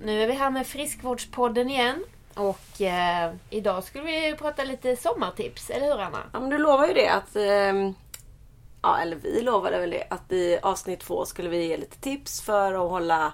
Nu 0.00 0.22
är 0.22 0.26
vi 0.26 0.32
här 0.32 0.50
med 0.50 0.66
Friskvårdspodden 0.66 1.70
igen. 1.70 2.04
Och 2.34 2.80
eh, 2.80 3.34
idag 3.50 3.84
skulle 3.84 4.04
vi 4.04 4.36
prata 4.38 4.64
lite 4.64 4.96
sommartips, 4.96 5.70
eller 5.70 5.86
hur 5.86 6.00
Anna? 6.00 6.22
Ja 6.32 6.40
men 6.40 6.50
du 6.50 6.58
lovar 6.58 6.86
ju 6.86 6.94
det 6.94 7.08
att... 7.08 7.36
Eh, 7.36 7.90
ja 8.82 8.98
eller 8.98 9.16
vi 9.16 9.42
lovade 9.42 9.78
väl 9.78 9.90
det 9.90 10.06
att 10.10 10.32
i 10.32 10.58
avsnitt 10.62 11.00
två 11.00 11.24
skulle 11.24 11.48
vi 11.48 11.66
ge 11.66 11.76
lite 11.76 11.96
tips 11.96 12.42
för 12.42 12.72
att 12.72 12.90
hålla 12.90 13.32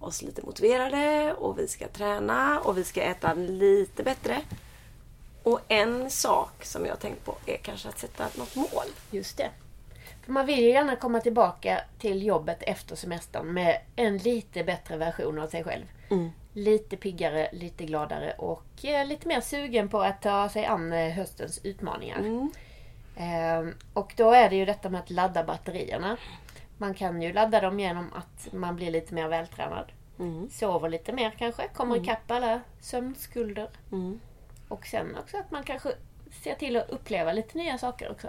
oss 0.00 0.22
lite 0.22 0.42
motiverade 0.42 1.34
och 1.34 1.58
vi 1.58 1.68
ska 1.68 1.88
träna 1.88 2.60
och 2.60 2.78
vi 2.78 2.84
ska 2.84 3.02
äta 3.02 3.34
lite 3.34 4.02
bättre. 4.02 4.40
Och 5.42 5.60
en 5.68 6.10
sak 6.10 6.64
som 6.64 6.84
jag 6.84 6.92
har 6.92 6.96
tänkt 6.96 7.24
på 7.24 7.34
är 7.46 7.56
kanske 7.56 7.88
att 7.88 7.98
sätta 7.98 8.24
något 8.34 8.54
mål. 8.54 8.86
Just 9.10 9.36
det. 9.36 9.50
För 10.26 10.32
man 10.32 10.46
vill 10.46 10.60
ju 10.60 10.68
gärna 10.68 10.96
komma 10.96 11.20
tillbaka 11.20 11.80
till 11.98 12.22
jobbet 12.22 12.62
efter 12.62 12.96
semestern 12.96 13.46
med 13.46 13.78
en 13.96 14.18
lite 14.18 14.64
bättre 14.64 14.96
version 14.96 15.38
av 15.38 15.46
sig 15.46 15.64
själv. 15.64 15.84
Mm. 16.10 16.30
Lite 16.52 16.96
piggare, 16.96 17.48
lite 17.52 17.84
gladare 17.84 18.32
och 18.38 18.84
eh, 18.84 19.06
lite 19.06 19.28
mer 19.28 19.40
sugen 19.40 19.88
på 19.88 20.00
att 20.00 20.22
ta 20.22 20.48
sig 20.48 20.64
an 20.64 20.92
eh, 20.92 21.12
höstens 21.12 21.64
utmaningar. 21.64 22.18
Mm. 22.18 22.50
Ehm, 23.16 23.74
och 23.92 24.14
då 24.16 24.30
är 24.30 24.50
det 24.50 24.56
ju 24.56 24.64
detta 24.64 24.88
med 24.88 25.00
att 25.00 25.10
ladda 25.10 25.44
batterierna. 25.44 26.16
Man 26.78 26.94
kan 26.94 27.22
ju 27.22 27.32
ladda 27.32 27.60
dem 27.60 27.80
genom 27.80 28.12
att 28.12 28.52
man 28.52 28.76
blir 28.76 28.90
lite 28.90 29.14
mer 29.14 29.28
vältränad. 29.28 29.92
Mm. 30.18 30.50
Sover 30.50 30.88
lite 30.88 31.12
mer 31.12 31.30
kanske, 31.30 31.68
kommer 31.68 31.96
ikapp 31.96 32.30
alla 32.30 32.60
sömnskulder. 32.80 33.68
Mm. 33.92 34.20
Och 34.68 34.86
sen 34.86 35.16
också 35.16 35.36
att 35.36 35.50
man 35.50 35.62
kanske 35.62 35.92
ser 36.42 36.54
till 36.54 36.76
att 36.76 36.90
uppleva 36.90 37.32
lite 37.32 37.58
nya 37.58 37.78
saker 37.78 38.10
också. 38.10 38.28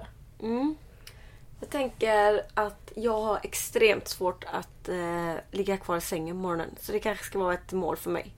Mm. 1.58 1.60
Jag 1.60 1.70
tänker 1.70 2.42
att 2.54 2.92
jag 2.96 3.22
har 3.22 3.40
extremt 3.44 4.08
svårt 4.08 4.44
att 4.44 4.90
eh, 4.90 5.34
ligga 5.52 5.78
kvar 5.78 5.98
i 5.98 6.02
sängen 6.02 6.36
på 6.36 6.42
morgonen. 6.42 6.76
Så 6.80 6.92
det 6.92 7.00
kanske 7.00 7.26
ska 7.26 7.40
vara 7.40 7.54
ett 7.54 7.72
mål 7.72 7.98
för 7.98 8.12
mig. 8.12 8.34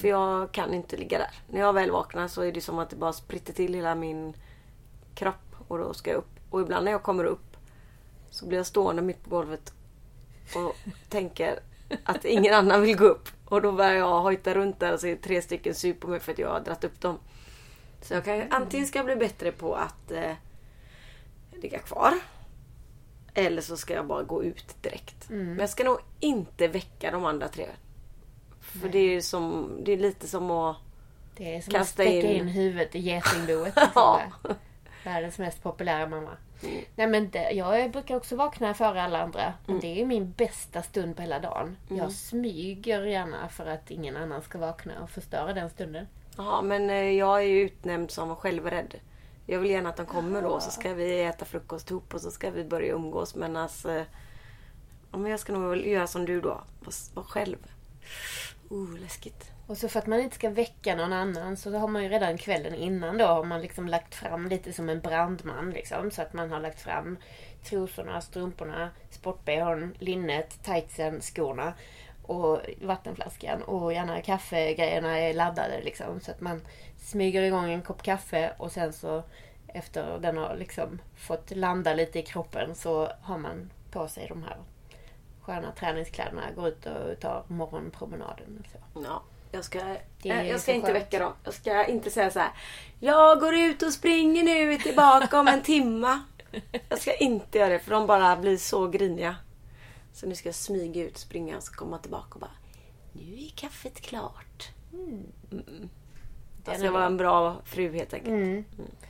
För 0.00 0.08
jag 0.08 0.52
kan 0.52 0.74
inte 0.74 0.96
ligga 0.96 1.18
där. 1.18 1.30
När 1.48 1.60
jag 1.60 1.72
väl 1.72 1.90
vaknar 1.90 2.28
så 2.28 2.42
är 2.42 2.52
det 2.52 2.60
som 2.60 2.78
att 2.78 2.90
det 2.90 2.96
bara 2.96 3.12
spritter 3.12 3.52
till 3.52 3.74
hela 3.74 3.94
min 3.94 4.34
kropp. 5.14 5.56
Och 5.68 5.78
då 5.78 5.94
ska 5.94 6.10
jag 6.10 6.18
upp. 6.18 6.30
Och 6.50 6.60
ibland 6.60 6.84
när 6.84 6.92
jag 6.92 7.02
kommer 7.02 7.24
upp 7.24 7.56
så 8.30 8.46
blir 8.46 8.58
jag 8.58 8.66
stående 8.66 9.02
mitt 9.02 9.24
på 9.24 9.30
golvet 9.30 9.72
och 10.54 10.76
tänker 11.08 11.60
att 12.04 12.24
ingen 12.24 12.54
annan 12.54 12.82
vill 12.82 12.96
gå 12.96 13.04
upp. 13.04 13.28
Och 13.44 13.62
då 13.62 13.72
börjar 13.72 13.94
jag 13.94 14.20
hojta 14.20 14.54
runt 14.54 14.80
där 14.80 14.92
och 14.92 15.00
så 15.00 15.06
är 15.06 15.10
det 15.10 15.22
tre 15.22 15.42
stycken 15.42 15.74
sur 15.74 15.94
på 15.94 16.08
mig 16.08 16.20
för 16.20 16.32
att 16.32 16.38
jag 16.38 16.48
har 16.48 16.60
dratt 16.60 16.84
upp 16.84 17.00
dem. 17.00 17.18
Så 18.02 18.14
jag 18.14 18.24
kan 18.24 18.42
antingen 18.50 18.86
ska 18.86 18.98
jag 18.98 19.06
bli 19.06 19.16
bättre 19.16 19.52
på 19.52 19.74
att 19.74 20.10
eh, 20.10 20.32
ligga 21.52 21.78
kvar. 21.78 22.14
Eller 23.46 23.62
så 23.62 23.76
ska 23.76 23.94
jag 23.94 24.06
bara 24.06 24.22
gå 24.22 24.44
ut 24.44 24.82
direkt. 24.82 25.30
Mm. 25.30 25.46
Men 25.46 25.58
jag 25.58 25.70
ska 25.70 25.84
nog 25.84 25.98
inte 26.20 26.68
väcka 26.68 27.10
de 27.10 27.24
andra 27.24 27.48
tre. 27.48 27.66
För 28.60 28.88
det 28.88 28.98
är, 28.98 29.20
som, 29.20 29.76
det 29.84 29.92
är 29.92 29.96
lite 29.98 30.28
som 30.28 30.50
att... 30.50 30.76
Det 31.36 31.56
är 31.56 31.60
som 31.60 31.80
att 31.80 31.88
stecka 31.88 32.12
in, 32.12 32.26
in- 32.26 32.48
huvudet 32.48 32.94
i 32.94 32.98
getingboet. 32.98 33.76
Liksom, 33.76 33.92
Ja. 33.94 34.22
Världens 35.04 35.38
mest 35.38 35.62
populära 35.62 36.06
mamma. 36.08 36.30
Nej 36.96 37.06
men 37.06 37.30
det, 37.30 37.50
jag 37.50 37.90
brukar 37.90 38.16
också 38.16 38.36
vakna 38.36 38.74
före 38.74 39.02
alla 39.02 39.22
andra. 39.22 39.54
Och 39.66 39.80
Det 39.80 40.00
är 40.00 40.06
min 40.06 40.32
bästa 40.32 40.82
stund 40.82 41.16
på 41.16 41.22
hela 41.22 41.38
dagen. 41.38 41.76
Jag 41.88 42.12
smyger 42.12 43.02
gärna 43.02 43.48
för 43.48 43.66
att 43.66 43.90
ingen 43.90 44.16
annan 44.16 44.42
ska 44.42 44.58
vakna 44.58 45.02
och 45.02 45.10
förstöra 45.10 45.52
den 45.52 45.70
stunden. 45.70 46.06
Ja, 46.36 46.62
men 46.62 46.90
eh, 46.90 46.96
jag 46.96 47.38
är 47.38 47.46
ju 47.46 47.60
utnämnd 47.60 48.10
som 48.10 48.36
självrädd. 48.36 48.94
Jag 49.50 49.58
vill 49.58 49.70
gärna 49.70 49.88
att 49.88 49.96
de 49.96 50.06
kommer 50.06 50.42
då 50.42 50.60
så 50.60 50.70
ska 50.70 50.94
vi 50.94 51.22
äta 51.22 51.44
frukost 51.44 51.90
ihop 51.90 52.14
och 52.14 52.20
så 52.20 52.30
ska 52.30 52.50
vi 52.50 52.64
börja 52.64 52.92
umgås. 52.92 53.34
Men 53.34 53.56
alltså... 53.56 54.04
Men 55.10 55.26
jag 55.26 55.40
ska 55.40 55.52
nog 55.52 55.76
göra 55.76 56.06
som 56.06 56.24
du 56.24 56.40
då. 56.40 56.62
Vara 57.14 57.26
själv. 57.26 57.56
Uh, 58.72 59.00
läskigt. 59.00 59.50
Och 59.66 59.78
så 59.78 59.88
för 59.88 59.98
att 59.98 60.06
man 60.06 60.20
inte 60.20 60.34
ska 60.34 60.50
väcka 60.50 60.96
någon 60.96 61.12
annan 61.12 61.56
så 61.56 61.78
har 61.78 61.88
man 61.88 62.02
ju 62.02 62.08
redan 62.08 62.38
kvällen 62.38 62.74
innan 62.74 63.18
då 63.18 63.24
har 63.24 63.44
man 63.44 63.60
liksom 63.60 63.88
lagt 63.88 64.14
fram 64.14 64.48
lite 64.48 64.72
som 64.72 64.88
en 64.88 65.00
brandman 65.00 65.70
liksom. 65.70 66.10
Så 66.10 66.22
att 66.22 66.32
man 66.32 66.50
har 66.50 66.60
lagt 66.60 66.80
fram 66.80 67.16
trosorna, 67.64 68.20
strumporna, 68.20 68.90
sport-bhn, 69.10 69.94
linnet, 69.98 70.64
tightsen, 70.64 71.20
skorna 71.20 71.72
och 72.28 72.60
vattenflaskan 72.82 73.62
och 73.62 73.92
gärna 73.92 74.22
kaffegrejerna 74.22 75.18
är 75.18 75.34
laddade 75.34 75.80
liksom. 75.80 76.20
Så 76.20 76.30
att 76.30 76.40
man 76.40 76.60
smyger 76.98 77.42
igång 77.42 77.72
en 77.72 77.82
kopp 77.82 78.02
kaffe 78.02 78.52
och 78.56 78.72
sen 78.72 78.92
så 78.92 79.22
efter 79.68 80.18
den 80.18 80.36
har 80.36 80.56
liksom 80.56 80.98
fått 81.16 81.50
landa 81.50 81.94
lite 81.94 82.18
i 82.18 82.22
kroppen 82.22 82.74
så 82.74 83.08
har 83.22 83.38
man 83.38 83.70
på 83.90 84.08
sig 84.08 84.26
de 84.28 84.42
här 84.42 84.56
sköna 85.40 85.72
träningskläderna, 85.72 86.42
går 86.56 86.68
ut 86.68 86.86
och 86.86 87.20
tar 87.20 87.44
morgonpromenaden. 87.46 88.64
Så. 88.72 89.00
Ja, 89.04 89.22
jag 89.52 89.64
ska, 89.64 89.78
eh, 90.24 90.48
jag 90.48 90.60
ska 90.60 90.72
inte 90.72 90.86
skönt. 90.86 90.96
väcka 90.96 91.18
dem. 91.18 91.32
Jag 91.44 91.54
ska 91.54 91.84
inte 91.84 92.10
säga 92.10 92.30
så 92.30 92.38
här. 92.38 92.50
Jag 93.00 93.40
går 93.40 93.54
ut 93.54 93.82
och 93.82 93.92
springer 93.92 94.44
nu, 94.44 94.72
är 94.72 94.78
tillbaka 94.78 95.40
om 95.40 95.48
en 95.48 95.62
timma. 95.62 96.22
Jag 96.88 96.98
ska 96.98 97.14
inte 97.14 97.58
göra 97.58 97.68
det 97.68 97.78
för 97.78 97.90
de 97.90 98.06
bara 98.06 98.36
blir 98.36 98.56
så 98.56 98.86
griniga. 98.86 99.36
Så 100.12 100.26
nu 100.26 100.34
ska 100.34 100.48
jag 100.48 100.54
smyga 100.54 101.04
ut, 101.04 101.18
springa 101.18 101.56
och 101.56 101.64
komma 101.64 101.98
tillbaka 101.98 102.34
och 102.34 102.40
bara. 102.40 102.50
Nu 103.12 103.34
är 103.34 103.50
kaffet 103.56 104.00
klart. 104.00 104.68
Mm. 104.92 105.26
Jag 106.64 106.74
är 106.74 106.78
ska 106.78 106.90
vara 106.90 107.06
en 107.06 107.16
bra 107.16 107.56
fru 107.64 107.92
helt 107.92 108.14
enkelt. 108.14 108.32
Mm. 108.32 108.64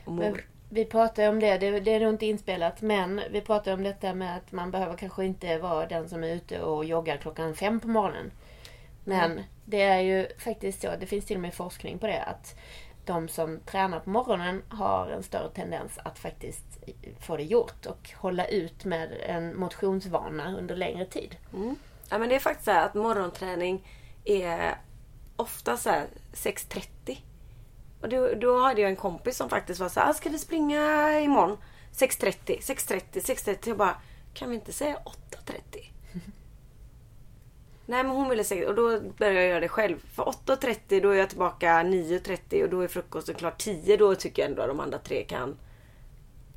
Och 0.05 0.13
Men 0.13 0.31
mor. 0.31 0.45
vi 0.69 0.85
pratade 0.85 1.29
om 1.29 1.39
det, 1.39 1.57
det, 1.57 1.79
det 1.79 1.93
är 1.93 1.99
nog 1.99 2.13
inte 2.13 2.25
inspelat, 2.25 2.81
men 2.81 3.21
vi 3.31 3.41
pratade 3.41 3.73
om 3.73 3.83
detta 3.83 4.13
med 4.13 4.37
att 4.37 4.51
man 4.51 4.71
behöver 4.71 4.97
kanske 4.97 5.25
inte 5.25 5.57
vara 5.57 5.87
den 5.87 6.09
som 6.09 6.23
är 6.23 6.35
ute 6.35 6.61
och 6.61 6.85
joggar 6.85 7.17
klockan 7.17 7.55
fem 7.55 7.79
på 7.79 7.87
morgonen. 7.87 8.31
Men 9.03 9.43
det 9.65 9.81
är 9.81 9.99
ju 9.99 10.27
faktiskt 10.37 10.81
så, 10.81 10.95
det 10.99 11.05
finns 11.05 11.25
till 11.25 11.37
och 11.37 11.41
med 11.41 11.53
forskning 11.53 11.99
på 11.99 12.07
det, 12.07 12.23
att 12.23 12.55
de 13.09 13.27
som 13.27 13.59
tränar 13.59 13.99
på 13.99 14.09
morgonen 14.09 14.63
har 14.69 15.07
en 15.07 15.23
större 15.23 15.49
tendens 15.49 15.97
att 16.03 16.19
faktiskt 16.19 16.65
få 17.19 17.37
det 17.37 17.43
gjort 17.43 17.85
och 17.85 18.09
hålla 18.15 18.47
ut 18.47 18.85
med 18.85 19.17
en 19.25 19.59
motionsvana 19.59 20.57
under 20.57 20.75
längre 20.75 21.05
tid. 21.05 21.35
Mm. 21.53 21.75
Ja, 22.09 22.17
men 22.17 22.29
det 22.29 22.35
är 22.35 22.39
faktiskt 22.39 22.65
så 22.65 22.71
här 22.71 22.85
att 22.85 22.93
morgonträning 22.93 23.87
är 24.25 24.77
ofta 25.35 25.77
så 25.77 25.89
6.30. 25.89 27.17
Och 28.01 28.09
då, 28.09 28.33
då 28.33 28.61
hade 28.61 28.81
jag 28.81 28.89
en 28.89 28.95
kompis 28.95 29.37
som 29.37 29.49
faktiskt 29.49 29.79
var 29.79 29.89
så 29.89 29.99
här, 29.99 30.09
"Ah, 30.09 30.13
ska 30.13 30.29
vi 30.29 30.39
springa 30.39 31.11
imorgon? 31.19 31.57
6.30, 31.91 32.59
6.30, 32.61 33.19
6.30. 33.21 33.69
Jag 33.69 33.77
bara, 33.77 33.95
kan 34.33 34.49
vi 34.49 34.55
inte 34.55 34.73
säga 34.73 34.97
8.30? 35.05 35.91
Nej 37.89 38.03
men 38.03 38.15
hon 38.15 38.29
ville 38.29 38.43
säga 38.43 38.69
och 38.69 38.75
då 38.75 38.99
började 38.99 39.39
jag 39.39 39.49
göra 39.49 39.59
det 39.59 39.69
själv. 39.69 39.99
För 40.13 40.23
8.30 40.23 41.01
då 41.01 41.09
är 41.09 41.15
jag 41.15 41.29
tillbaka 41.29 41.83
9.30 41.83 42.63
och 42.63 42.69
då 42.69 42.81
är 42.81 42.87
frukosten 42.87 43.35
klar 43.35 43.53
10. 43.57 43.97
Då 43.97 44.15
tycker 44.15 44.41
jag 44.41 44.49
ändå 44.49 44.61
att 44.61 44.67
de 44.67 44.79
andra 44.79 44.97
tre 44.97 45.23
kan... 45.23 45.57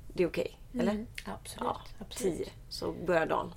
Det 0.09 0.23
är 0.23 0.29
okej. 0.29 0.59
Eller? 0.75 0.93
Mm, 0.93 1.07
absolut. 1.25 1.65
Ja, 1.65 1.81
absolut. 1.99 2.37
10. 2.39 2.49
Så 2.69 2.93
börjar 2.93 3.27
dagen. 3.27 3.55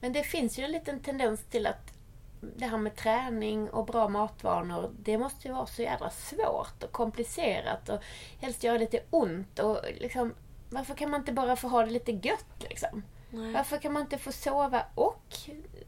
Men 0.00 0.12
det 0.12 0.22
finns 0.22 0.58
ju 0.58 0.64
en 0.64 0.72
liten 0.72 1.00
tendens 1.00 1.40
till 1.50 1.66
att 1.66 1.92
det 2.40 2.64
här 2.64 2.78
med 2.78 2.96
träning 2.96 3.70
och 3.70 3.86
bra 3.86 4.08
matvanor, 4.08 4.90
det 4.98 5.18
måste 5.18 5.48
ju 5.48 5.54
vara 5.54 5.66
så 5.66 5.82
jävla 5.82 6.10
svårt 6.10 6.82
och 6.82 6.92
komplicerat 6.92 7.88
och 7.88 8.00
helst 8.40 8.64
göra 8.64 8.78
lite 8.78 9.02
ont 9.10 9.58
och 9.58 9.78
liksom, 10.00 10.34
varför 10.70 10.94
kan 10.94 11.10
man 11.10 11.20
inte 11.20 11.32
bara 11.32 11.56
få 11.56 11.68
ha 11.68 11.84
det 11.84 11.90
lite 11.90 12.12
gött 12.12 12.62
liksom? 12.70 13.02
Nej. 13.30 13.52
Varför 13.52 13.76
kan 13.76 13.92
man 13.92 14.02
inte 14.02 14.18
få 14.18 14.32
sova 14.32 14.82
och 14.94 15.24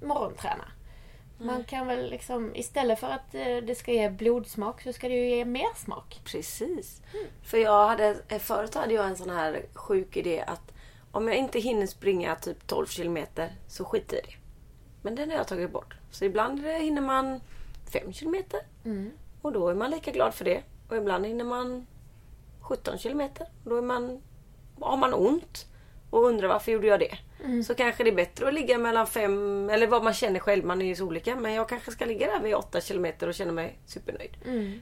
morgonträna? 0.03 0.65
Man 1.47 1.65
kan 1.65 1.87
väl 1.87 2.11
liksom, 2.11 2.57
istället 2.57 3.01
för 3.01 3.07
att 3.07 3.35
eh, 3.35 3.57
det 3.57 3.75
ska 3.75 3.93
ge 3.93 4.11
blodsmak 4.11 4.83
så 4.83 4.93
ska 4.93 5.09
det 5.09 5.15
ju 5.15 5.37
ge 5.37 5.45
mer 5.45 5.77
smak. 5.77 6.21
Precis. 6.25 7.03
För 7.43 7.59
jag 7.59 7.89
hade, 7.89 8.17
eh, 8.29 8.39
förut 8.39 8.75
hade 8.75 8.95
jag 8.95 9.07
en 9.07 9.17
sån 9.17 9.31
här 9.31 9.67
sjuk 9.75 10.17
idé 10.17 10.45
att 10.47 10.73
om 11.13 11.29
jag 11.29 11.37
inte 11.37 11.59
hinner 11.59 11.87
springa 11.87 12.35
typ 12.35 12.67
12 12.67 12.87
kilometer 12.87 13.53
så 13.69 13.85
skit 13.85 14.13
i 14.13 14.17
det. 14.17 14.35
Men 15.03 15.15
den 15.15 15.31
har 15.31 15.37
jag 15.37 15.47
tagit 15.49 15.73
bort. 15.73 15.95
Så 16.11 16.25
ibland 16.25 16.67
hinner 16.67 17.03
man 17.03 17.41
5 17.93 18.13
kilometer 18.13 18.61
och 19.43 19.53
då 19.53 19.69
är 19.69 19.75
man 19.75 19.91
lika 19.91 20.11
glad 20.11 20.35
för 20.35 20.45
det. 20.45 20.63
Och 20.89 20.97
ibland 20.97 21.27
hinner 21.27 21.45
man 21.45 21.87
17 22.61 22.99
kilometer 22.99 23.47
och 23.65 23.71
då 23.71 23.77
är 23.77 23.83
man, 23.83 24.23
har 24.81 24.97
man 24.97 25.15
ont 25.15 25.67
och 26.11 26.25
undrar 26.25 26.49
varför 26.49 26.73
gjorde 26.73 26.87
jag 26.87 27.01
det. 27.01 27.19
Så 27.67 27.75
kanske 27.75 28.05
det 28.05 28.11
är 28.11 28.15
bättre 28.15 28.49
att 28.49 28.55
ligga 28.55 28.79
mellan 28.79 29.07
fem 29.07 29.71
eller 29.71 29.87
vad 29.87 30.05
man 30.05 30.15
känner 30.15 30.41
själv, 30.41 30.65
man 30.65 30.83
är 30.83 30.87
ju 30.87 30.95
så 30.95 31.05
olika. 31.05 31.37
Men 31.37 31.53
jag 31.53 31.69
kanske 31.69 31.91
ska 31.91 32.05
ligga 32.05 32.27
där 32.27 32.41
vid 32.41 32.55
8 32.55 32.81
kilometer 32.81 33.29
och 33.29 33.35
känna 33.35 33.53
mig 33.53 33.79
supernöjd. 33.87 34.37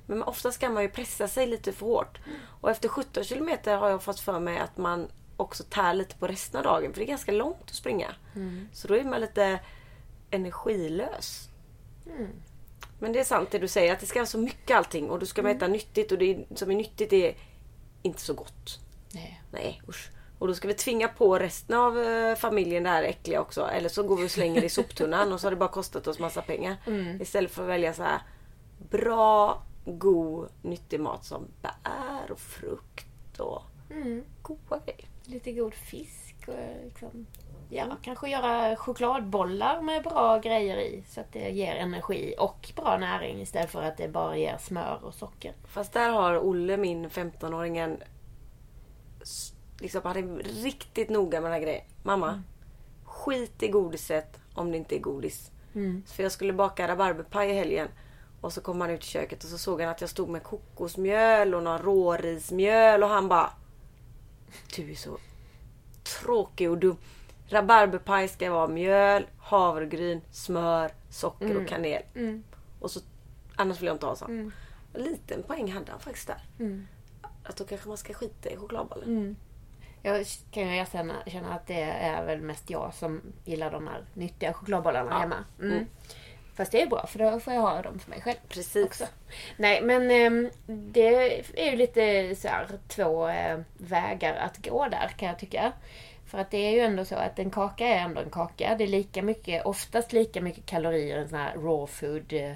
Men 0.06 0.22
ofta 0.22 0.52
ska 0.52 0.70
man 0.70 0.82
ju 0.82 0.88
pressa 0.88 1.28
sig 1.28 1.46
lite 1.46 1.72
för 1.72 1.86
hårt. 1.86 2.18
Och 2.60 2.70
efter 2.70 2.88
17 2.88 3.24
kilometer 3.24 3.76
har 3.76 3.90
jag 3.90 4.02
fått 4.02 4.20
för 4.20 4.40
mig 4.40 4.58
att 4.58 4.76
man 4.76 5.08
också 5.36 5.64
tär 5.64 5.94
lite 5.94 6.16
på 6.16 6.26
resten 6.26 6.58
av 6.58 6.64
dagen. 6.64 6.92
För 6.92 7.00
det 7.00 7.04
är 7.06 7.08
ganska 7.08 7.32
långt 7.32 7.62
att 7.62 7.74
springa. 7.74 8.14
Så 8.72 8.88
då 8.88 8.94
är 8.94 9.04
man 9.04 9.20
lite 9.20 9.60
energilös. 10.30 11.48
Men 12.98 13.12
det 13.12 13.20
är 13.20 13.24
sant 13.24 13.50
det 13.50 13.58
du 13.58 13.68
säger, 13.68 13.92
att 13.92 14.00
det 14.00 14.06
ska 14.06 14.18
vara 14.18 14.26
så 14.26 14.38
mycket 14.38 14.76
allting. 14.76 15.10
Och 15.10 15.18
då 15.18 15.26
ska 15.26 15.42
man 15.42 15.50
äta 15.56 15.66
nyttigt 15.66 16.12
och 16.12 16.18
det 16.18 16.44
som 16.54 16.70
är 16.70 16.74
nyttigt 16.74 17.12
är 17.12 17.34
inte 18.02 18.20
så 18.20 18.34
gott. 18.34 18.78
Nej. 19.12 19.42
Nej 19.52 19.82
usch. 19.88 20.10
Och 20.40 20.48
då 20.48 20.54
ska 20.54 20.68
vi 20.68 20.74
tvinga 20.74 21.08
på 21.08 21.38
resten 21.38 21.76
av 21.76 21.98
eh, 21.98 22.34
familjen 22.34 22.82
det 22.82 22.88
här 22.90 23.02
äckliga 23.02 23.40
också. 23.40 23.66
Eller 23.66 23.88
så 23.88 24.02
går 24.02 24.16
vi 24.16 24.26
och 24.26 24.30
slänger 24.30 24.60
det 24.60 24.66
i 24.66 24.70
soptunnan 24.70 25.32
och 25.32 25.40
så 25.40 25.46
har 25.46 25.50
det 25.50 25.56
bara 25.56 25.68
kostat 25.68 26.06
oss 26.06 26.18
massa 26.18 26.42
pengar. 26.42 26.76
Istället 27.20 27.50
för 27.50 27.62
att 27.62 27.68
välja 27.68 27.94
så 27.94 28.02
här 28.02 28.20
bra, 28.90 29.62
god, 29.84 30.48
nyttig 30.62 31.00
mat 31.00 31.24
som 31.24 31.46
bär 31.62 32.32
och 32.32 32.40
frukt 32.40 33.40
och 33.40 33.62
Mm. 33.90 34.24
goda 34.42 34.78
grejer. 34.86 35.08
Lite 35.24 35.52
god 35.52 35.74
fisk 35.74 36.34
och 36.48 36.84
liksom, 36.84 37.26
ja, 37.68 37.96
kanske 38.02 38.28
göra 38.30 38.76
chokladbollar 38.76 39.80
med 39.80 40.02
bra 40.02 40.38
grejer 40.38 40.76
i 40.76 41.02
så 41.08 41.20
att 41.20 41.32
det 41.32 41.50
ger 41.50 41.74
energi 41.74 42.34
och 42.38 42.72
bra 42.76 42.98
näring 42.98 43.40
istället 43.40 43.70
för 43.70 43.82
att 43.82 43.96
det 43.96 44.08
bara 44.08 44.36
ger 44.36 44.56
smör 44.58 45.00
och 45.02 45.14
socker. 45.14 45.52
Fast 45.64 45.92
där 45.92 46.10
har 46.10 46.38
Olle, 46.38 46.76
min 46.76 47.10
15-åring, 47.10 47.78
en... 47.78 48.02
Liksom, 49.80 50.00
han 50.04 50.16
är 50.16 50.42
riktigt 50.62 51.10
noga 51.10 51.40
med 51.40 51.50
den 51.50 51.58
här 51.58 51.66
grejen. 51.66 51.84
Mamma, 52.02 52.42
skit 53.04 53.62
i 53.62 53.68
godiset 53.68 54.40
om 54.54 54.70
det 54.70 54.76
inte 54.76 54.96
är 54.96 55.00
godis. 55.00 55.50
För 56.06 56.22
jag 56.22 56.32
skulle 56.32 56.52
baka 56.52 56.88
rabarberpaj 56.88 57.50
i 57.50 57.52
helgen. 57.54 57.88
Och 58.40 58.52
så 58.52 58.60
kom 58.60 58.80
han 58.80 58.90
ut 58.90 59.04
i 59.04 59.06
köket 59.06 59.44
och 59.44 59.50
så 59.50 59.58
såg 59.58 59.80
han 59.80 59.90
att 59.90 60.00
jag 60.00 60.10
stod 60.10 60.28
med 60.28 60.42
kokosmjöl 60.42 61.54
och 61.54 61.62
någon 61.62 61.78
rårismjöl 61.78 63.02
och 63.02 63.08
han 63.08 63.28
bara... 63.28 63.50
Du 64.76 64.90
är 64.90 64.94
så 64.94 65.18
tråkig 66.02 66.70
och 66.70 66.78
dum. 66.78 66.96
Rabarberpaj 67.48 68.28
ska 68.28 68.50
vara 68.52 68.68
mjöl, 68.68 69.26
havregryn, 69.38 70.20
smör, 70.30 70.92
socker 71.10 71.46
och 71.56 71.68
kanel. 71.68 72.02
Och 72.80 72.90
så, 72.90 73.00
annars 73.56 73.80
vill 73.80 73.86
jag 73.86 73.94
inte 73.94 74.06
ha 74.06 74.16
sånt. 74.16 74.30
En 74.94 75.02
liten 75.02 75.42
poäng 75.42 75.72
hade 75.72 75.90
han 75.90 76.00
faktiskt 76.00 76.26
där. 76.26 76.42
Att 77.44 77.56
då 77.56 77.64
kanske 77.64 77.88
man 77.88 77.96
ska 77.96 78.14
skita 78.14 78.50
i 78.50 78.56
chokladbollen. 78.56 79.36
Jag 80.02 80.26
kan 80.50 80.62
ju 80.68 80.76
erkänna 80.76 81.14
känna 81.26 81.54
att 81.54 81.66
det 81.66 81.82
är 81.82 82.24
väl 82.24 82.40
mest 82.40 82.70
jag 82.70 82.94
som 82.94 83.20
gillar 83.44 83.70
de 83.70 83.86
här 83.86 84.04
nyttiga 84.14 84.52
chokladbollarna 84.52 85.10
Ja. 85.10 85.18
hemma. 85.18 85.44
Mm. 85.60 85.72
Mm. 85.72 85.86
Fast 86.54 86.72
det 86.72 86.82
är 86.82 86.86
bra 86.86 87.06
för 87.06 87.18
då 87.18 87.40
får 87.40 87.52
jag 87.52 87.60
ha 87.60 87.82
dem 87.82 87.98
för 87.98 88.10
mig 88.10 88.20
själv. 88.20 88.36
Precis. 88.48 88.86
Också. 88.86 89.04
Nej 89.56 89.82
men 89.82 90.10
ehm, 90.10 90.50
det 90.66 91.14
är 91.56 91.70
ju 91.70 91.76
lite 91.76 92.34
så 92.36 92.48
här, 92.48 92.66
två 92.88 93.28
eh, 93.28 93.60
vägar 93.78 94.34
att 94.34 94.66
gå 94.66 94.88
där 94.88 95.08
kan 95.08 95.28
jag 95.28 95.38
tycka. 95.38 95.72
För 96.26 96.38
att 96.38 96.50
det 96.50 96.58
är 96.58 96.70
ju 96.70 96.80
ändå 96.80 97.04
så 97.04 97.14
att 97.14 97.38
en 97.38 97.50
kaka 97.50 97.86
är 97.86 97.98
ändå 97.98 98.20
en 98.20 98.30
kaka. 98.30 98.74
Det 98.78 98.84
är 98.84 98.88
lika 98.88 99.22
mycket, 99.22 99.66
oftast 99.66 100.12
lika 100.12 100.40
mycket 100.40 100.66
kalorier 100.66 101.16
i 101.16 101.20
en 101.20 101.28
sån 101.28 101.38
här 101.38 101.54
raw 101.54 101.86
food 101.92 102.32
eh, 102.32 102.52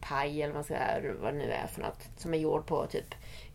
paj 0.00 0.42
eller 0.42 0.54
vad, 0.54 0.64
ska, 0.64 0.74
vad 1.20 1.34
det 1.34 1.38
nu 1.38 1.50
är 1.52 1.66
för 1.66 1.80
något. 1.80 2.08
Som 2.16 2.34
är 2.34 2.38
gjord 2.38 2.66
på 2.66 2.86
typ 2.86 3.14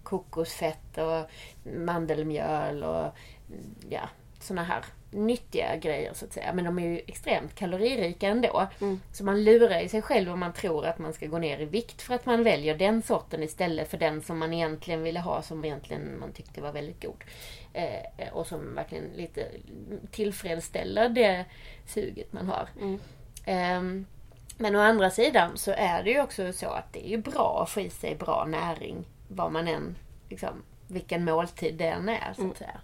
kokosfett 0.10 0.98
och 0.98 1.30
mandelmjöl 1.64 2.84
och 2.84 3.06
mm, 3.50 3.76
ja, 3.90 4.10
såna 4.40 4.64
här 4.64 4.84
nyttiga 5.12 5.76
grejer 5.76 6.14
så 6.14 6.26
att 6.26 6.34
säga. 6.34 6.54
Men 6.54 6.66
de 6.66 6.80
är 6.80 6.88
ju 6.88 7.02
extremt 7.08 7.56
kaloririka 7.56 8.28
ändå. 8.28 8.68
Så 9.12 9.24
man 9.24 9.44
lurar 9.44 9.82
ju 9.82 9.90
sig 9.90 10.02
själv 10.02 10.32
om 10.32 10.40
man 10.40 10.54
tror 10.54 10.86
att 10.86 11.00
man 11.00 11.14
ska 11.14 11.28
gå 11.28 11.38
ner 11.38 11.60
i 11.60 11.66
vikt 11.66 12.02
för 12.02 12.16
att 12.16 12.26
man 12.26 12.44
väljer 12.44 12.78
den 12.78 13.02
sorten 13.02 13.44
istället 13.44 13.90
för 13.90 13.98
den 13.98 14.22
som 14.22 14.38
man 14.38 14.54
egentligen 14.54 15.04
ville 15.04 15.20
ha 15.20 15.42
som 15.42 15.66
egentligen 15.66 16.20
man 16.20 16.32
tyckte 16.32 16.62
var 16.62 16.72
väldigt 16.72 17.04
god. 17.04 17.24
Eh, 17.74 18.34
och 18.34 18.48
som 18.48 18.76
verkligen 18.76 19.06
lite 19.16 19.48
tillfredsställer 20.12 21.10
det 21.10 21.46
suget 21.86 22.34
man 22.34 22.48
har. 22.48 22.70
Ehm, 23.46 24.06
men 24.58 24.76
å 24.76 24.80
andra 24.80 25.10
sidan 25.10 25.58
så 25.58 25.72
är 25.72 26.04
det 26.04 26.10
ju 26.10 26.22
också 26.22 26.54
så 26.54 26.68
att 26.68 26.94
det 26.94 27.14
är 27.14 27.18
bra 27.18 27.64
att 27.64 27.70
få 27.70 27.82
i 27.82 27.90
sig 27.90 28.16
bra 28.16 28.46
näring 28.46 29.06
vad 29.30 29.52
man 29.52 29.68
än, 29.68 29.96
liksom, 30.30 30.64
vilken 30.88 31.26
måltid 31.26 31.76
det 31.76 31.88
än 31.88 32.10
är 32.10 32.34
så 32.34 32.52
att 32.52 32.58
säga. 32.58 32.82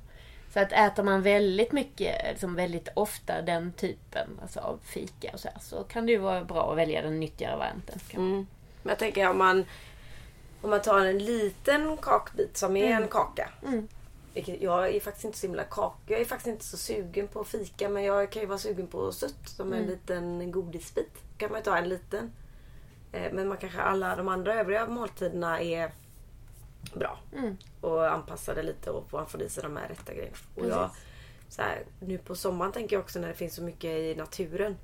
Så 0.53 0.59
att 0.59 0.71
äter 0.71 1.03
man 1.03 1.21
väldigt 1.21 1.71
mycket, 1.71 2.15
liksom 2.30 2.56
väldigt 2.56 2.89
ofta 2.94 3.42
den 3.42 3.71
typen 3.71 4.39
alltså 4.42 4.59
av 4.59 4.80
fika 4.83 5.30
och 5.33 5.39
så 5.39 5.47
här, 5.47 5.59
så 5.59 5.83
kan 5.83 6.06
det 6.06 6.12
ju 6.12 6.18
vara 6.18 6.44
bra 6.44 6.71
att 6.71 6.77
välja 6.77 7.01
den 7.01 7.19
nyttigare 7.19 7.57
varianten. 7.57 8.00
Mm. 8.13 8.47
Men 8.83 8.89
jag 8.89 9.00
tänker 9.00 9.30
om 9.30 9.38
man, 9.38 9.65
om 10.62 10.69
man 10.69 10.81
tar 10.81 11.06
en 11.06 11.18
liten 11.18 11.97
kakbit 11.97 12.57
som 12.57 12.77
är 12.77 12.91
en 12.91 13.07
kaka. 13.07 13.50
Vilket, 14.33 14.62
jag 14.62 14.95
är 14.95 15.00
faktiskt 15.00 15.25
inte 15.25 15.38
så 15.38 15.48
himla 15.48 15.63
kak. 15.63 15.98
Jag 16.07 16.21
är 16.21 16.25
faktiskt 16.25 16.48
inte 16.48 16.65
så 16.65 16.77
sugen 16.77 17.27
på 17.27 17.44
fika 17.44 17.89
men 17.89 18.03
jag 18.03 18.31
kan 18.31 18.41
ju 18.41 18.48
vara 18.48 18.57
sugen 18.59 18.88
på 18.88 19.12
sött 19.12 19.50
som 19.50 19.74
en 19.74 19.86
liten 19.86 20.51
godisbit. 20.51 21.13
kan 21.38 21.51
man 21.51 21.59
ju 21.59 21.63
ta 21.63 21.77
en 21.77 21.89
liten. 21.89 22.31
Eh, 23.12 23.33
Men 23.33 23.48
man 23.48 23.57
kanske 23.57 23.81
alla 23.81 24.15
de 24.15 24.27
andra 24.27 24.53
övriga 24.53 24.88
måltiderna 24.88 25.62
är 25.62 25.91
bra. 26.93 27.19
Och 27.81 28.11
anpassade 28.11 28.63
lite 28.63 28.91
och 28.91 29.13
man 29.13 29.27
får 29.27 29.41
i 29.41 29.49
sig 29.49 29.63
de 29.63 29.77
här 29.77 29.87
rätta 29.87 30.13
grejerna. 30.13 30.37
Och 30.55 30.65
jag, 30.65 30.89
så 31.49 31.61
här, 31.61 31.83
nu 31.99 32.17
på 32.17 32.35
sommaren 32.35 32.71
tänker 32.71 32.95
jag 32.95 33.03
också 33.03 33.19
när 33.19 33.27
det 33.27 33.33
finns 33.33 33.55
så 33.55 33.63
mycket 33.63 33.89
i 33.89 34.15
naturen. 34.15 34.77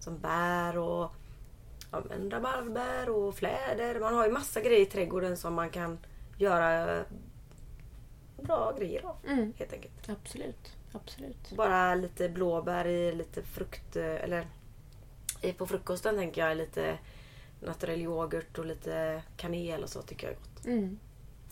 Som 0.00 0.18
bär 0.18 0.78
och 0.78 1.12
ja, 1.90 2.02
men 2.08 2.30
rabarber 2.30 3.08
och 3.08 3.34
fläder. 3.34 4.00
Man 4.00 4.14
har 4.14 4.26
ju 4.26 4.32
massa 4.32 4.60
grejer 4.60 4.80
i 4.80 4.86
trädgården 4.86 5.36
som 5.36 5.54
man 5.54 5.70
kan 5.70 5.98
göra 6.38 7.04
bra 8.42 8.74
grejer 8.78 9.06
av. 9.06 9.16
Mm. 9.26 9.52
Helt 9.56 9.72
enkelt. 9.72 10.08
Absolut, 10.08 10.76
absolut. 10.92 11.52
Bara 11.56 11.94
lite 11.94 12.28
blåbär 12.28 12.86
i 12.86 13.12
lite 13.12 13.42
frukt. 13.42 13.96
Eller 13.96 14.46
på 15.56 15.66
frukosten 15.66 16.16
tänker 16.16 16.46
jag 16.46 16.56
lite 16.56 16.98
naturell 17.60 18.00
yoghurt 18.00 18.58
och 18.58 18.66
lite 18.66 19.22
kanel 19.36 19.82
och 19.82 19.88
så 19.88 20.02
tycker 20.02 20.26
jag 20.26 20.34
är 20.34 20.38
gott. 20.38 20.66
Mm. 20.66 20.98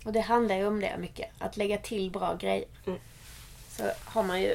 Och 0.05 0.13
det 0.13 0.21
handlar 0.21 0.57
ju 0.57 0.67
om 0.67 0.81
det 0.81 0.97
mycket. 0.99 1.31
Att 1.39 1.57
lägga 1.57 1.79
till 1.79 2.11
bra 2.11 2.35
grejer. 2.35 2.65
Mm. 2.87 2.99
Så 3.69 3.91
har 4.05 4.23
man 4.23 4.43
ju... 4.43 4.55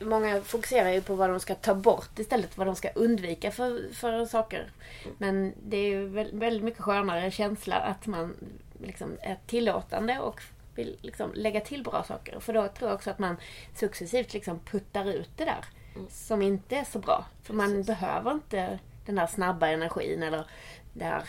Många 0.00 0.42
fokuserar 0.42 0.90
ju 0.90 1.00
på 1.00 1.14
vad 1.14 1.30
de 1.30 1.40
ska 1.40 1.54
ta 1.54 1.74
bort 1.74 2.18
istället 2.18 2.58
vad 2.58 2.66
de 2.66 2.76
ska 2.76 2.88
undvika 2.90 3.50
för, 3.50 3.94
för 3.94 4.26
saker. 4.26 4.70
Men 5.18 5.52
det 5.62 5.76
är 5.76 5.88
ju 5.88 6.06
väl- 6.06 6.38
väldigt 6.38 6.64
mycket 6.64 6.82
skönare 6.82 7.30
känsla 7.30 7.76
att 7.76 8.06
man 8.06 8.36
liksom 8.82 9.16
är 9.20 9.38
tillåtande 9.46 10.18
och 10.18 10.40
vill 10.74 10.96
liksom 11.02 11.32
lägga 11.34 11.60
till 11.60 11.82
bra 11.82 12.04
saker. 12.08 12.40
För 12.40 12.52
då 12.52 12.68
tror 12.68 12.90
jag 12.90 12.94
också 12.94 13.10
att 13.10 13.18
man 13.18 13.36
successivt 13.74 14.32
liksom 14.32 14.58
puttar 14.58 15.10
ut 15.10 15.30
det 15.36 15.44
där 15.44 15.64
som 16.10 16.42
inte 16.42 16.76
är 16.76 16.84
så 16.84 16.98
bra. 16.98 17.24
För 17.42 17.54
man 17.54 17.68
Precis. 17.70 17.86
behöver 17.86 18.30
inte 18.30 18.78
den 19.06 19.14
där 19.14 19.26
snabba 19.26 19.68
energin 19.68 20.22
eller 20.22 20.44
det 20.92 21.04
här 21.04 21.22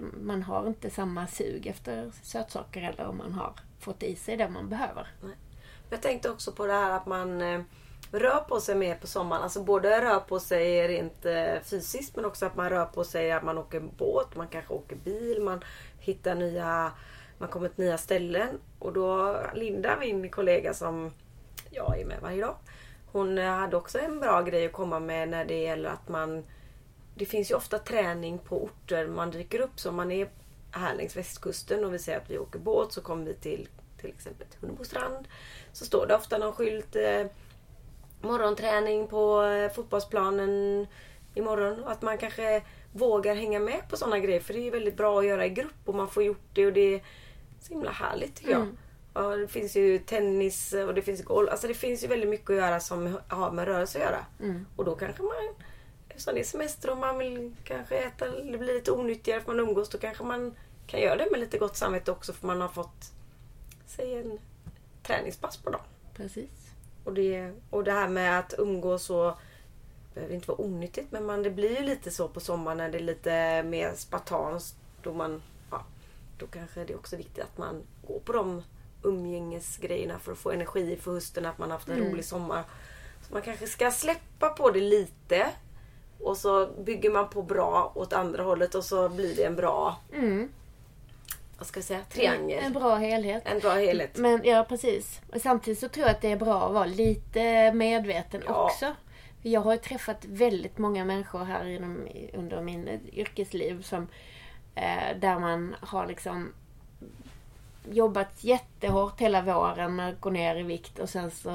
man 0.00 0.42
har 0.42 0.66
inte 0.66 0.90
samma 0.90 1.26
sug 1.26 1.66
efter 1.66 2.12
sötsaker 2.22 2.82
eller 2.82 3.06
om 3.06 3.16
man 3.16 3.32
har 3.32 3.52
fått 3.80 4.02
i 4.02 4.16
sig 4.16 4.36
det 4.36 4.48
man 4.48 4.68
behöver. 4.68 5.06
Jag 5.90 6.02
tänkte 6.02 6.30
också 6.30 6.52
på 6.52 6.66
det 6.66 6.72
här 6.72 6.90
att 6.90 7.06
man 7.06 7.42
eh, 7.42 7.60
rör 8.12 8.40
på 8.40 8.60
sig 8.60 8.74
mer 8.74 8.94
på 8.94 9.06
sommaren. 9.06 9.42
Alltså 9.42 9.62
både 9.62 10.00
rör 10.00 10.20
på 10.20 10.40
sig 10.40 10.88
rent 10.88 11.26
eh, 11.26 11.62
fysiskt 11.64 12.16
men 12.16 12.24
också 12.24 12.46
att 12.46 12.56
man 12.56 12.70
rör 12.70 12.84
på 12.84 13.04
sig 13.04 13.32
att 13.32 13.42
man 13.42 13.58
åker 13.58 13.80
båt, 13.80 14.36
man 14.36 14.48
kanske 14.48 14.74
åker 14.74 14.96
bil, 14.96 15.42
man 15.42 15.64
hittar 15.98 16.34
nya, 16.34 16.92
man 17.38 17.48
kommer 17.48 17.68
till 17.68 17.84
nya 17.84 17.98
ställen. 17.98 18.60
Och 18.78 18.92
då 18.92 19.40
Linda, 19.54 19.96
min 20.00 20.30
kollega 20.30 20.74
som 20.74 21.10
jag 21.70 22.00
är 22.00 22.04
med 22.04 22.18
varje 22.22 22.40
dag. 22.40 22.56
Hon 23.12 23.38
eh, 23.38 23.50
hade 23.50 23.76
också 23.76 23.98
en 23.98 24.20
bra 24.20 24.42
grej 24.42 24.66
att 24.66 24.72
komma 24.72 25.00
med 25.00 25.28
när 25.28 25.44
det 25.44 25.62
gäller 25.62 25.90
att 25.90 26.08
man 26.08 26.44
det 27.14 27.26
finns 27.26 27.50
ju 27.50 27.54
ofta 27.54 27.78
träning 27.78 28.38
på 28.38 28.64
orter 28.64 29.06
man 29.06 29.30
dyker 29.30 29.60
upp. 29.60 29.80
Så 29.80 29.88
om 29.88 29.96
man 29.96 30.12
är 30.12 30.28
här 30.70 30.94
längs 30.94 31.16
västkusten 31.16 31.84
och 31.84 31.94
vi 31.94 31.98
säger 31.98 32.18
att 32.18 32.30
vi 32.30 32.38
åker 32.38 32.58
båt 32.58 32.92
så 32.92 33.00
kommer 33.00 33.24
vi 33.24 33.34
till 33.34 33.68
till 34.02 34.10
exempel 34.10 34.46
till 34.46 34.60
Hunnebo 34.60 34.84
strand. 34.84 35.28
Så 35.72 35.84
står 35.84 36.06
det 36.06 36.14
ofta 36.14 36.38
någon 36.38 36.52
skylt 36.52 36.96
eh, 36.96 37.26
morgonträning 38.20 39.06
på 39.08 39.42
eh, 39.42 39.72
fotbollsplanen 39.72 40.86
imorgon. 41.34 41.84
Och 41.84 41.92
att 41.92 42.02
man 42.02 42.18
kanske 42.18 42.62
vågar 42.92 43.34
hänga 43.34 43.58
med 43.60 43.88
på 43.90 43.96
sådana 43.96 44.18
grejer. 44.18 44.40
För 44.40 44.54
det 44.54 44.66
är 44.66 44.70
väldigt 44.70 44.96
bra 44.96 45.18
att 45.18 45.26
göra 45.26 45.46
i 45.46 45.50
grupp 45.50 45.74
och 45.84 45.94
man 45.94 46.08
får 46.08 46.22
gjort 46.22 46.48
det 46.52 46.66
och 46.66 46.72
det 46.72 46.94
är 46.94 47.02
så 47.60 47.72
himla 47.74 47.90
härligt 47.90 48.34
tycker 48.34 48.50
jag. 48.52 48.66
Ja, 49.14 49.36
det 49.36 49.48
finns 49.48 49.76
ju 49.76 49.98
tennis 49.98 50.72
och 50.72 50.94
det 50.94 51.02
finns 51.02 51.24
golf. 51.24 51.50
Alltså 51.50 51.68
det 51.68 51.74
finns 51.74 52.04
ju 52.04 52.08
väldigt 52.08 52.28
mycket 52.28 52.50
att 52.50 52.56
göra 52.56 52.80
som 52.80 53.18
har 53.28 53.50
med 53.50 53.64
rörelse 53.64 53.98
att 53.98 54.04
göra. 54.04 54.24
Och 54.76 54.84
då 54.84 54.94
kanske 54.94 55.22
man 55.22 55.54
Eftersom 56.12 56.34
det 56.34 56.40
är 56.40 56.44
semester 56.44 56.90
och 56.90 56.98
man 56.98 57.18
vill 57.18 57.54
kanske 57.64 57.96
äta 57.96 58.26
eller 58.26 58.58
bli 58.58 58.74
lite 58.74 58.92
onyttigare 58.92 59.40
för 59.40 59.54
man 59.54 59.60
umgås 59.60 59.88
då 59.88 59.98
kanske 59.98 60.24
man 60.24 60.54
kan 60.86 61.00
göra 61.00 61.16
det 61.16 61.28
med 61.30 61.40
lite 61.40 61.58
gott 61.58 61.76
samvete 61.76 62.10
också 62.10 62.32
för 62.32 62.46
man 62.46 62.60
har 62.60 62.68
fått 62.68 63.12
sig 63.86 64.14
en 64.14 64.38
träningspass 65.02 65.56
på 65.56 65.70
dagen. 65.70 65.84
Precis. 66.14 66.50
Och 67.04 67.14
det, 67.14 67.52
och 67.70 67.84
det 67.84 67.92
här 67.92 68.08
med 68.08 68.38
att 68.38 68.54
umgås 68.58 69.02
så 69.02 69.36
behöver 70.14 70.34
inte 70.34 70.48
vara 70.48 70.60
onyttigt 70.60 71.12
men 71.12 71.26
man, 71.26 71.42
det 71.42 71.50
blir 71.50 71.80
ju 71.80 71.86
lite 71.86 72.10
så 72.10 72.28
på 72.28 72.40
sommaren 72.40 72.78
när 72.78 72.88
det 72.88 72.98
är 72.98 73.02
lite 73.02 73.62
mer 73.62 73.92
spartanskt. 73.96 74.76
Då, 75.02 75.12
man, 75.12 75.42
ja, 75.70 75.84
då 76.38 76.46
kanske 76.46 76.84
det 76.84 76.92
är 76.92 76.96
också 76.96 77.16
viktigt 77.16 77.44
att 77.44 77.58
man 77.58 77.82
går 78.06 78.20
på 78.20 78.32
de 78.32 78.62
umgängesgrejerna 79.02 80.18
för 80.18 80.32
att 80.32 80.38
få 80.38 80.50
energi 80.50 80.96
för 80.96 81.12
hösten, 81.12 81.46
att 81.46 81.58
man 81.58 81.70
har 81.70 81.78
haft 81.78 81.88
en 81.88 81.98
rolig 81.98 82.24
sommar. 82.24 82.64
Så 83.28 83.32
man 83.32 83.42
kanske 83.42 83.66
ska 83.66 83.90
släppa 83.90 84.48
på 84.48 84.70
det 84.70 84.80
lite 84.80 85.50
och 86.22 86.36
så 86.36 86.66
bygger 86.66 87.10
man 87.10 87.28
på 87.28 87.42
bra 87.42 87.92
åt 87.94 88.12
andra 88.12 88.42
hållet 88.42 88.74
och 88.74 88.84
så 88.84 89.08
blir 89.08 89.36
det 89.36 89.44
en 89.44 89.56
bra 89.56 89.96
Mm. 90.14 90.48
vad 91.58 91.66
ska 91.66 91.80
vi 91.80 91.84
säga, 91.86 92.00
triangel. 92.10 92.64
En 92.64 92.72
bra 92.72 92.94
helhet. 92.96 93.42
En 93.46 93.58
bra 93.58 93.70
helhet. 93.70 94.16
Men 94.16 94.40
ja, 94.44 94.66
precis. 94.68 95.20
Och 95.34 95.40
samtidigt 95.40 95.80
så 95.80 95.88
tror 95.88 96.06
jag 96.06 96.14
att 96.14 96.20
det 96.20 96.32
är 96.32 96.36
bra 96.36 96.66
att 96.66 96.72
vara 96.72 96.86
lite 96.86 97.72
medveten 97.72 98.42
Ja. 98.46 98.64
också. 98.64 98.94
Jag 99.42 99.60
har 99.60 99.72
ju 99.72 99.78
träffat 99.78 100.24
väldigt 100.24 100.78
många 100.78 101.04
människor 101.04 101.44
här 101.44 101.64
inom, 101.66 102.06
under 102.34 102.62
min 102.62 102.88
yrkesliv 103.12 103.82
som 103.82 104.08
eh, 104.74 105.16
där 105.20 105.38
man 105.38 105.74
har 105.80 106.06
liksom 106.06 106.52
jobbat 107.90 108.44
jättehårt 108.44 109.20
hela 109.20 109.42
våren 109.42 109.96
med 109.96 110.08
att 110.08 110.20
gå 110.20 110.30
ner 110.30 110.56
i 110.56 110.62
vikt 110.62 110.98
och 110.98 111.08
sen 111.08 111.30
så 111.30 111.50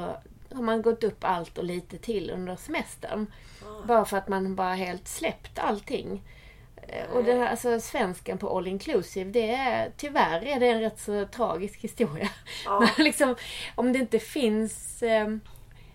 har 0.54 0.62
man 0.64 0.82
gått 0.82 1.04
upp 1.04 1.18
allt 1.24 1.58
och 1.58 1.64
lite 1.64 1.98
till 1.98 2.30
under 2.32 2.56
semestern. 2.56 3.28
Bara 3.88 4.06
för 4.06 4.18
att 4.18 4.28
man 4.28 4.56
bara 4.56 4.74
helt 4.74 5.08
släppt 5.08 5.60
allting. 5.60 6.24
Eh, 6.88 7.16
Och 7.16 7.24
det 7.24 7.34
här, 7.34 7.48
alltså 7.48 7.80
svensken 7.80 8.38
på 8.38 8.58
all 8.58 8.68
inclusive, 8.68 9.32
det 9.32 9.52
är 9.52 9.92
tyvärr 9.98 10.46
är 10.46 10.60
det 10.60 10.68
en 10.68 10.80
rätt 10.82 11.00
så 11.00 11.26
tragisk 11.26 11.80
historia. 11.82 12.30
Ja. 12.66 12.90
Liksom, 12.98 13.36
om 13.76 13.94
det 13.94 14.00
inte 14.00 14.20
finns 14.20 15.04
eh, 15.04 15.28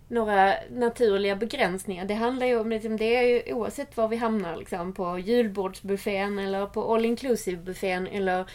några 0.09 0.55
naturliga 0.71 1.37
begränsningar. 1.37 2.05
Det 2.05 2.15
handlar 2.15 2.47
ju 2.47 2.61
om, 2.61 2.71
liksom, 2.71 2.97
det 2.97 3.17
är 3.17 3.23
ju 3.23 3.55
oavsett 3.55 3.97
var 3.97 4.09
vi 4.09 4.17
hamnar 4.17 4.57
liksom, 4.57 4.93
på 4.93 5.19
julbordsbuffén 5.19 6.39
eller 6.39 6.67
på 6.67 6.95
all 6.95 7.05
inclusive 7.05 7.63
buffén 7.63 8.07
eller 8.07 8.51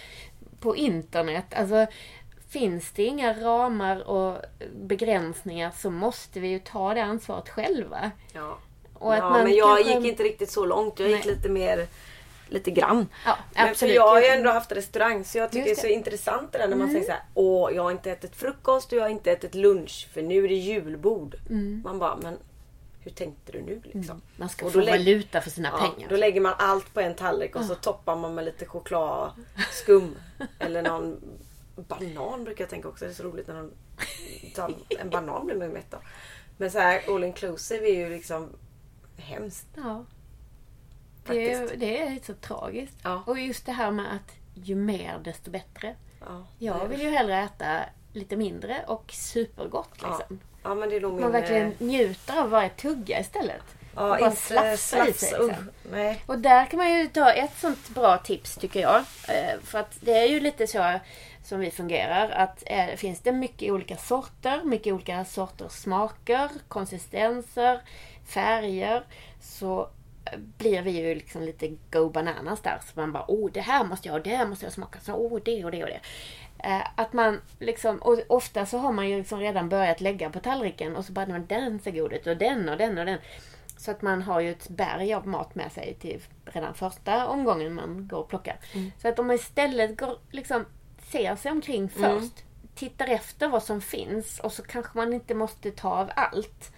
på 0.59 0.75
internet. 0.75 1.45
Alltså, 1.55 1.87
finns 2.49 2.91
det 2.91 3.03
inga 3.03 3.33
ramar 3.33 4.07
och 4.07 4.37
begränsningar 4.75 5.71
så 5.71 5.89
måste 5.91 6.39
vi 6.39 6.47
ju 6.47 6.59
ta 6.59 6.93
det 6.93 7.03
ansvaret 7.03 7.49
själva. 7.49 8.11
Ja. 8.33 8.57
Ja, 9.01 9.43
men 9.43 9.55
jag 9.55 9.77
kanske- 9.77 9.93
gick 9.93 10.05
inte 10.05 10.23
riktigt 10.23 10.51
så 10.51 10.65
långt. 10.65 10.99
Jag 10.99 11.09
gick 11.09 11.25
Nej. 11.25 11.35
lite 11.35 11.49
mer, 11.49 11.87
lite 12.49 12.71
grann. 12.71 13.07
Ja, 13.25 13.37
Men 13.55 13.75
för 13.75 13.87
jag 13.87 14.07
har 14.07 14.21
ju 14.21 14.27
ändå 14.27 14.49
haft 14.49 14.71
restaurang 14.71 15.23
så 15.25 15.37
jag 15.37 15.51
tycker 15.51 15.63
det 15.63 15.67
är 15.67 15.69
Just 15.69 15.81
så 15.81 15.87
det. 15.87 15.93
Mm. 15.93 15.99
intressant 16.05 16.51
det 16.51 16.57
där 16.57 16.67
när 16.67 16.77
man 16.77 16.89
säger 16.91 17.05
så 17.05 17.11
här, 17.11 17.21
Åh, 17.33 17.71
jag 17.75 17.83
har 17.83 17.91
inte 17.91 18.11
ätit 18.11 18.35
frukost 18.35 18.91
och 18.91 18.97
jag 18.97 19.03
har 19.03 19.09
inte 19.09 19.31
ätit 19.31 19.55
lunch 19.55 20.07
för 20.13 20.21
nu 20.21 20.43
är 20.45 20.47
det 20.49 20.55
julbord. 20.55 21.35
Mm. 21.49 21.81
Man 21.85 21.99
bara, 21.99 22.15
men 22.15 22.37
hur 23.03 23.11
tänkte 23.11 23.51
du 23.51 23.61
nu 23.61 23.81
liksom? 23.83 24.21
Man 24.35 24.49
ska 24.49 24.65
Och 24.65 24.73
få 24.73 24.79
valuta 24.79 25.41
för 25.41 25.49
sina 25.49 25.69
Ja, 25.73 25.77
pengar. 25.95 26.09
då 26.09 26.15
lägger 26.15 26.41
man 26.41 26.53
allt 26.57 26.93
på 26.93 26.99
en 27.01 27.15
tallrik 27.15 27.55
och 27.55 27.65
så 27.65 27.75
toppar 27.75 28.15
man 28.15 28.35
med 28.35 28.45
lite 28.45 28.65
chokladskum. 28.65 30.15
eller 30.59 30.81
någon 30.81 31.21
banan 31.75 32.43
brukar 32.43 32.63
jag 32.63 32.69
tänka 32.69 32.87
också. 32.87 33.05
Det 33.05 33.11
är 33.11 33.15
så 33.15 33.23
roligt 33.23 33.47
när 33.47 33.69
tar 34.55 34.73
en 34.89 35.09
banan 35.09 35.45
blir 35.45 35.55
man 35.55 35.67
ju 35.67 35.73
mätt 35.73 35.93
av. 35.93 35.99
Men 36.57 36.71
så 36.71 36.79
här 36.79 37.01
all 37.07 37.23
inclusive 37.23 37.87
är 37.89 37.95
ju 37.95 38.09
liksom 38.09 38.49
hemskt. 39.17 39.67
Ja. 39.75 40.05
Det 41.25 41.53
är, 41.53 41.77
det 41.77 42.01
är 42.01 42.19
så 42.25 42.33
tragiskt. 42.33 42.97
Ja. 43.03 43.23
Och 43.25 43.39
just 43.39 43.65
det 43.65 43.71
här 43.71 43.91
med 43.91 44.05
att 44.15 44.35
ju 44.53 44.75
mer 44.75 45.19
desto 45.23 45.51
bättre. 45.51 45.95
Ja, 46.19 46.45
Jag 46.57 46.87
vill 46.87 47.01
ju 47.01 47.09
hellre 47.09 47.37
äta 47.43 47.79
lite 48.13 48.35
mindre 48.35 48.83
och 48.87 49.11
supergott 49.11 49.91
liksom. 49.93 50.39
ja 50.63 50.75
men 50.75 50.89
det 50.89 50.95
är 50.95 51.01
nog 51.01 51.13
min... 51.13 51.21
Man 51.21 51.31
verkligen 51.31 51.67
eh, 51.67 51.73
njuter 51.79 52.41
av 52.41 52.49
varje 52.49 52.69
tugga 52.69 53.19
istället. 53.19 53.63
Ja, 53.95 54.13
och 54.13 54.19
bara 54.19 54.31
slafsa 54.31 55.07
i 55.07 55.13
sig. 55.13 55.31
Liksom. 55.31 55.69
Och 56.25 56.39
där 56.39 56.65
kan 56.65 56.77
man 56.77 56.93
ju 56.93 57.07
ta 57.07 57.31
ett 57.31 57.57
sånt 57.57 57.89
bra 57.89 58.17
tips 58.17 58.55
tycker 58.55 58.79
jag. 58.79 58.97
Eh, 59.27 59.59
För 59.63 59.79
att 59.79 59.97
det 60.01 60.11
är 60.17 60.25
ju 60.27 60.39
lite 60.39 60.67
så 60.67 60.99
som 61.43 61.59
vi 61.59 61.71
fungerar. 61.71 62.29
Att 62.29 62.63
eh, 62.65 62.95
finns 62.95 63.19
det 63.19 63.31
mycket 63.31 63.71
olika 63.71 63.97
sorter, 63.97 64.61
mycket 64.63 64.93
olika 64.93 65.25
sorters 65.25 65.71
smaker, 65.71 66.49
konsistenser, 66.67 67.81
färger. 68.27 69.03
Så 69.41 69.89
blir 70.57 70.81
vi 70.81 70.91
ju 70.91 71.15
liksom 71.15 71.41
lite 71.41 71.67
go 71.91 72.09
bananas 72.09 72.61
där. 72.61 72.79
Så 72.85 72.99
man 72.99 73.11
bara, 73.11 73.25
oh 73.27 73.51
det 73.51 73.61
här 73.61 73.83
måste 73.83 74.07
jag 74.07 74.15
och 74.17 74.23
det 74.23 74.35
här 74.35 74.47
måste 74.47 74.65
jag 74.65 74.73
smaka. 74.73 74.99
Så, 74.99 75.13
oh 75.13 75.39
det 75.45 75.65
och 75.65 75.71
det 75.71 75.83
och 75.83 75.89
det. 75.89 75.99
Eh, 76.63 76.87
Att 76.95 77.13
man 77.13 77.41
liksom, 77.59 77.97
och 77.97 78.19
ofta 78.29 78.65
så 78.65 78.77
har 78.77 78.91
man 78.91 79.09
ju 79.09 79.17
liksom 79.17 79.39
redan 79.39 79.69
börjat 79.69 80.01
lägga 80.01 80.29
på 80.29 80.39
tallriken 80.39 80.95
och 80.95 81.05
så 81.05 81.11
bara, 81.11 81.25
men 81.25 81.45
den 81.47 81.79
ser 81.79 81.91
god 81.91 82.13
ut 82.13 82.27
och 82.27 82.37
den 82.37 82.69
och 82.69 82.77
den 82.77 82.97
och 82.97 83.05
den. 83.05 83.19
Så 83.77 83.91
att 83.91 84.01
man 84.01 84.21
har 84.21 84.39
ju 84.39 84.51
ett 84.51 84.69
berg 84.69 85.13
av 85.13 85.27
mat 85.27 85.55
med 85.55 85.71
sig 85.71 85.97
till 86.01 86.21
redan 86.45 86.73
första 86.73 87.27
omgången 87.27 87.73
man 87.73 88.07
går 88.07 88.17
och 88.19 88.29
plockar. 88.29 88.57
Så 89.01 89.07
att 89.07 89.19
om 89.19 89.27
man 89.27 89.35
istället 89.35 89.97
går, 89.99 90.17
liksom, 90.31 90.65
ser 91.11 91.35
sig 91.35 91.51
omkring 91.51 91.89
först, 91.89 92.43
tittar 92.75 93.07
efter 93.07 93.47
vad 93.47 93.63
som 93.63 93.81
finns 93.81 94.39
och 94.39 94.53
så 94.53 94.63
kanske 94.63 94.97
man 94.97 95.13
inte 95.13 95.33
måste 95.35 95.71
ta 95.71 95.89
av 95.89 96.09
allt. 96.15 96.71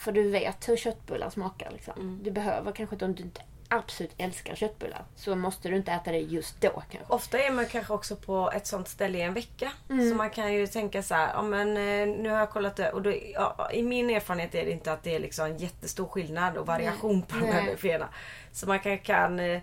För 0.00 0.12
du 0.12 0.30
vet 0.30 0.68
hur 0.68 0.76
köttbullar 0.76 1.30
smakar. 1.30 1.70
Liksom. 1.70 2.20
Du 2.22 2.30
behöver 2.30 2.72
kanske 2.72 2.94
inte, 2.94 3.04
om 3.04 3.14
du 3.14 3.22
inte 3.22 3.42
absolut 3.68 4.14
älskar 4.18 4.54
köttbullar, 4.54 5.04
så 5.16 5.36
måste 5.36 5.68
du 5.68 5.76
inte 5.76 5.92
äta 5.92 6.12
det 6.12 6.18
just 6.18 6.60
då 6.60 6.70
kanske. 6.70 7.12
Ofta 7.12 7.38
är 7.38 7.50
man 7.50 7.66
kanske 7.66 7.92
också 7.92 8.16
på 8.16 8.50
ett 8.54 8.66
sånt 8.66 8.88
ställe 8.88 9.18
i 9.18 9.22
en 9.22 9.34
vecka. 9.34 9.72
Mm. 9.90 10.10
Så 10.10 10.16
man 10.16 10.30
kan 10.30 10.52
ju 10.52 10.66
tänka 10.66 11.02
så 11.02 11.14
här, 11.14 11.30
ja 11.34 11.42
men 11.42 11.68
eh, 11.68 12.16
nu 12.22 12.30
har 12.30 12.38
jag 12.38 12.50
kollat 12.50 12.76
det 12.76 12.90
och 12.92 13.02
då, 13.02 13.12
ja, 13.34 13.70
i 13.72 13.82
min 13.82 14.10
erfarenhet 14.10 14.54
är 14.54 14.64
det 14.64 14.70
inte 14.70 14.92
att 14.92 15.02
det 15.02 15.14
är 15.14 15.20
liksom 15.20 15.46
en 15.46 15.58
jättestor 15.58 16.06
skillnad 16.06 16.56
och 16.56 16.66
variation 16.66 17.22
på 17.22 17.36
de 17.38 17.46
här 17.46 17.62
Nej. 17.62 17.70
bufféerna. 17.74 18.08
Så 18.52 18.66
man 18.66 18.80
kan, 18.80 18.98
kan 18.98 19.40
eh, 19.40 19.60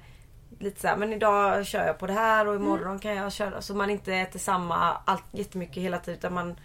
lite 0.60 0.82
så 0.82 0.88
här, 0.88 0.98
men 0.98 1.14
idag 1.14 1.66
kör 1.66 1.88
jag 1.88 1.98
på 2.00 2.08
det 2.08 2.14
här 2.14 2.48
och 2.48 2.56
imorgon 2.56 2.88
Mm. 2.88 3.00
kan 3.00 3.16
jag 3.16 3.32
köra. 3.32 3.62
Så 3.62 3.76
man 3.76 3.90
inte 3.90 4.14
äter 4.14 4.40
samma 4.40 4.98
allt 5.06 5.24
jättemycket 5.32 5.84
hela 5.84 6.00
tiden 6.00 6.18
utan 6.20 6.34
man 6.34 6.56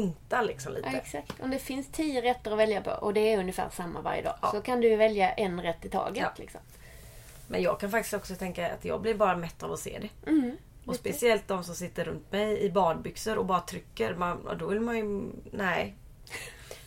punktar 0.00 0.42
liksom 0.42 0.72
lite. 0.72 0.88
Ja, 0.92 0.98
exakt. 0.98 1.40
Om 1.40 1.50
det 1.50 1.58
finns 1.58 1.88
tio 1.92 2.22
rätter 2.22 2.50
att 2.50 2.58
välja 2.58 2.80
på 2.80 2.90
och 2.90 3.14
det 3.14 3.32
är 3.32 3.38
ungefär 3.38 3.70
samma 3.70 4.00
varje 4.00 4.22
dag. 4.22 4.34
Ja. 4.42 4.50
Så 4.50 4.60
kan 4.60 4.80
du 4.80 4.96
välja 4.96 5.32
en 5.32 5.62
rätt 5.62 5.84
i 5.84 5.88
taget. 5.88 6.22
Ja. 6.22 6.32
Liksom. 6.36 6.60
Men 7.48 7.62
jag 7.62 7.80
kan 7.80 7.90
faktiskt 7.90 8.14
också 8.14 8.34
tänka 8.34 8.74
att 8.74 8.84
jag 8.84 9.00
blir 9.00 9.14
bara 9.14 9.36
mätt 9.36 9.62
av 9.62 9.72
att 9.72 9.78
se 9.78 9.98
det. 9.98 10.30
Mm. 10.30 10.56
Och 10.86 10.96
speciellt 10.96 11.48
de 11.48 11.64
som 11.64 11.74
sitter 11.74 12.04
runt 12.04 12.32
mig 12.32 12.60
i 12.60 12.70
badbyxor 12.70 13.38
och 13.38 13.46
bara 13.46 13.60
trycker. 13.60 14.14
Man, 14.14 14.46
och 14.46 14.56
då 14.56 14.66
vill 14.66 14.80
man 14.80 14.96
ju... 14.96 15.30
Nej. 15.50 15.94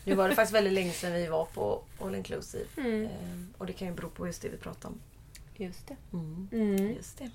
Nu 0.04 0.14
var 0.14 0.28
det 0.28 0.34
faktiskt 0.34 0.54
väldigt 0.54 0.72
länge 0.72 0.92
sedan 0.92 1.12
vi 1.12 1.26
var 1.26 1.44
på 1.44 1.82
All 2.00 2.14
Inclusive. 2.14 2.64
Mm. 2.76 3.04
Ehm, 3.04 3.54
och 3.58 3.66
det 3.66 3.72
kan 3.72 3.88
ju 3.88 3.94
bero 3.94 4.10
på 4.10 4.26
just 4.26 4.42
det 4.42 4.48
vi 4.48 4.56
pratade 4.56 4.94
om. 4.94 5.00
Just 5.56 5.86
det. 5.86 5.96
Mm. 6.12 6.48
Mm. 6.52 6.92
Just 6.92 7.18
det. 7.18 7.30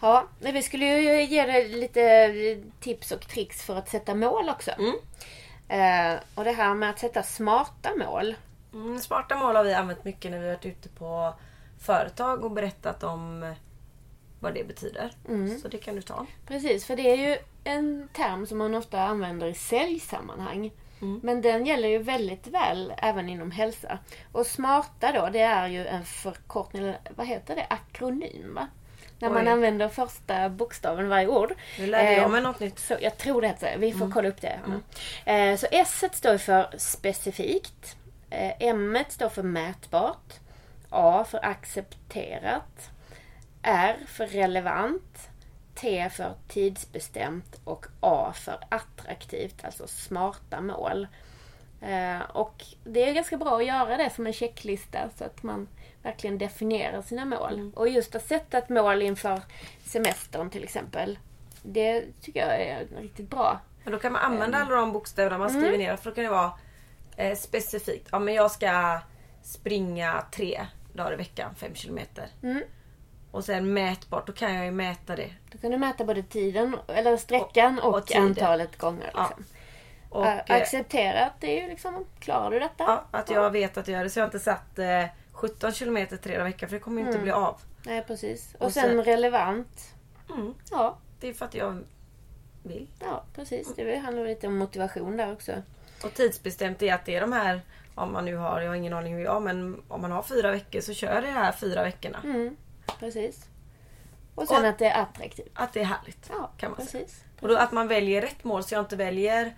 Ja, 0.00 0.28
men 0.40 0.54
vi 0.54 0.62
skulle 0.62 0.86
ju 0.86 1.22
ge 1.22 1.46
dig 1.46 1.68
lite 1.68 2.62
tips 2.80 3.12
och 3.12 3.28
tricks 3.28 3.62
för 3.62 3.76
att 3.76 3.88
sätta 3.88 4.14
mål 4.14 4.48
också. 4.48 4.70
Mm. 4.70 4.94
Eh, 5.68 6.20
och 6.34 6.44
det 6.44 6.52
här 6.52 6.74
med 6.74 6.90
att 6.90 6.98
sätta 6.98 7.22
smarta 7.22 7.90
mål. 7.96 8.34
Mm, 8.72 8.98
smarta 8.98 9.36
mål 9.36 9.56
har 9.56 9.64
vi 9.64 9.74
använt 9.74 10.04
mycket 10.04 10.30
när 10.30 10.38
vi 10.38 10.46
varit 10.46 10.66
ute 10.66 10.88
på 10.88 11.34
företag 11.78 12.44
och 12.44 12.50
berättat 12.50 13.02
om 13.02 13.54
vad 14.40 14.54
det 14.54 14.64
betyder. 14.64 15.12
Mm. 15.28 15.58
Så 15.58 15.68
det 15.68 15.78
kan 15.78 15.96
du 15.96 16.02
ta. 16.02 16.26
Precis, 16.46 16.86
för 16.86 16.96
det 16.96 17.10
är 17.10 17.16
ju 17.16 17.38
en 17.64 18.08
term 18.12 18.46
som 18.46 18.58
man 18.58 18.74
ofta 18.74 19.02
använder 19.02 19.46
i 19.46 19.54
säljsammanhang. 19.54 20.70
Mm. 21.02 21.20
Men 21.22 21.40
den 21.40 21.66
gäller 21.66 21.88
ju 21.88 21.98
väldigt 21.98 22.46
väl 22.46 22.94
även 22.98 23.28
inom 23.28 23.50
hälsa. 23.50 23.98
Och 24.32 24.46
smarta 24.46 25.12
då, 25.12 25.28
det 25.32 25.40
är 25.40 25.68
ju 25.68 25.86
en 25.86 26.04
förkortning, 26.04 26.94
vad 27.16 27.26
heter 27.26 27.56
det? 27.56 27.66
Akronym 27.70 28.54
va? 28.54 28.68
När 29.24 29.30
man 29.30 29.46
Oj. 29.46 29.52
använder 29.52 29.88
första 29.88 30.48
bokstaven 30.48 31.08
varje 31.08 31.28
ord. 31.28 31.54
Nu 31.78 31.86
lärde 31.86 32.08
Eh, 32.08 32.18
jag 32.18 32.30
mig 32.30 32.42
något 32.42 32.60
nytt. 32.60 32.78
Så 32.78 32.96
jag 33.00 33.18
tror 33.18 33.40
det 33.40 33.48
heter. 33.48 33.78
Vi 33.78 33.92
får 33.92 34.10
kolla 34.10 34.28
upp 34.28 34.40
det. 34.40 34.60
Eh, 35.32 35.56
så 35.56 35.66
S 35.70 36.04
står 36.12 36.38
för 36.38 36.66
specifikt. 36.78 37.96
Eh, 38.30 38.52
M 38.58 38.98
står 39.08 39.28
för 39.28 39.42
mätbart. 39.42 40.32
A 40.90 41.24
för 41.30 41.44
accepterat. 41.44 42.90
R 43.62 43.96
för 44.06 44.26
relevant. 44.26 45.28
T 45.74 46.10
för 46.10 46.34
tidsbestämt 46.48 47.60
och 47.64 47.86
A 48.00 48.32
för 48.34 48.58
attraktivt, 48.68 49.64
alltså 49.64 49.86
smarta 49.86 50.60
mål. 50.60 51.06
Eh, 51.84 52.20
och 52.32 52.64
det 52.84 53.08
är 53.08 53.12
ganska 53.12 53.36
bra 53.36 53.56
att 53.56 53.66
göra 53.66 53.96
det 53.96 54.10
som 54.10 54.26
en 54.26 54.32
checklista 54.32 54.98
så 55.18 55.24
att 55.24 55.42
man 55.42 55.68
verkligen 56.02 56.38
definierar 56.38 57.02
sina 57.02 57.24
mål. 57.24 57.70
Och 57.74 57.88
just 57.88 58.14
att 58.14 58.26
sätta 58.26 58.58
ett 58.58 58.68
mål 58.68 59.02
inför 59.02 59.40
semestern 59.84 60.50
till 60.50 60.64
exempel. 60.64 61.18
Det 61.62 62.04
tycker 62.20 62.40
jag 62.40 62.60
är 62.60 62.86
riktigt 63.02 63.30
bra. 63.30 63.60
Men 63.84 63.92
då 63.92 63.98
kan 63.98 64.12
man 64.12 64.22
använda 64.22 64.58
alla 64.58 64.76
de 64.76 64.92
bokstäverna 64.92 65.38
man 65.38 65.50
skriver 65.50 65.78
ner. 65.78 65.96
För 65.96 66.10
då 66.10 66.14
kan 66.14 66.24
det 66.24 66.30
vara 66.30 66.52
eh, 67.16 67.36
specifikt. 67.36 68.08
Ja 68.12 68.18
men 68.18 68.34
jag 68.34 68.50
ska 68.50 69.00
springa 69.42 70.24
tre 70.32 70.66
dagar 70.92 71.12
i 71.12 71.16
veckan, 71.16 71.54
fem 71.54 71.74
kilometer. 71.74 72.28
Mm. 72.42 72.62
Och 73.30 73.44
sen 73.44 73.72
mätbart, 73.74 74.26
då 74.26 74.32
kan 74.32 74.54
jag 74.54 74.64
ju 74.64 74.70
mäta 74.70 75.16
det. 75.16 75.30
Då 75.52 75.58
kan 75.58 75.70
du 75.70 75.78
mäta 75.78 76.04
både 76.04 76.22
tiden, 76.22 76.76
eller 76.88 77.16
sträckan 77.16 77.78
och, 77.78 77.94
Och- 77.94 78.14
antalet 78.14 78.78
gånger. 78.78 79.10
Ja. 79.14 79.30
Och, 80.14 80.26
Eh, 80.26 80.38
eh, 80.38 80.56
accepterat, 80.56 81.32
det 81.40 81.58
är 81.58 81.62
ju 81.62 81.68
liksom, 81.68 82.04
klarar 82.18 82.50
du 82.50 82.58
detta? 82.58 82.84
ja, 82.84 83.04
att 83.10 83.30
jag 83.30 83.50
vet 83.50 83.76
att 83.76 83.88
jag 83.88 83.96
gör 83.96 84.04
det. 84.04 84.10
Så 84.10 84.18
jag 84.18 84.24
har 84.24 84.28
inte 84.28 84.40
satt 84.40 84.78
eh, 84.78 85.04
17 85.32 85.72
kilometer 85.72 86.16
tre 86.16 86.32
dagar 86.32 86.46
i 86.46 86.52
veckan 86.52 86.68
för 86.68 86.76
det 86.76 86.80
kommer 86.80 87.00
ju 87.02 87.06
inte 87.06 87.18
bli 87.18 87.30
av. 87.32 87.60
Nej, 87.86 88.04
precis. 88.06 88.54
Och, 88.58 88.62
Och 88.66 88.72
sen, 88.72 88.82
sen- 88.82 89.04
relevant. 89.04 89.94
Mm. 90.30 90.54
Ja, 90.70 90.98
Det 91.20 91.28
är 91.28 91.34
för 91.34 91.44
att 91.44 91.54
jag 91.54 91.82
vill. 92.62 92.88
ja, 93.00 93.24
precis. 93.34 93.74
Det 93.76 93.96
handlar 93.96 94.24
lite 94.26 94.46
om 94.46 94.56
motivation 94.58 95.16
där 95.16 95.32
också. 95.32 95.52
Och 96.04 96.14
tidsbestämt 96.14 96.82
är 96.82 96.94
att 96.94 97.04
det 97.04 97.14
är 97.16 97.20
de 97.20 97.32
här, 97.32 97.60
om 97.94 98.12
man 98.12 98.24
nu 98.24 98.36
har, 98.36 98.60
jag 98.60 98.68
har 98.70 98.74
ingen 98.76 98.92
aning 98.92 99.14
hur 99.14 99.24
jag 99.24 99.42
men 99.42 99.82
om 99.88 100.00
man 100.00 100.12
har 100.12 100.22
fyra 100.22 100.50
veckor 100.50 100.80
så 100.80 100.94
kör 100.94 101.22
det 101.22 101.30
här 101.30 101.52
fyra 101.52 101.82
veckorna. 101.82 102.20
Mm, 102.24 102.56
precis. 102.98 103.46
Och 104.34 104.48
sen 104.48 104.62
Och- 104.62 104.68
att 104.68 104.78
det 104.78 104.86
är 104.86 105.02
attraktivt. 105.02 105.48
Att 105.54 105.72
det 105.72 105.80
är 105.80 105.84
härligt. 105.84 106.30
Ja, 106.30 106.50
kan 106.56 106.70
man 106.70 106.86
säga. 106.86 107.04
precis. 107.04 107.24
Och 107.40 107.48
då 107.48 107.56
att 107.56 107.72
man 107.72 107.88
väljer 107.88 108.20
rätt 108.22 108.44
mål 108.44 108.64
så 108.64 108.74
jag 108.74 108.82
inte 108.82 108.96
väljer 108.96 109.56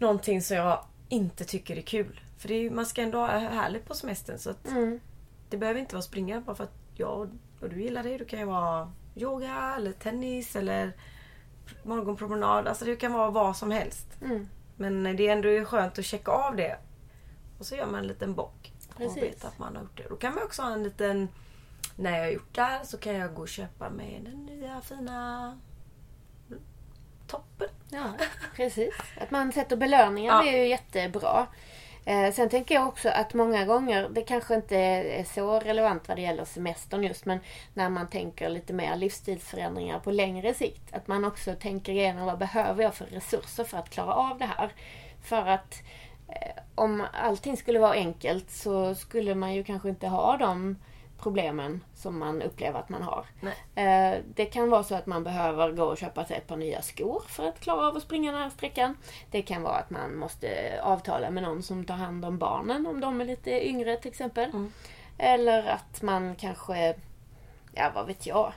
någonting 0.00 0.42
som 0.42 0.56
jag 0.56 0.84
inte 1.08 1.44
tycker 1.44 1.76
är 1.76 1.82
kul. 1.82 2.20
För 2.38 2.48
det 2.48 2.54
är, 2.54 2.70
man 2.70 2.86
ska 2.86 3.02
ändå 3.02 3.18
ha 3.18 3.26
härligt 3.26 3.84
på 3.84 3.94
semestern 3.94 4.38
så 4.38 4.54
Mm. 4.68 5.00
det 5.48 5.56
behöver 5.56 5.80
inte 5.80 5.94
vara 5.94 6.02
springa 6.02 6.40
bara 6.40 6.56
för 6.56 6.64
att 6.64 6.74
jag 6.94 7.30
och 7.60 7.68
du 7.70 7.82
gillar 7.82 8.02
det. 8.02 8.18
Det 8.18 8.24
kan 8.24 8.38
ju 8.38 8.44
vara 8.44 8.92
yoga 9.16 9.74
eller 9.76 9.92
tennis 9.92 10.56
eller 10.56 10.92
morgonpromenad. 11.82 12.68
Alltså 12.68 12.84
det 12.84 12.96
kan 12.96 13.12
vara 13.12 13.30
vad 13.30 13.56
som 13.56 13.70
helst. 13.70 14.06
Mm. 14.22 14.48
Men 14.76 15.16
det 15.16 15.28
är 15.28 15.32
ändå 15.32 15.64
skönt 15.64 15.98
att 15.98 16.04
checka 16.04 16.30
av 16.30 16.56
det. 16.56 16.78
Och 17.58 17.66
så 17.66 17.76
gör 17.76 17.86
man 17.86 18.00
en 18.00 18.06
liten 18.06 18.34
bock. 18.34 18.72
Och 18.94 19.16
vet 19.16 19.44
att 19.44 19.58
man 19.58 19.76
har 19.76 19.82
gjort 19.82 19.96
det. 19.96 20.08
Då 20.08 20.16
kan 20.16 20.34
man 20.34 20.44
också 20.44 20.62
ha 20.62 20.72
en 20.72 20.82
liten... 20.82 21.28
När 21.96 22.16
jag 22.18 22.24
har 22.24 22.30
gjort 22.30 22.54
det 22.54 22.62
här 22.62 22.84
så 22.84 22.98
kan 22.98 23.14
jag 23.14 23.34
gå 23.34 23.42
och 23.42 23.48
köpa 23.48 23.90
mig 23.90 24.20
den 24.24 24.46
nya 24.46 24.80
fina 24.80 25.58
toppen. 27.26 27.68
Ja, 27.90 28.12
precis. 28.56 28.94
Att 29.20 29.30
man 29.30 29.52
sätter 29.52 29.76
belöningar 29.76 30.32
Ja. 30.44 30.48
är 30.52 30.58
ju 30.58 30.68
jättebra. 30.68 31.46
Eh, 32.04 32.32
sen 32.32 32.48
tänker 32.48 32.74
jag 32.74 32.88
också 32.88 33.08
att 33.08 33.34
många 33.34 33.64
gånger, 33.64 34.08
det 34.10 34.22
kanske 34.22 34.54
inte 34.54 34.76
är 34.76 35.24
så 35.24 35.60
relevant 35.60 36.08
vad 36.08 36.16
det 36.16 36.22
gäller 36.22 36.44
semestern 36.44 37.04
just, 37.04 37.24
men 37.26 37.38
när 37.74 37.88
man 37.88 38.06
tänker 38.08 38.48
lite 38.48 38.72
mer 38.72 38.96
livsstilsförändringar 38.96 39.98
på 39.98 40.10
längre 40.10 40.54
sikt. 40.54 40.94
Att 40.94 41.08
man 41.08 41.24
också 41.24 41.54
tänker 41.54 41.92
igenom 41.92 42.26
vad 42.26 42.38
behöver 42.38 42.82
jag 42.82 42.94
för 42.94 43.04
resurser 43.06 43.64
för 43.64 43.78
att 43.78 43.90
klara 43.90 44.14
av 44.14 44.38
det 44.38 44.44
här. 44.58 44.70
För 45.22 45.46
att 45.46 45.82
eh, 46.28 46.62
om 46.74 47.06
allting 47.12 47.56
skulle 47.56 47.78
vara 47.78 47.92
enkelt 47.92 48.50
så 48.50 48.94
skulle 48.94 49.34
man 49.34 49.54
ju 49.54 49.64
kanske 49.64 49.88
inte 49.88 50.06
ha 50.08 50.36
de 50.36 50.76
problemen 51.22 51.84
som 51.94 52.18
man 52.18 52.42
upplever 52.42 52.80
att 52.80 52.88
man 52.88 53.02
har. 53.02 53.24
Nej. 53.40 53.54
Eh, 54.14 54.20
Det 54.34 54.44
kan 54.44 54.70
vara 54.70 54.82
så 54.82 54.94
att 54.94 55.06
man 55.06 55.24
behöver 55.24 55.72
gå 55.72 55.84
och 55.84 55.98
köpa 55.98 56.24
sig 56.24 56.36
ett 56.36 56.46
par 56.46 56.56
nya 56.56 56.82
skor 56.82 57.22
för 57.28 57.48
att 57.48 57.60
klara 57.60 57.86
av 57.88 57.96
att 57.96 58.02
springa 58.02 58.32
den 58.32 58.40
här 58.42 58.50
sträckan. 58.50 58.96
Det 59.30 59.42
kan 59.42 59.62
vara 59.62 59.76
att 59.76 59.90
man 59.90 60.16
måste 60.16 60.80
avtala 60.82 61.30
med 61.30 61.42
någon 61.42 61.62
som 61.62 61.84
tar 61.84 61.94
hand 61.94 62.24
om 62.24 62.38
barnen 62.38 62.86
om 62.86 63.00
de 63.00 63.20
är 63.20 63.24
lite 63.24 63.68
yngre 63.68 63.96
till 63.96 64.10
exempel. 64.10 64.50
Mm. 64.50 64.72
Eller 65.18 65.66
att 65.68 66.02
man 66.02 66.34
kanske, 66.36 66.94
ja 67.72 67.90
vad 67.94 68.06
vet 68.06 68.26
jag. 68.26 68.52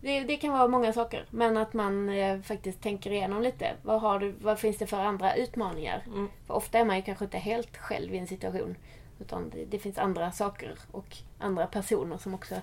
Det, 0.00 0.20
det 0.20 0.36
kan 0.36 0.52
vara 0.52 0.68
många 0.68 0.92
saker. 0.92 1.24
Men 1.30 1.56
att 1.56 1.72
man 1.72 2.08
eh, 2.08 2.40
faktiskt 2.40 2.82
tänker 2.82 3.10
igenom 3.12 3.42
lite. 3.42 3.72
Vad, 3.82 4.00
har 4.00 4.18
du, 4.18 4.32
vad 4.40 4.58
finns 4.58 4.78
det 4.78 4.86
för 4.86 5.00
andra 5.00 5.34
utmaningar? 5.34 6.02
Mm. 6.06 6.28
För 6.46 6.54
ofta 6.54 6.78
är 6.78 6.84
man 6.84 6.96
ju 6.96 7.02
kanske 7.02 7.24
inte 7.24 7.38
helt 7.38 7.76
själv 7.76 8.14
i 8.14 8.18
en 8.18 8.26
situation. 8.26 8.76
Utan 9.20 9.50
det, 9.50 9.64
det 9.64 9.78
finns 9.78 9.98
andra 9.98 10.32
saker 10.32 10.74
och 10.92 11.16
andra 11.38 11.66
personer 11.66 12.18
som 12.18 12.34
också 12.34 12.54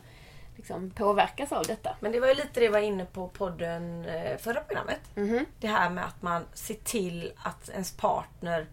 liksom 0.55 0.89
påverkas 0.89 1.51
av 1.51 1.63
detta. 1.67 1.95
Men 1.99 2.11
det 2.11 2.19
var 2.19 2.27
ju 2.27 2.33
lite 2.33 2.59
det 2.59 2.65
jag 2.65 2.71
var 2.71 2.79
inne 2.79 3.05
på 3.05 3.27
podden 3.27 4.05
eh, 4.05 4.37
förra 4.37 4.61
programmet. 4.61 4.99
Mhm. 5.15 5.45
Det 5.59 5.67
här 5.67 5.89
med 5.89 6.05
att 6.05 6.21
man 6.21 6.45
ser 6.53 6.73
till 6.73 7.33
att 7.37 7.69
ens 7.69 7.91
partner 7.91 8.67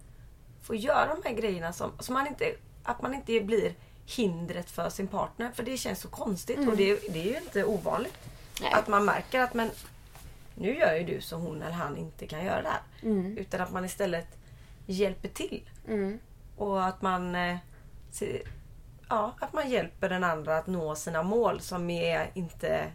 får 0.63 0.77
göra 0.77 1.15
de 1.15 1.29
här 1.29 1.35
grejerna 1.35 1.73
som, 1.73 1.93
som 1.99 2.15
man 2.15 2.27
inte, 2.27 2.55
att 2.83 3.03
man 3.03 3.15
inte 3.15 3.41
blir 3.41 3.75
hindret 4.07 4.71
för 4.71 4.91
sin 4.91 5.07
partner. 5.07 5.51
För 5.55 5.63
det 5.63 5.77
känns 5.77 6.01
så 6.01 6.09
konstigt 6.09 6.69
och 6.69 6.77
det, 6.77 7.13
det 7.13 7.21
är 7.21 7.33
ju 7.33 7.37
inte 7.37 7.65
ovanligt. 7.65 8.19
Nej. 8.61 8.73
Att 8.73 8.89
man 8.89 9.05
märker 9.05 9.41
att 9.41 9.55
men 9.55 9.71
nu 10.55 10.77
gör 10.77 10.95
ju 10.95 11.05
du 11.05 11.21
så 11.21 11.37
hon 11.37 11.63
eller 11.63 11.73
han 11.73 11.97
inte 11.97 12.27
kan 12.27 12.45
göra 12.45 12.63
det 12.63 12.69
här. 12.69 12.83
Mm. 13.03 13.39
Utan 13.39 13.61
att 13.61 13.73
man 13.73 13.85
istället 13.85 14.39
hjälper 14.87 15.29
till. 15.29 15.71
Mm. 15.89 16.19
Och 16.57 16.87
att 16.87 17.03
man, 17.03 17.35
eh, 17.35 17.57
se- 18.15 18.43
ja, 19.09 19.35
att 19.41 19.53
man 19.53 19.71
hjälper 19.71 20.09
den 20.09 20.25
andra 20.25 20.59
att 20.59 20.67
nå 20.67 20.95
sina 20.95 21.23
mål 21.23 21.61
som 21.61 21.91
är 21.91 22.31
inte 22.35 22.93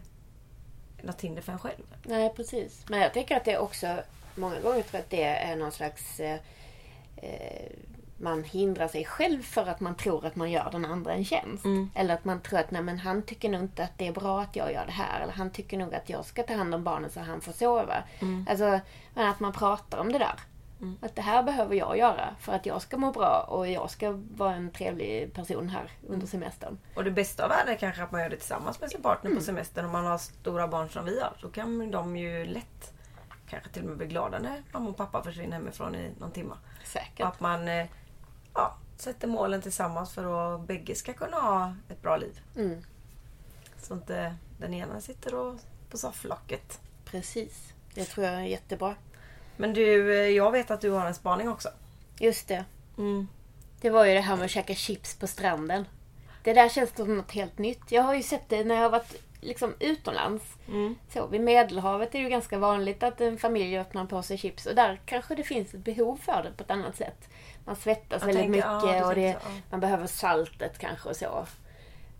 något 1.01 1.21
hinder 1.21 1.41
för 1.41 1.51
en 1.51 1.59
själv. 1.59 1.83
Nej, 2.03 2.33
precis. 2.35 2.85
Men 2.89 2.99
jag 2.99 3.13
tänker 3.13 3.37
att 3.37 3.45
det 3.45 3.57
också, 3.57 3.97
många 4.35 4.59
gånger 4.59 4.81
tror 4.81 4.89
jag 4.91 4.99
att 5.01 5.09
det 5.09 5.23
är 5.23 5.55
någon 5.55 5.71
slags... 5.71 6.19
Eh, 6.19 6.39
eh, 7.17 7.71
man 8.17 8.43
hindrar 8.43 8.87
sig 8.87 9.05
själv 9.05 9.41
för 9.43 9.65
att 9.65 9.79
man 9.79 9.95
tror 9.95 10.25
att 10.25 10.35
man 10.35 10.51
gör 10.51 10.69
den 10.71 10.85
andra 10.85 11.13
en 11.13 11.25
tjänst. 11.25 11.65
Mm. 11.65 11.89
Eller 11.95 12.13
att 12.13 12.25
man 12.25 12.41
tror 12.41 12.59
att 12.59 12.71
nej, 12.71 12.81
men 12.81 12.99
han 12.99 13.21
tycker 13.21 13.49
nog 13.49 13.61
inte 13.61 13.83
att 13.83 13.97
det 13.97 14.07
är 14.07 14.11
bra 14.11 14.41
att 14.41 14.55
jag 14.55 14.73
gör 14.73 14.85
det 14.85 14.91
här. 14.91 15.19
Eller 15.21 15.33
han 15.33 15.49
tycker 15.51 15.77
nog 15.77 15.95
att 15.95 16.09
jag 16.09 16.25
ska 16.25 16.43
ta 16.43 16.53
hand 16.53 16.75
om 16.75 16.83
barnen 16.83 17.09
så 17.09 17.19
han 17.19 17.41
får 17.41 17.51
sova. 17.51 18.03
Alltså, 18.49 18.79
men 19.13 19.27
att 19.29 19.39
man 19.39 19.53
pratar 19.53 19.97
om 19.97 20.11
det 20.11 20.19
där. 20.19 20.35
Att 21.01 21.15
det 21.15 21.21
här 21.21 21.43
behöver 21.43 21.75
jag 21.75 21.97
göra 21.97 22.35
för 22.39 22.53
att 22.53 22.65
jag 22.65 22.81
ska 22.81 22.97
må 22.97 23.11
bra 23.11 23.45
och 23.49 23.67
jag 23.67 23.89
ska 23.89 24.11
vara 24.35 24.53
en 24.55 24.71
trevlig 24.71 25.33
person 25.33 25.69
här 25.69 25.91
under 26.07 26.27
semestern. 26.27 26.77
Och 26.95 27.03
det 27.03 27.11
bästa 27.11 27.43
av 27.43 27.49
världen 27.49 27.73
är 27.73 27.77
kanske 27.77 28.03
att 28.03 28.11
man 28.11 28.21
gör 28.21 28.29
det 28.29 28.35
tillsammans 28.37 28.81
med 28.81 28.89
sin 28.91 29.01
partner 29.01 29.35
på 29.35 29.41
semestern. 29.41 29.85
Om 29.85 29.91
man 29.91 30.05
har 30.05 30.17
stora 30.17 30.67
barn 30.67 30.89
som 30.89 31.05
vi 31.05 31.19
har. 31.21 31.33
Så 31.41 31.49
kan 31.49 31.91
de 31.91 32.17
ju 32.17 32.45
lätt 32.45 32.93
kanske 33.49 33.69
till 33.69 33.81
och 33.81 33.87
med 33.87 33.97
bli 33.97 34.07
glada 34.07 34.39
när 34.39 34.63
mamma 34.71 34.89
och 34.89 34.97
pappa 34.97 35.23
försvinner 35.23 35.57
hemifrån 35.57 35.95
i 35.95 36.11
någon 36.19 36.31
timme. 36.31 36.53
Och 36.81 36.87
Säkert. 36.87 37.25
att 37.25 37.39
man 37.39 37.67
eh, 37.67 37.85
ja, 38.53 38.75
sätter 38.97 39.27
målen 39.27 39.61
tillsammans 39.61 40.13
för 40.13 40.55
att 40.55 40.61
bägge 40.67 40.95
ska 40.95 41.13
kunna 41.13 41.37
ha 41.37 41.75
ett 41.89 42.01
bra 42.01 42.17
liv. 42.17 42.39
Mm, 42.55 42.81
Så 43.77 43.93
inte 43.93 44.35
den 44.59 44.73
ena 44.73 45.01
sitter 45.01 45.35
och 45.35 45.55
på 45.89 45.97
sofflocket. 45.97 46.79
precis. 47.05 47.73
Det 47.93 48.05
tror 48.05 48.25
jag 48.25 48.35
är 48.35 48.39
jättebra. 48.43 48.95
Men 49.57 49.73
du, 49.73 50.13
eh, 50.19 50.29
jag 50.29 50.51
vet 50.51 50.71
att 50.71 50.81
du 50.81 50.89
har 50.89 51.05
en 51.05 51.15
spaning 51.15 51.49
också. 51.49 51.69
Just 52.19 52.47
det. 52.47 52.65
Mm. 52.97 53.27
Det 53.81 53.89
var 53.89 54.05
ju 54.05 54.13
det 54.13 54.19
här 54.21 54.35
med 54.35 54.45
att 54.45 54.51
käka 54.51 54.75
chips 54.75 55.15
på 55.15 55.27
stranden. 55.27 55.85
Det 56.43 56.53
där 56.53 56.69
känns 56.69 56.95
som 56.95 57.17
något 57.17 57.31
helt 57.31 57.57
nytt. 57.57 57.91
Jag 57.91 58.03
har 58.03 58.13
ju 58.15 58.23
sett 58.23 58.49
det 58.49 58.63
när 58.63 58.75
jag 58.75 58.81
har 58.81 58.89
varit 58.89 59.21
liksom 59.41 59.73
utomlands. 59.79 60.43
Mm. 60.67 60.95
Så, 61.13 61.27
vid 61.27 61.41
Medelhavet 61.41 62.09
är 62.15 62.19
det 62.19 62.23
ju 62.23 62.29
ganska 62.29 62.57
vanligt 62.57 63.03
att 63.03 63.21
en 63.21 63.37
familj 63.37 63.77
öppnar 63.77 64.05
på 64.05 64.21
sig 64.23 64.37
chips. 64.37 64.65
Och 64.65 64.75
där 64.75 65.01
kanske 65.05 65.35
det 65.35 65.43
finns 65.43 65.73
ett 65.73 65.79
behov 65.83 66.17
för 66.17 66.43
det 66.43 66.51
på 66.57 66.63
ett 66.63 66.71
annat 66.71 66.95
sätt. 66.95 67.29
Man 67.65 67.75
svettas 67.75 68.21
Jag 68.21 68.27
väldigt 68.27 68.35
tänker- 68.43 68.49
mycket 68.51 68.95
ja, 68.99 69.07
och 69.07 69.15
det, 69.15 69.33
tänker 69.33 69.39
så, 69.39 69.55
ja. 69.55 69.61
man 69.69 69.79
behöver 69.79 70.07
saltet 70.07 70.77
kanske 70.77 71.09
och 71.09 71.15
så. 71.15 71.45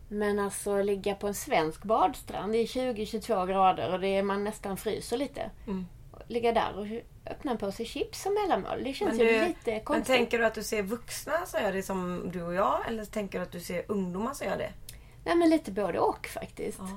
Men 0.08 0.38
alltså 0.38 0.82
ligga 0.82 1.14
på 1.14 1.26
en 1.28 1.34
svensk 1.34 1.82
badstrand 1.82 2.54
i 2.56 2.64
20-22 2.66 3.46
grader 3.46 3.92
och 3.92 4.00
det 4.00 4.08
är, 4.08 4.22
man 4.22 4.44
nästan 4.44 4.76
fryser 4.76 5.16
lite. 5.16 5.50
Mm. 5.66 5.86
Ligga 6.28 6.52
där 6.52 6.78
och 6.78 6.86
öppna 7.32 7.56
på 7.56 7.72
sig 7.72 7.86
chips 7.86 8.22
som 8.22 8.34
mellanmål. 8.34 8.84
Det 8.84 8.92
känns 8.92 9.18
Men, 9.18 9.26
ju 9.26 9.32
du, 9.40 9.46
lite 9.46 9.70
men 9.70 9.80
konstigt. 9.80 10.06
tänker 10.06 10.38
du 10.38 10.46
att 10.46 10.54
du 10.54 10.62
ser 10.62 10.82
vuxna 10.82 11.46
som 11.46 11.62
gör 11.62 11.72
det 11.72 11.82
som 11.82 12.30
du 12.32 12.42
och 12.42 12.54
jag? 12.54 12.88
Eller 12.88 13.04
tänker 13.04 13.38
du 13.38 13.42
att 13.42 13.52
du 13.52 13.60
ser 13.60 13.84
ungdomar 13.88 14.34
som 14.34 14.46
gör 14.46 14.58
det? 14.58 14.72
Nej 15.24 15.34
men 15.36 15.50
lite 15.50 15.72
både 15.72 15.98
och 15.98 16.26
faktiskt. 16.26 16.78
Ja. 16.78 16.88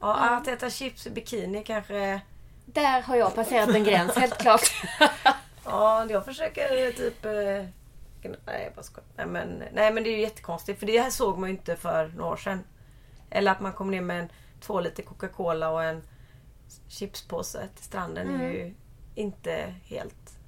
Ja, 0.00 0.36
att 0.36 0.48
äta 0.48 0.70
chips 0.70 1.06
i 1.06 1.10
bikini 1.10 1.64
kanske... 1.64 2.20
Där 2.66 3.02
har 3.02 3.16
jag 3.16 3.34
passerat 3.34 3.68
en 3.68 3.84
gräns 3.84 4.14
helt 4.16 4.38
klart. 4.38 4.60
Ja, 5.64 6.06
jag 6.10 6.24
försöker 6.24 6.92
typ... 6.92 7.24
eh, 7.24 7.64
Nej, 8.46 8.64
jag 8.64 8.74
bara 8.74 8.82
skojar. 8.82 9.06
nej, 9.16 9.26
men, 9.26 9.62
nej 9.72 9.92
men 9.92 10.02
det 10.04 10.10
är 10.10 10.12
ju 10.16 10.20
jättekonstigt 10.20 10.78
för 10.78 10.86
det 10.86 11.00
här 11.00 11.10
såg 11.10 11.38
man 11.38 11.48
ju 11.50 11.56
inte 11.56 11.76
för 11.76 12.08
några 12.16 12.32
år 12.32 12.36
sedan. 12.36 12.64
Eller 13.30 13.52
att 13.52 13.60
man 13.60 13.72
kom 13.72 13.90
ner 13.90 14.00
med 14.00 14.20
en 14.20 14.28
två 14.60 14.80
liter 14.80 15.02
Coca-Cola 15.02 15.70
och 15.70 15.84
en 15.84 16.02
chipspåse 16.88 17.68
till 17.74 17.84
stranden 17.84 18.40
är 18.40 18.48
ju 18.52 18.74
inte 19.14 19.74
helt... 19.84 20.38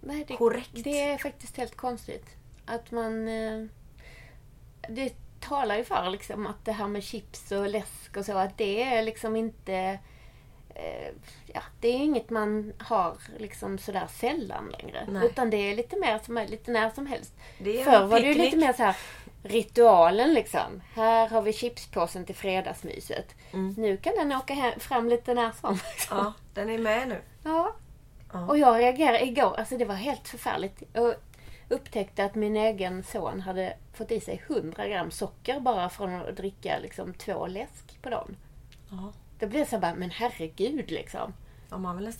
Nej, 0.00 0.24
det, 0.28 0.36
Korrekt. 0.36 0.70
Det 0.84 1.00
är 1.00 1.18
faktiskt 1.18 1.56
helt 1.56 1.76
konstigt. 1.76 2.26
Att 2.66 2.90
man... 2.90 3.28
eh, 3.28 3.64
Det 4.88 5.14
talar 5.40 5.76
ju 5.76 5.84
för 5.84 6.10
liksom 6.10 6.46
att 6.46 6.64
det 6.64 6.72
här 6.72 6.88
med 6.88 7.02
chips 7.02 7.52
och 7.52 7.68
läsk 7.68 8.16
och 8.16 8.24
så, 8.24 8.36
att 8.38 8.58
det 8.58 8.82
är 8.82 9.02
liksom 9.02 9.36
inte... 9.36 9.98
eh, 10.74 11.08
Ja, 11.54 11.62
det 11.80 11.88
är 11.88 11.98
inget 11.98 12.30
man 12.30 12.72
har 12.78 13.16
liksom 13.38 13.78
sådär 13.78 14.06
sällan 14.06 14.74
längre. 14.78 15.06
Nej. 15.10 15.26
Utan 15.26 15.50
det 15.50 15.56
är 15.56 15.76
lite 15.76 15.96
mer 15.96 16.18
som 16.18 16.46
lite 16.48 16.70
när 16.70 16.90
som 16.90 17.06
helst. 17.06 17.34
Det 17.58 17.80
är 17.80 17.84
Förr 17.84 18.06
var 18.06 18.20
det 18.20 18.26
ju 18.26 18.34
lite 18.34 18.56
mer 18.56 18.72
så 18.72 18.82
här 18.82 18.96
ritualen 19.42 20.34
liksom. 20.34 20.82
Här 20.94 21.28
har 21.28 21.42
vi 21.42 21.52
chipspåsen 21.52 22.24
till 22.24 22.34
fredagsmyset. 22.34 23.34
Nu 23.76 23.96
kan 23.96 24.14
den 24.14 24.32
åka 24.32 24.54
hem, 24.54 24.80
fram 24.80 25.08
lite 25.08 25.34
när 25.34 25.52
som. 25.52 25.78
Liksom. 25.92 26.18
Ja, 26.18 26.32
den 26.54 26.70
är 26.70 26.78
med 26.78 27.08
nu. 27.08 27.20
Ja. 27.44 27.72
Ja. 28.32 28.46
Och 28.46 28.58
jag 28.58 28.78
reagerade 28.78 29.24
igår, 29.24 29.54
alltså 29.58 29.78
det 29.78 29.84
var 29.84 29.94
helt 29.94 30.28
förfärligt. 30.28 30.82
Jag 30.92 31.14
upptäckte 31.68 32.24
att 32.24 32.34
min 32.34 32.56
egen 32.56 33.02
son 33.02 33.40
hade 33.40 33.76
fått 33.92 34.10
i 34.10 34.20
sig 34.20 34.42
100 34.48 34.88
gram 34.88 35.10
socker 35.10 35.60
bara 35.60 35.88
från 35.88 36.14
att 36.14 36.36
dricka 36.36 36.78
liksom 36.82 37.14
två 37.14 37.46
läsk 37.46 38.02
på 38.02 38.10
dagen. 38.10 38.36
Ja. 38.90 39.12
Det 39.38 39.46
blev 39.46 39.64
så 39.64 39.78
bara, 39.78 39.94
men 39.94 40.10
herregud 40.10 40.90
liksom. 40.90 41.34
Ja, 41.70 41.76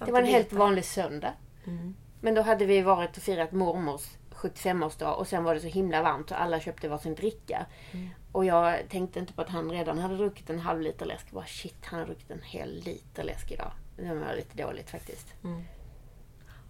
Det 0.07 0.13
var 0.13 0.21
en 0.21 0.27
helt 0.27 0.53
vanlig 0.53 0.85
söndag. 0.85 1.33
Mm. 1.67 1.95
Men 2.21 2.35
då 2.35 2.43
hade 2.43 2.65
vi 2.67 2.83
varit 2.83 3.17
och 3.17 3.23
firat 3.23 3.53
mormors 3.53 4.07
75-årsdag 4.43 5.13
och 5.13 5.27
sen 5.27 5.45
var 5.45 5.55
det 5.55 5.61
så 5.61 5.67
himla 5.67 6.03
varmt 6.03 6.29
så 6.29 6.35
alla 6.35 6.61
köpte 6.61 6.89
varsin 6.89 7.15
dricka. 7.15 7.67
Mm. 7.93 8.09
Och 8.33 8.45
jag 8.45 8.89
tänkte 8.89 9.19
inte 9.19 9.33
på 9.33 9.43
att 9.43 9.49
han 9.49 9.71
redan 9.71 9.99
hade 9.99 10.17
druckit 10.17 10.51
en 10.51 10.59
halv 10.59 10.81
liter 10.81 11.07
läsk. 11.07 11.31
Bara 11.31 11.47
shit, 11.47 11.85
han 11.85 11.99
har 11.99 12.07
druckit 12.07 12.31
en 12.31 12.43
hel 12.43 12.81
liter 12.85 13.25
läsk 13.25 13.53
idag. 13.53 13.73
Det 13.97 14.15
var 14.15 14.35
lite 14.35 14.63
dåligt 14.63 14.91
faktiskt. 14.91 15.35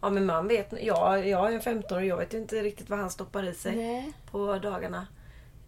Ja 0.03 0.11
men 0.11 0.27
man 0.27 0.49
vet, 0.49 0.73
ja, 0.81 1.19
jag 1.19 1.51
är 1.51 1.55
en 1.55 1.61
15 1.61 1.99
och 1.99 2.05
jag 2.05 2.17
vet 2.17 2.35
ju 2.35 2.39
inte 2.39 2.63
riktigt 2.63 2.91
vad 2.91 2.99
han 2.99 3.11
stoppar 3.11 3.43
i 3.43 3.55
sig 3.55 3.77
Nej. 3.77 4.13
på 4.31 4.59
dagarna. 4.59 5.07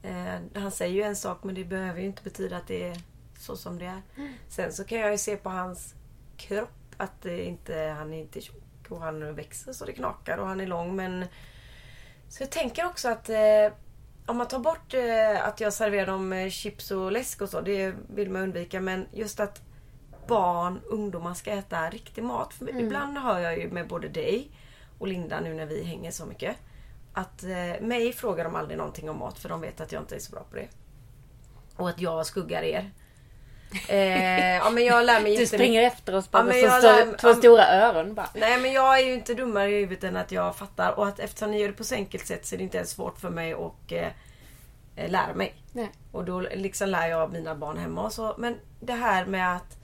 Eh, 0.02 0.60
han 0.60 0.70
säger 0.70 0.94
ju 0.94 1.02
en 1.02 1.16
sak 1.16 1.44
men 1.44 1.54
det 1.54 1.64
behöver 1.64 2.00
ju 2.00 2.06
inte 2.06 2.22
betyda 2.22 2.56
att 2.56 2.66
det 2.66 2.88
är 2.88 3.00
så 3.38 3.56
som 3.56 3.78
det 3.78 3.86
är. 3.86 4.02
Sen 4.48 4.72
så 4.72 4.84
kan 4.84 4.98
jag 4.98 5.10
ju 5.10 5.18
se 5.18 5.36
på 5.36 5.50
hans 5.50 5.94
kropp 6.36 6.94
att 6.96 7.22
det 7.22 7.44
inte, 7.44 7.94
han 7.98 8.12
är 8.12 8.20
inte 8.20 8.40
tjock 8.40 8.56
och 8.88 9.00
han 9.00 9.34
växer 9.34 9.72
så 9.72 9.84
det 9.84 9.92
knakar 9.92 10.38
och 10.38 10.46
han 10.46 10.60
är 10.60 10.66
lång 10.66 10.96
men 10.96 11.26
så 12.28 12.42
jag 12.42 12.50
tänker 12.50 12.86
också 12.86 13.08
att 13.08 13.28
eh, 13.28 13.72
om 14.26 14.36
man 14.36 14.48
tar 14.48 14.58
bort 14.58 14.94
eh, 14.94 15.46
att 15.46 15.60
jag 15.60 15.72
serverar 15.72 16.06
dem 16.06 16.50
chips 16.50 16.90
och 16.90 17.12
läsk 17.12 17.42
och 17.42 17.48
så, 17.48 17.60
det 17.60 17.94
vill 18.08 18.30
man 18.30 18.42
undvika. 18.42 18.80
Men 18.80 19.06
just 19.12 19.40
att 19.40 19.62
barn, 20.26 20.80
ungdomar 20.84 21.34
ska 21.34 21.50
äta 21.50 21.90
riktig 21.90 22.24
mat. 22.24 22.54
För 22.54 22.80
Ibland 22.80 23.18
hör 23.18 23.40
jag 23.40 23.58
ju 23.58 23.70
med 23.70 23.88
både 23.88 24.08
dig 24.08 24.50
och 24.98 25.08
Linda 25.08 25.40
nu 25.40 25.54
när 25.54 25.66
vi 25.66 25.84
hänger 25.84 26.10
så 26.10 26.26
mycket. 26.26 26.56
Att 27.12 27.42
eh, 27.42 27.80
mig 27.80 28.12
frågar 28.12 28.44
de 28.44 28.54
aldrig 28.54 28.78
någonting 28.78 29.10
om 29.10 29.18
mat 29.18 29.38
för 29.38 29.48
de 29.48 29.60
vet 29.60 29.80
att 29.80 29.92
jag 29.92 30.02
inte 30.02 30.14
är 30.14 30.18
så 30.18 30.32
bra 30.32 30.44
på 30.50 30.56
det. 30.56 30.68
Och 31.76 31.88
att 31.88 32.00
jag 32.00 32.26
skuggar 32.26 32.62
er. 32.62 32.90
Eh, 33.88 34.54
ja, 34.56 34.70
men 34.70 34.84
jag 34.84 35.06
lär 35.06 35.20
mig 35.20 35.36
Du 35.36 35.46
springer 35.46 35.82
efter 35.82 36.14
oss 36.14 36.30
bara 36.30 36.56
Ja, 36.56 36.70
med 36.70 36.82
så 36.82 37.16
två 37.20 37.34
stora 37.34 37.66
öron 37.68 38.14
bara. 38.14 38.28
Nej 38.34 38.58
men 38.58 38.72
jag 38.72 38.98
är 39.00 39.04
ju 39.06 39.14
inte 39.14 39.34
dummare 39.34 39.70
i 39.70 39.80
huvudet 39.80 40.04
än 40.04 40.16
att 40.16 40.32
jag 40.32 40.56
fattar 40.56 40.92
och 40.98 41.08
att 41.08 41.18
eftersom 41.20 41.50
ni 41.50 41.58
gör 41.60 41.68
det 41.68 41.74
på 41.74 41.84
så 41.84 41.94
enkelt 41.94 42.26
sätt 42.26 42.46
så 42.46 42.54
är 42.54 42.56
det 42.58 42.64
inte 42.64 42.76
ens 42.76 42.90
svårt 42.90 43.18
för 43.20 43.30
mig 43.30 43.52
att 43.52 43.92
eh, 43.92 44.08
eh, 44.96 45.10
lära 45.10 45.34
mig. 45.34 45.54
Nej. 45.72 45.90
Och 46.12 46.24
då 46.24 46.40
liksom 46.40 46.88
lär 46.88 47.06
jag 47.06 47.32
mina 47.32 47.54
barn 47.54 47.78
hemma 47.78 48.02
och 48.02 48.12
så. 48.12 48.34
Men 48.38 48.56
det 48.80 48.92
här 48.92 49.26
med 49.26 49.56
att 49.56 49.76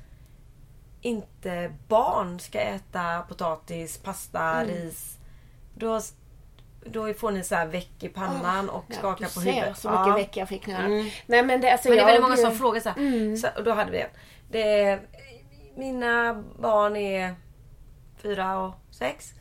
inte 1.01 1.73
barn 1.89 2.41
ska 2.41 2.61
äta 2.61 3.23
potatis, 3.29 3.99
pasta, 3.99 4.41
Mm. 4.43 4.67
ris. 4.69 5.17
Då, 5.75 6.01
då 6.87 7.15
får 7.15 7.31
ni 7.31 7.43
så 7.45 7.55
här 7.55 7.67
väck 7.67 8.03
i 8.03 8.09
pannan 8.09 8.71
och 8.71 8.85
Ja, 8.89 8.95
skaka 8.97 9.19
du 9.19 9.25
på 9.35 9.41
ser 9.41 9.53
huvudet. 9.53 9.79
så 9.79 9.91
mycket 9.91 10.07
Ja. 10.07 10.15
väck 10.15 10.37
jag 10.37 10.49
fick 10.49 10.67
nu. 10.67 10.75
Mm. 10.75 11.11
Nej 11.27 11.43
men 11.43 11.61
det, 11.61 11.73
alltså 11.73 11.89
Men 11.89 11.97
det 11.97 12.03
är 12.03 12.07
väldigt 12.07 12.23
många 12.23 12.37
som 12.37 12.53
frågar 12.55 12.81
så, 12.81 12.89
här. 12.89 12.97
Mm. 12.99 13.37
så 13.37 13.49
Och 13.57 13.65
då 13.65 13.73
hade 13.73 13.91
vi 13.91 14.01
en. 14.01 14.09
Det, 14.51 15.01
mina 15.77 16.45
barn 16.59 16.97
är 16.97 17.35
fyra 18.23 18.59
och 18.59 18.75
sex. 18.91 19.33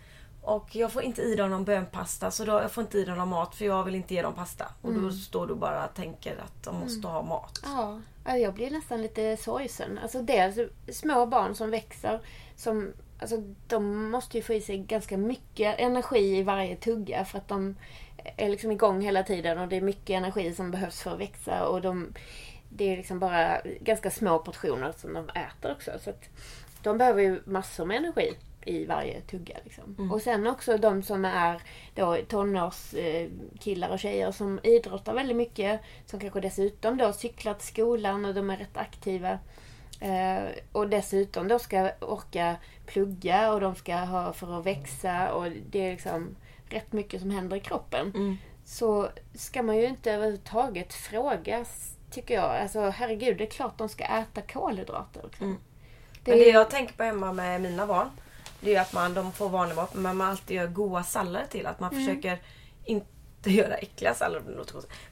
Och 0.41 0.75
jag 0.75 0.91
får 0.91 1.01
inte 1.03 1.21
i 1.21 1.35
dem 1.35 1.49
någon 1.49 1.65
bönpasta. 1.65 2.31
Så 2.31 2.45
då, 2.45 2.51
jag 2.51 2.71
får 2.71 2.81
inte 2.83 2.97
i 2.97 3.05
dem 3.05 3.17
någon 3.17 3.29
mat 3.29 3.55
för 3.55 3.65
jag 3.65 3.83
vill 3.83 3.95
inte 3.95 4.13
ge 4.13 4.21
dem 4.21 4.33
pasta. 4.33 4.65
Och 4.81 4.89
Mm. 4.89 5.03
då 5.03 5.11
står 5.11 5.47
du 5.47 5.55
bara 5.55 5.85
och 5.85 5.93
tänker 5.93 6.31
att 6.37 6.63
de 6.63 6.75
måste 6.79 7.07
ha 7.07 7.21
mat. 7.21 7.59
Ja, 7.63 7.99
ja, 8.25 8.37
jag 8.37 8.53
blir 8.53 8.71
nästan 8.71 9.01
lite 9.01 9.37
sorgsen. 9.37 9.99
Alltså 10.03 10.21
dels 10.21 10.57
små 10.91 11.25
barn 11.25 11.55
som 11.55 11.69
växer. 11.71 12.19
Som, 12.55 12.93
alltså, 13.19 13.43
de 13.67 14.09
måste 14.11 14.37
ju 14.37 14.43
få 14.43 14.53
i 14.53 14.61
sig 14.61 14.77
ganska 14.77 15.17
mycket 15.17 15.79
energi 15.79 16.37
i 16.37 16.43
varje 16.43 16.75
tugga 16.75 17.25
för 17.25 17.37
att 17.37 17.47
de 17.47 17.75
är 18.37 18.49
liksom 18.49 18.71
igång 18.71 19.01
hela 19.01 19.23
tiden 19.23 19.57
och 19.57 19.67
det 19.67 19.75
är 19.75 19.81
mycket 19.81 20.09
energi 20.09 20.53
som 20.53 20.71
behövs 20.71 21.01
för 21.01 21.11
att 21.11 21.19
växa. 21.19 21.67
Och 21.67 21.81
de, 21.81 22.13
det 22.69 22.93
är 22.93 22.97
liksom 22.97 23.19
bara 23.19 23.61
ganska 23.81 24.11
små 24.11 24.39
portioner 24.39 24.93
som 24.97 25.13
de 25.13 25.29
äter 25.29 25.71
också. 25.71 25.91
Så 26.01 26.09
att 26.09 26.29
de 26.83 26.97
behöver 26.97 27.21
ju 27.21 27.41
massor 27.45 27.85
med 27.85 27.97
energi 27.97 28.33
i 28.65 28.85
varje 28.85 29.21
tugga. 29.21 29.57
Liksom. 29.63 30.11
Och 30.11 30.21
sen 30.21 30.47
också 30.47 30.77
de 30.77 31.03
som 31.03 31.25
är 31.25 31.61
då 31.95 32.17
tonårskillar 32.27 33.89
och 33.89 33.99
tjejer 33.99 34.31
som 34.31 34.59
idrottar 34.63 35.13
väldigt 35.13 35.37
mycket. 35.37 35.81
Som 36.05 36.19
kanske 36.19 36.41
dessutom 36.41 36.97
då 36.97 37.13
cyklar 37.13 37.53
till 37.53 37.67
skolan 37.67 38.25
och 38.25 38.33
de 38.33 38.49
är 38.49 38.57
rätt 38.57 38.77
aktiva. 38.77 39.39
Eh, 39.99 40.43
och 40.71 40.89
dessutom 40.89 41.47
då 41.47 41.59
ska 41.59 41.91
orka 41.99 42.55
plugga 42.85 43.53
och 43.53 43.61
de 43.61 43.75
ska 43.75 43.95
ha 43.95 44.33
för 44.33 44.59
att 44.59 44.65
växa 44.65 45.33
och 45.33 45.51
det 45.69 45.79
är 45.79 45.91
liksom 45.91 46.35
rätt 46.69 46.93
mycket 46.93 47.21
som 47.21 47.31
händer 47.31 47.57
i 47.57 47.59
kroppen. 47.59 48.11
Mm. 48.15 48.37
Så 48.65 49.09
ska 49.35 49.63
man 49.63 49.77
ju 49.77 49.87
inte 49.87 50.11
överhuvudtaget 50.11 50.93
fråga, 50.93 51.65
tycker 52.11 52.33
jag. 52.33 52.61
Alltså 52.61 52.89
herregud, 52.89 53.37
det 53.37 53.43
är 53.43 53.49
klart 53.49 53.77
de 53.77 53.89
ska 53.89 54.03
äta 54.03 54.41
kolhydrater. 54.41 55.21
Liksom. 55.23 55.47
Mm. 55.47 55.59
Det 56.23 56.31
Men 56.31 56.39
det 56.39 56.49
är, 56.49 56.53
jag 56.53 56.69
tänker 56.69 56.93
på 56.93 57.03
hemma 57.03 57.33
med 57.33 57.61
mina 57.61 57.87
barn. 57.87 58.09
Det 58.61 58.75
är 58.75 58.81
att 58.81 58.93
man, 58.93 59.13
de 59.13 59.31
får 59.31 59.49
vanlig 59.49 59.75
mat 59.75 59.93
men 59.93 60.17
man 60.17 60.29
alltid 60.29 60.57
gör 60.57 60.67
goda 60.67 61.03
sallader 61.03 61.45
till. 61.45 61.65
Att 61.65 61.79
man 61.79 61.91
försöker 61.91 62.39
inte 62.85 63.09
göra 63.51 63.75
äckliga 63.75 64.13
sallader. 64.13 64.63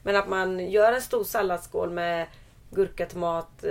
Men 0.03 0.15
att 0.15 0.27
man 0.27 0.69
gör 0.69 0.93
en 0.93 1.01
stor 1.01 1.23
salladsskål 1.23 1.89
med 1.89 2.27
gurka, 2.71 3.05
tomat, 3.05 3.63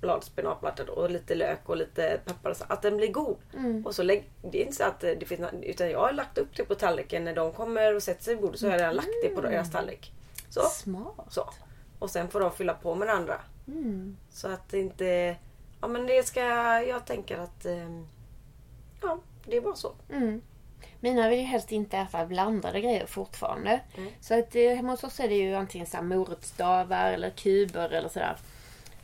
blad, 0.00 0.24
spenatblatt 0.24 0.80
och 0.80 1.10
lite 1.10 1.34
lök 1.34 1.68
och 1.68 1.76
lite 1.76 2.20
peppar. 2.24 2.54
så, 2.54 2.64
Att 2.68 2.82
den 2.82 2.96
blir 2.96 3.12
god. 3.12 3.36
Och 3.84 3.94
så 3.94 4.02
lägg, 4.02 4.30
det 4.42 4.58
är 4.58 4.62
inte 4.62 4.76
så 4.76 4.84
att 4.84 5.00
det 5.00 5.28
finns 5.28 5.50
Utan 5.62 5.90
jag 5.90 5.98
har 5.98 6.12
lagt 6.12 6.38
upp 6.38 6.56
det 6.56 6.64
på 6.64 6.74
tallriken. 6.74 7.24
När 7.24 7.34
de 7.34 7.52
kommer 7.52 7.94
och 7.94 8.02
sätter 8.02 8.22
sig 8.24 8.34
vid 8.34 8.42
bordet 8.42 8.60
så 8.60 8.66
har 8.66 8.72
jag 8.72 8.80
redan 8.80 8.94
lagt 8.94 9.08
det 9.22 9.28
på 9.28 9.40
deras 9.40 9.72
tallrik. 9.72 10.12
Så. 10.48 10.60
smart. 10.60 11.26
så. 11.28 11.50
Och 11.98 12.10
sen 12.10 12.28
får 12.28 12.40
de 12.40 12.52
fylla 12.52 12.74
på 12.74 12.94
med 12.94 13.08
det 13.08 13.12
andra. 13.12 13.40
Mm. 13.68 14.16
Så 14.30 14.48
att 14.48 14.68
det 14.68 14.78
inte... 14.78 15.36
Ja 15.80 15.88
men 15.88 16.06
det 16.06 16.26
ska... 16.26 16.40
Jag 16.82 17.06
tänker 17.06 17.38
att... 17.38 17.64
ehm, 17.66 18.06
Ja, 19.02 19.18
det 19.44 19.56
är 19.56 19.60
bara 19.60 19.74
så. 19.74 19.92
Mm. 20.12 20.42
Mina 21.00 21.28
vill 21.28 21.38
ju 21.38 21.44
helst 21.44 21.72
inte 21.72 21.96
äta 21.96 22.26
blandade 22.26 22.80
grejer 22.80 23.06
fortfarande. 23.06 23.80
Mm. 23.96 24.10
Så 24.20 24.38
att 24.38 24.54
eh, 24.54 24.74
hemma 24.74 24.90
hos 24.90 25.04
oss 25.04 25.20
är 25.20 25.28
det 25.28 25.34
ju 25.34 25.54
antingen 25.54 25.86
så 25.86 25.96
här 25.96 26.04
morotsstavar 26.04 27.12
eller 27.12 27.30
kuber 27.30 27.88
eller 27.90 28.08
sådär. 28.08 28.36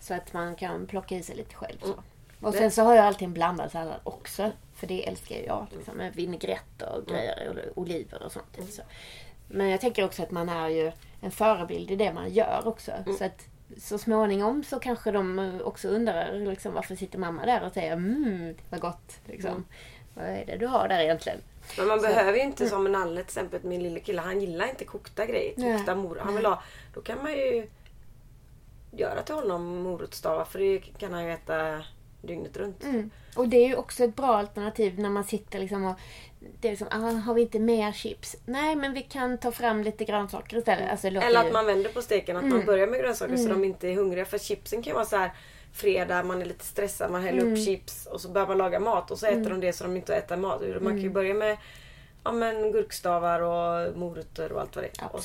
Så 0.02 0.14
att 0.14 0.32
man 0.32 0.54
kan 0.54 0.86
plocka 0.86 1.16
i 1.16 1.22
sig 1.22 1.36
lite 1.36 1.54
själv. 1.54 1.78
Så. 1.82 2.02
Och 2.40 2.54
sen 2.54 2.70
så 2.70 2.82
har 2.82 2.94
jag 2.94 3.04
alltid 3.04 3.28
en 3.28 3.34
blandad 3.34 3.70
sallad 3.70 4.00
också. 4.04 4.50
För 4.74 4.86
det 4.86 5.08
älskar 5.08 5.36
jag. 5.36 5.66
Liksom, 5.76 5.96
med 5.96 6.14
vinägrett 6.14 6.82
och 6.82 7.06
grejer. 7.06 7.48
Och 7.48 7.82
oliver 7.82 8.22
och 8.22 8.32
sånt. 8.32 8.58
Så. 8.70 8.82
Men 9.48 9.68
jag 9.68 9.80
tänker 9.80 10.04
också 10.04 10.22
att 10.22 10.30
man 10.30 10.48
är 10.48 10.68
ju 10.68 10.92
en 11.20 11.30
förebild 11.30 11.90
i 11.90 11.96
det 11.96 12.12
man 12.12 12.30
gör 12.30 12.62
också. 12.64 12.92
Så 13.18 13.24
att 13.24 13.46
så 13.78 13.98
småningom 13.98 14.64
så 14.64 14.78
kanske 14.78 15.10
de 15.10 15.38
eh, 15.38 15.60
också 15.60 15.88
undrar 15.88 16.32
liksom, 16.32 16.74
varför 16.74 16.96
sitter 16.96 17.18
mamma 17.18 17.46
där 17.46 17.66
och 17.66 17.72
säger 17.72 17.92
mm, 17.92 18.54
vad 18.70 18.80
gott. 18.80 19.20
Liksom. 19.24 19.64
Vad 20.14 20.24
är 20.24 20.46
det 20.46 20.56
du 20.56 20.66
har 20.66 20.88
där 20.88 21.00
egentligen? 21.00 21.38
Men 21.78 21.88
man 21.88 22.00
behöver 22.00 22.38
ju 22.38 22.44
inte 22.44 22.68
som 22.68 22.86
en 22.86 22.92
Nalle 22.92 23.14
till 23.14 23.22
exempel, 23.22 23.60
min 23.62 23.82
lille 23.82 24.00
kille, 24.00 24.20
han 24.20 24.40
gillar 24.40 24.68
inte 24.68 24.84
kokta 24.84 25.26
grejer. 25.26 25.76
Kokta 25.76 25.94
mor. 25.94 26.20
Han 26.22 26.36
vill 26.36 26.46
ha... 26.46 26.62
Då 26.94 27.00
kan 27.00 27.22
man 27.22 27.32
ju 27.32 27.66
göra 28.96 29.22
till 29.22 29.34
honom 29.34 29.82
morotsstavar 29.82 30.44
för 30.44 30.58
det 30.58 30.78
kan 30.78 31.12
han 31.12 31.24
ju 31.24 31.32
äta 31.32 31.82
dygnet 32.22 32.56
runt. 32.56 32.84
Mm. 32.84 33.10
Och 33.36 33.48
det 33.48 33.56
är 33.56 33.68
ju 33.68 33.76
också 33.76 34.04
ett 34.04 34.16
bra 34.16 34.36
alternativ 34.36 34.98
när 34.98 35.10
man 35.10 35.24
sitter 35.24 35.58
liksom 35.58 35.84
och... 35.84 35.96
Det 36.60 36.68
är 36.68 36.72
liksom, 36.72 36.88
ah, 36.90 37.10
har 37.10 37.34
vi 37.34 37.42
inte 37.42 37.58
mer 37.58 37.92
chips? 37.92 38.36
Nej, 38.44 38.76
men 38.76 38.92
vi 38.92 39.02
kan 39.02 39.38
ta 39.38 39.52
fram 39.52 39.82
lite 39.82 40.04
grönsaker 40.04 40.56
istället. 40.56 40.90
Alltså, 40.90 41.06
Eller 41.06 41.40
att 41.40 41.46
ju- 41.46 41.52
man 41.52 41.66
vänder 41.66 41.90
på 41.90 42.02
steken, 42.02 42.36
att 42.36 42.44
man 42.44 42.66
börjar 42.66 42.86
med 42.86 43.00
grönsaker 43.00 43.36
så 43.36 43.48
de 43.48 43.64
inte 43.64 43.88
är 43.88 43.94
hungriga. 43.94 44.24
För 44.24 44.38
chipsen 44.38 44.82
kan 44.82 44.90
ju 44.90 44.94
vara 44.94 45.04
så 45.04 45.16
här 45.16 45.32
fredag, 45.72 46.22
man 46.22 46.42
är 46.42 46.46
lite 46.46 46.64
stressad, 46.64 47.10
man 47.10 47.22
häller 47.22 47.52
upp 47.52 47.64
chips 47.64 48.06
och 48.06 48.20
så 48.20 48.28
börjar 48.28 48.48
man 48.48 48.58
laga 48.58 48.80
mat 48.80 49.10
och 49.10 49.18
så 49.18 49.26
äter 49.26 49.50
de 49.50 49.60
det 49.60 49.72
så 49.72 49.84
de 49.84 49.96
inte 49.96 50.14
äter 50.14 50.36
mat. 50.36 50.62
Man 50.80 50.92
kan 50.92 51.02
ju 51.02 51.10
börja 51.10 51.34
med 51.34 51.56
ja, 52.24 52.32
men 52.32 52.72
gurkstavar 52.72 53.40
och 53.40 53.96
morötter 53.96 54.52
och 54.52 54.60
allt 54.60 54.76
vad 54.76 54.84
det 54.84 55.02
är. 55.02 55.14
Och 55.14 55.24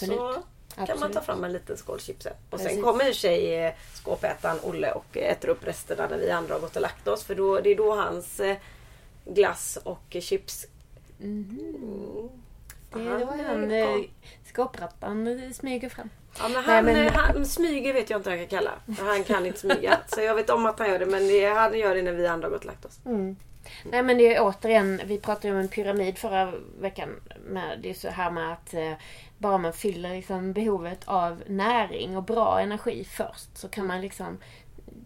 Absolut. 0.78 0.90
kan 0.90 1.00
man 1.00 1.12
ta 1.12 1.22
fram 1.22 1.44
en 1.44 1.54
liten 1.54 1.78
skål 1.78 2.00
chips 2.00 2.24
sen. 2.24 2.34
Och 2.50 2.58
Precis. 2.58 2.74
sen 2.74 2.82
kommer 2.82 3.10
i 3.10 3.13
sig 3.13 3.66
eh, 3.66 3.74
skåpätaren 3.94 4.58
Olle 4.63 4.92
och 4.92 5.18
äter 5.18 5.50
upp 5.50 5.68
resterna 5.68 6.08
när 6.08 6.18
vi 6.18 6.32
andra 6.32 6.54
har 6.54 6.62
gått 6.62 6.76
och 6.76 6.82
lagt 6.82 7.08
oss. 7.08 7.24
För 7.24 7.36
då, 7.36 7.60
det 7.60 7.70
är 7.70 7.76
då 7.76 7.96
hans 7.96 8.40
eh, 8.40 8.58
glass 9.26 9.78
och 9.84 10.16
eh, 10.16 10.22
chips 10.22 10.68
Mm. 11.22 12.30
Det 12.94 13.00
är 13.00 13.20
då 13.20 13.32
är 13.32 13.44
han, 13.48 13.72
eh, 13.72 14.06
skåprattan 14.54 15.28
eh, 15.28 15.52
smyger 15.52 15.90
fram. 15.90 16.10
Ja, 16.40 16.50
men 16.50 16.63
Nej, 16.63 16.76
han, 16.76 16.86
men- 16.86 17.13
han 17.13 17.46
smyger 17.46 17.94
vet 17.94 18.10
jag 18.10 18.20
inte 18.20 18.30
vad 18.30 18.40
jag 18.40 18.50
kan 18.50 18.60
kalla. 18.60 18.72
Han 19.00 19.24
kan 19.24 19.46
inte 19.46 19.60
smyga. 19.60 20.00
så 20.08 20.22
jag 20.22 20.36
vet 20.36 20.50
om 20.50 20.66
att 20.66 20.80
han 20.80 20.90
gör 20.90 21.00
det 21.00 21.06
men 21.06 21.28
det, 21.28 21.46
han 21.46 21.80
gör 21.80 21.96
det 21.96 22.02
när 22.02 22.12
vi 22.12 22.28
andra 22.28 22.46
har 22.48 22.52
gått 22.52 22.60
och 22.62 22.66
lagt 22.66 22.86
oss. 22.86 23.00
Mm. 23.06 23.36
Nej 23.92 24.04
men 24.04 24.18
det 24.18 24.36
är 24.36 24.42
återigen, 24.44 25.02
vi 25.06 25.18
pratade 25.20 25.48
ju 25.48 25.54
om 25.54 25.60
en 25.60 25.68
pyramid 25.68 26.18
förra 26.18 26.54
veckan. 26.80 27.10
Med, 27.46 27.80
det 27.82 27.90
är 27.90 27.94
så 27.94 28.10
här 28.10 28.32
med 28.32 28.54
att 28.54 28.74
eh, 28.74 28.92
bara 29.38 29.58
man 29.58 29.73
fyller 29.73 30.10
liksom 30.15 30.54
behovet 30.54 31.00
av 31.06 31.43
näring 31.47 32.17
och 32.17 32.23
bra 32.23 32.60
energi 32.60 33.04
först 33.04 33.58
så 33.58 33.69
kan 33.69 33.88
man 33.88 34.02
liksom 34.02 34.38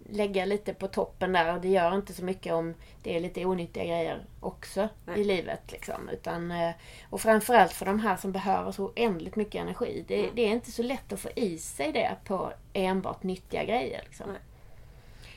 lägga 0.09 0.45
lite 0.45 0.73
på 0.73 0.87
toppen 0.87 1.33
där. 1.33 1.55
Och 1.55 1.61
det 1.61 1.67
gör 1.69 1.95
inte 1.95 2.13
så 2.13 2.23
mycket 2.23 2.53
om 2.53 2.73
det 3.03 3.15
är 3.15 3.19
lite 3.19 3.45
onyttiga 3.45 3.83
grejer 3.83 4.25
också 4.39 4.89
Nej. 5.05 5.19
i 5.19 5.23
livet. 5.23 5.71
Liksom. 5.71 6.09
Utan, 6.09 6.51
eh, 6.51 6.71
och 7.09 7.21
framförallt 7.21 7.73
för 7.73 7.85
de 7.85 7.99
här 7.99 8.17
som 8.17 8.31
behöver 8.31 8.71
så 8.71 8.85
oändligt 8.85 9.35
mycket 9.35 9.61
energi. 9.61 10.05
Det, 10.07 10.19
Mm. 10.19 10.31
det 10.35 10.41
är 10.41 10.49
inte 10.49 10.71
så 10.71 10.83
lätt 10.83 11.13
att 11.13 11.19
få 11.19 11.29
i 11.35 11.57
sig 11.57 11.91
det 11.91 12.15
på 12.25 12.53
enbart 12.73 13.23
nyttiga 13.23 13.63
grejer. 13.63 14.01
Liksom. 14.05 14.27
Nej. 14.29 14.41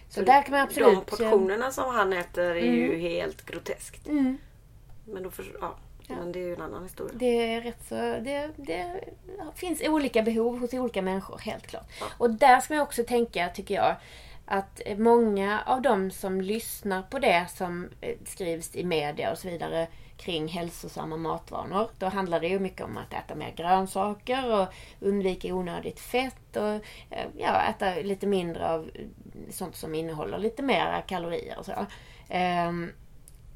Så 0.09 0.23
där 0.23 0.43
kan 0.43 0.51
man 0.53 0.61
absolut... 0.61 0.95
De 0.95 1.05
portionerna 1.05 1.71
som 1.71 1.95
han 1.95 2.13
äter 2.13 2.57
är 2.57 2.73
ju 2.73 2.99
helt 2.99 3.47
groteskt. 3.47 4.07
Mm. 4.09 4.39
Men, 5.05 5.23
då 5.23 5.31
för, 5.31 5.45
ja, 5.61 5.75
Ja. 6.07 6.15
men 6.17 6.33
det 6.33 6.39
är 6.39 6.47
ju 6.47 6.55
en 6.55 6.63
annan 6.63 6.83
historia. 6.83 7.15
Det 7.15 7.55
är 7.55 7.61
rätt 7.61 7.85
så... 7.89 7.95
Det, 7.95 8.51
det 8.57 9.05
finns 9.55 9.83
olika 9.83 10.23
behov 10.23 10.59
hos 10.59 10.75
olika 10.75 11.03
människor, 11.03 11.39
helt 11.39 11.67
klart. 11.67 11.91
Ja. 12.01 12.07
Och 12.19 12.31
där 12.31 12.61
ska 12.61 12.75
man 12.75 12.83
också 12.83 13.05
tänka, 13.05 13.49
tycker 13.49 13.75
jag, 13.75 13.97
att 14.47 14.81
många 14.97 15.63
av 15.67 15.83
de 15.83 16.11
som 16.11 16.41
lyssnar 16.41 17.03
på 17.03 17.19
det 17.19 17.47
som 17.55 17.89
eh, 18.01 18.17
skrivs 18.25 18.77
i 18.77 18.85
media 18.85 19.33
och 19.33 19.39
så 19.39 19.49
vidare 19.49 19.87
kring 20.17 20.49
hälsosamma 20.49 21.17
matvanor. 21.17 21.89
Då 21.99 22.07
handlar 22.07 22.41
det 22.41 22.49
ju 22.49 22.59
mycket 22.59 22.85
om 22.85 22.97
att 22.97 23.13
äta 23.13 23.35
mer 23.35 23.53
grönsaker 23.57 24.61
och 24.61 24.69
undvika 25.01 25.55
onödigt 25.55 26.01
fett 26.01 26.57
och 26.57 26.75
eh, 27.11 27.27
ja, 27.39 27.63
äta 27.63 27.95
lite 27.95 28.27
mindre 28.27 28.71
av 28.71 28.91
sånt 29.51 29.77
som 29.77 29.95
innehåller 29.95 30.39
lite 30.39 30.63
mera 30.63 31.03
kalorier 31.03 31.59
och 31.59 31.65
så. 31.65 31.87
Ehm, 32.29 32.93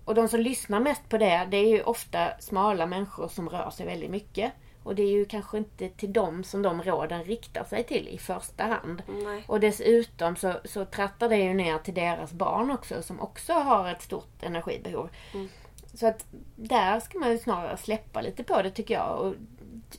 och 0.08 0.14
de 0.14 0.28
som 0.28 0.40
lyssnar 0.40 0.80
mest 0.80 1.08
på 1.08 1.18
det, 1.18 1.48
det 1.50 1.56
är 1.56 1.68
ju 1.68 1.82
ofta 1.82 2.40
smala 2.40 2.86
människor 2.86 3.28
som 3.28 3.48
rör 3.48 3.70
sig 3.70 3.86
väldigt 3.86 4.10
mycket. 4.10 4.52
Och 4.82 4.94
det 4.94 5.02
är 5.02 5.10
ju 5.10 5.24
kanske 5.24 5.58
inte 5.58 5.88
till 5.88 6.12
dem 6.12 6.44
som 6.44 6.62
de 6.62 6.82
råden 6.82 7.24
riktar 7.24 7.64
sig 7.64 7.84
till 7.84 8.08
i 8.08 8.18
första 8.18 8.64
hand. 8.64 9.02
Nej. 9.24 9.44
Och 9.46 9.60
dessutom 9.60 10.36
så, 10.36 10.52
så 10.64 10.84
trattar 10.84 11.28
det 11.28 11.36
ju 11.36 11.54
ner 11.54 11.78
till 11.78 11.94
deras 11.94 12.32
barn 12.32 12.70
också 12.70 13.02
som 13.02 13.20
också 13.20 13.52
har 13.52 13.88
ett 13.88 14.02
stort 14.02 14.42
energibehov. 14.42 15.08
Mm. 15.34 15.48
Så 15.94 16.06
att 16.06 16.26
där 16.56 17.00
ska 17.00 17.18
man 17.18 17.30
ju 17.30 17.38
snarare 17.38 17.76
släppa 17.76 18.20
lite 18.20 18.44
på 18.44 18.62
det 18.62 18.70
tycker 18.70 18.94
jag. 18.94 19.18
Och 19.20 19.34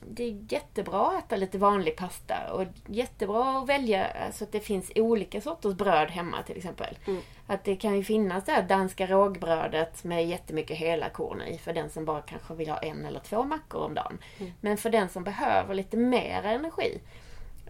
det 0.00 0.24
är 0.24 0.52
jättebra 0.52 1.06
att 1.06 1.24
äta 1.24 1.36
lite 1.36 1.58
vanlig 1.58 1.96
pasta 1.96 2.52
och 2.52 2.64
jättebra 2.86 3.58
att 3.58 3.68
välja 3.68 4.06
så 4.32 4.44
att 4.44 4.52
det 4.52 4.60
finns 4.60 4.92
olika 4.94 5.40
sorters 5.40 5.74
bröd 5.74 6.10
hemma 6.10 6.42
till 6.42 6.56
exempel. 6.56 6.98
Mm. 7.06 7.20
Att 7.46 7.64
det 7.64 7.76
kan 7.76 7.96
ju 7.96 8.04
finnas 8.04 8.44
det 8.44 8.52
här 8.52 8.62
danska 8.62 9.06
rågbrödet 9.06 10.04
med 10.04 10.28
jättemycket 10.28 10.76
hela 10.76 11.08
korn 11.08 11.42
i 11.42 11.58
för 11.58 11.72
den 11.72 11.90
som 11.90 12.04
bara 12.04 12.22
kanske 12.22 12.54
vill 12.54 12.68
ha 12.68 12.78
en 12.78 13.04
eller 13.04 13.20
två 13.20 13.44
mackor 13.44 13.80
om 13.80 13.94
dagen. 13.94 14.18
Mm. 14.38 14.52
Men 14.60 14.76
för 14.76 14.90
den 14.90 15.08
som 15.08 15.24
behöver 15.24 15.74
lite 15.74 15.96
mer 15.96 16.42
energi 16.42 17.00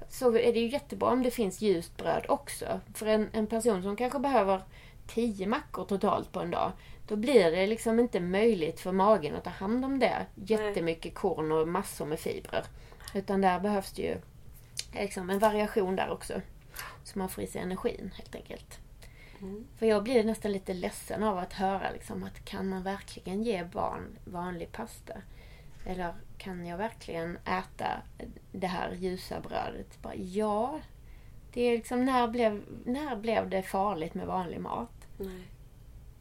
så 0.09 0.37
är 0.37 0.53
det 0.53 0.61
ju 0.61 0.69
jättebra 0.69 1.09
om 1.09 1.23
det 1.23 1.31
finns 1.31 1.61
ljust 1.61 1.97
bröd 1.97 2.27
också. 2.29 2.81
För 2.95 3.07
en, 3.07 3.29
en 3.33 3.47
person 3.47 3.83
som 3.83 3.97
kanske 3.97 4.19
behöver 4.19 4.63
10 5.07 5.47
mackor 5.47 5.85
totalt 5.85 6.33
på 6.33 6.41
en 6.41 6.51
dag. 6.51 6.73
Då 7.11 7.17
blir 7.17 7.51
det 7.51 7.67
liksom 7.67 8.01
inte 8.01 8.21
möjligt 8.21 8.81
för 8.81 8.93
magen 8.93 9.37
att 9.37 9.45
ta 9.45 9.51
hand 9.51 9.85
om 9.85 9.99
det. 9.99 10.27
Jättemycket 10.35 11.15
korn 11.15 11.53
och 11.53 11.69
massor 11.69 12.07
med 12.07 12.21
fibrer. 12.21 12.65
Utan 13.15 13.41
där 13.41 13.61
behövs 13.61 13.93
det 13.93 14.03
ju 14.03 14.17
liksom 14.93 15.31
en 15.31 15.39
variation 15.39 15.97
där 15.97 16.11
också. 16.11 16.41
Så 17.05 17.19
man 17.19 17.29
får 17.29 17.45
i 17.45 17.47
sig 17.47 17.61
energin 17.61 18.11
helt 18.17 18.35
enkelt. 18.35 18.79
Mm. 19.41 19.67
För 19.77 19.87
jag 19.87 20.03
blir 20.03 20.25
nästan 20.25 20.53
lite 20.53 20.75
ledsen 20.75 21.23
av 21.23 21.39
att 21.39 21.53
höra 21.53 21.91
liksom 21.91 22.25
att 22.25 22.45
kan 22.45 22.69
man 22.69 22.83
verkligen 22.83 23.43
ge 23.43 23.65
barn 23.65 24.19
vanlig 24.25 24.73
pasta? 24.73 25.15
Eller 25.87 26.15
kan 26.39 26.67
jag 26.67 26.79
verkligen 26.79 27.37
äta 27.37 28.03
det 28.53 28.67
här 28.67 28.93
ljusa 28.93 29.41
brödet? 29.41 30.03
Bara, 30.03 30.15
ja. 30.15 30.81
Det 31.53 31.63
är 31.63 31.77
liksom, 31.77 32.05
när 32.05 32.29
blev, 32.29 32.63
när 32.85 33.17
blev 33.17 33.51
det 33.51 33.63
farligt 33.63 34.15
med 34.15 34.27
vanlig 34.27 34.61
mat? 34.61 35.07
Nej. 35.17 35.43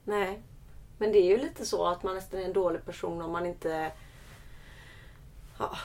Nej. 0.04 0.40
Men 1.00 1.12
det 1.12 1.18
är 1.20 1.26
ju 1.26 1.38
lite 1.38 1.66
så 1.66 1.86
att 1.86 2.04
man 2.04 2.16
nästan 2.16 2.40
är 2.40 2.44
en 2.46 2.54
dålig 2.54 2.86
person 2.86 3.22
om 3.22 3.32
man 3.32 3.46
inte 3.46 3.92
ja, 5.60 5.78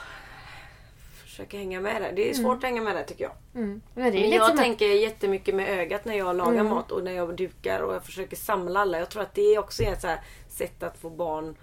försöker 1.23 1.57
hänga 1.57 1.81
med 1.81 2.01
det. 2.01 2.11
Det 2.15 2.29
är 2.29 2.33
svårt 2.33 2.57
att 2.57 2.63
hänga 2.63 2.81
med 2.81 2.95
det 2.95 3.03
tycker 3.03 3.23
jag. 3.23 3.33
Mm. 3.55 3.81
Men 3.93 4.13
Men 4.13 4.29
jag 4.29 4.45
som 4.47 4.55
att- 4.57 4.63
tänker 4.63 4.85
jättemycket 4.85 5.55
med 5.55 5.69
ögat 5.79 6.05
när 6.05 6.15
jag 6.17 6.35
lagar 6.35 6.51
Mm. 6.59 6.67
mat 6.69 6.91
och 6.91 7.03
när 7.03 7.11
jag 7.11 7.35
dukar 7.35 7.79
och 7.79 7.93
jag 7.95 8.05
försöker 8.05 8.35
samla 8.35 8.79
alla. 8.79 8.99
Jag 8.99 9.09
tror 9.09 9.21
att 9.21 9.33
det 9.33 9.57
också 9.59 9.83
är 9.83 9.93
ett 9.93 10.19
sätt 10.49 10.83
att 10.83 10.97
få 10.97 11.09
barn 11.09 11.55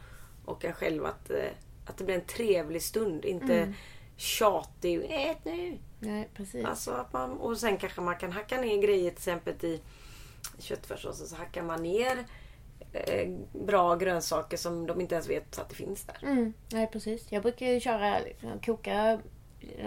och 0.45 0.65
en 0.65 0.73
själv 0.73 1.05
att, 1.07 1.31
eh, 1.31 1.37
att 1.87 1.97
det 1.97 2.05
blir 2.05 2.15
en 2.15 2.25
trevlig 2.25 2.83
stund. 2.83 3.25
Inte 3.25 3.55
Mm. 3.59 3.75
tjatig. 4.17 5.07
Ät 5.11 5.45
nu! 5.45 5.79
Nej, 5.99 6.29
precis. 6.35 6.65
Alltså 6.65 6.91
att 6.91 7.13
man, 7.13 7.31
och 7.39 7.59
sen 7.59 7.77
kanske 7.77 8.01
man 8.01 8.17
kan 8.17 8.33
hacka 8.33 8.61
ner 8.61 8.83
grejer 8.83 9.11
till 9.11 9.19
exempel 9.19 9.55
i 9.65 9.81
köttfärssåsen 10.59 11.27
så 11.27 11.37
hackar 11.37 11.63
man 11.63 11.83
ner 11.83 12.25
bra 13.53 13.97
grönsaker 13.97 14.57
som 14.57 14.87
de 14.87 15.01
inte 15.01 15.15
ens 15.15 15.29
vet 15.29 15.59
att 15.59 15.69
det 15.69 15.75
finns 15.75 16.05
där. 16.05 16.19
Mm, 16.23 16.53
nej, 16.73 16.87
precis. 16.93 17.33
Jag 17.33 17.43
brukar 17.43 17.67
ju 17.67 17.81
köra, 17.81 18.19
liksom, 18.19 18.51
koka, 18.65 19.19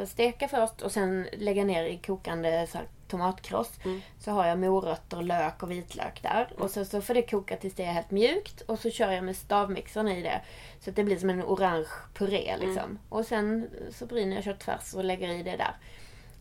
steka 0.08 0.48
först 0.48 0.82
och 0.82 0.92
sen 0.92 1.28
lägga 1.34 1.64
ner 1.64 1.84
i 1.84 1.98
kokande 1.98 2.68
så 2.68 2.78
här, 2.78 2.88
tomatkross. 3.08 3.72
Mm. 3.84 4.02
Så 4.20 4.32
har 4.32 4.48
jag 4.48 4.60
morötter, 4.60 5.22
lök 5.22 5.64
och 5.64 5.72
vitlök 5.72 6.22
där. 6.22 6.54
Och 6.58 6.72
så, 6.72 6.86
så 6.86 7.02
får 7.02 7.14
det 7.14 7.22
koka 7.22 7.58
tills 7.58 7.74
det 7.74 7.84
är 7.84 7.92
helt 7.92 8.12
mjukt. 8.12 8.62
Och 8.62 8.80
så 8.80 8.90
kör 8.90 9.12
jag 9.12 9.24
med 9.24 9.36
stavmixern 9.36 10.08
i 10.08 10.22
det. 10.22 10.42
Så 10.80 10.90
att 10.90 10.96
det 10.96 11.04
blir 11.04 11.18
som 11.18 11.30
en 11.30 11.44
orange 11.44 11.90
puré 12.14 12.58
liksom. 12.60 13.00
Och 13.10 13.26
sen 13.26 13.70
så 13.92 14.06
bryner 14.06 14.36
jag 14.36 14.44
köttfärs 14.44 14.94
och 14.94 15.04
lägger 15.04 15.30
i 15.30 15.44
det 15.44 15.58
där. 15.58 15.76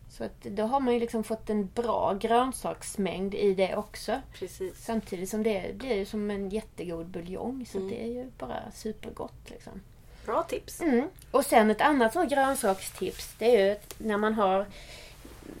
Så 0.09 0.23
att 0.23 0.43
då 0.43 0.63
har 0.63 0.79
man 0.79 0.93
ju 0.93 0.99
liksom 0.99 1.23
fått 1.23 1.49
en 1.49 1.69
bra 1.73 2.13
grönsaksmängd 2.13 3.35
i 3.35 3.53
det 3.53 3.75
också. 3.75 4.21
Precis. 4.33 4.85
Samtidigt 4.85 5.29
som 5.29 5.43
det 5.43 5.75
blir 5.77 5.95
ju 5.95 6.05
som 6.05 6.31
en 6.31 6.49
jättegod 6.49 7.05
buljong. 7.05 7.65
Så 7.65 7.79
det 7.79 8.03
är 8.03 8.07
ju 8.07 8.29
bara 8.37 8.71
supergott 8.73 9.49
liksom. 9.49 9.81
Bra 10.25 10.43
tips. 10.43 10.81
Mm. 10.81 11.07
Och 11.31 11.45
sen 11.45 11.71
ett 11.71 11.81
annat 11.81 12.13
sånt 12.13 12.31
grönsakstips 12.31 13.35
det 13.39 13.55
är 13.55 13.65
ju 13.65 13.71
att 13.71 13.95
när 13.97 14.17
man 14.17 14.33
har 14.33 14.65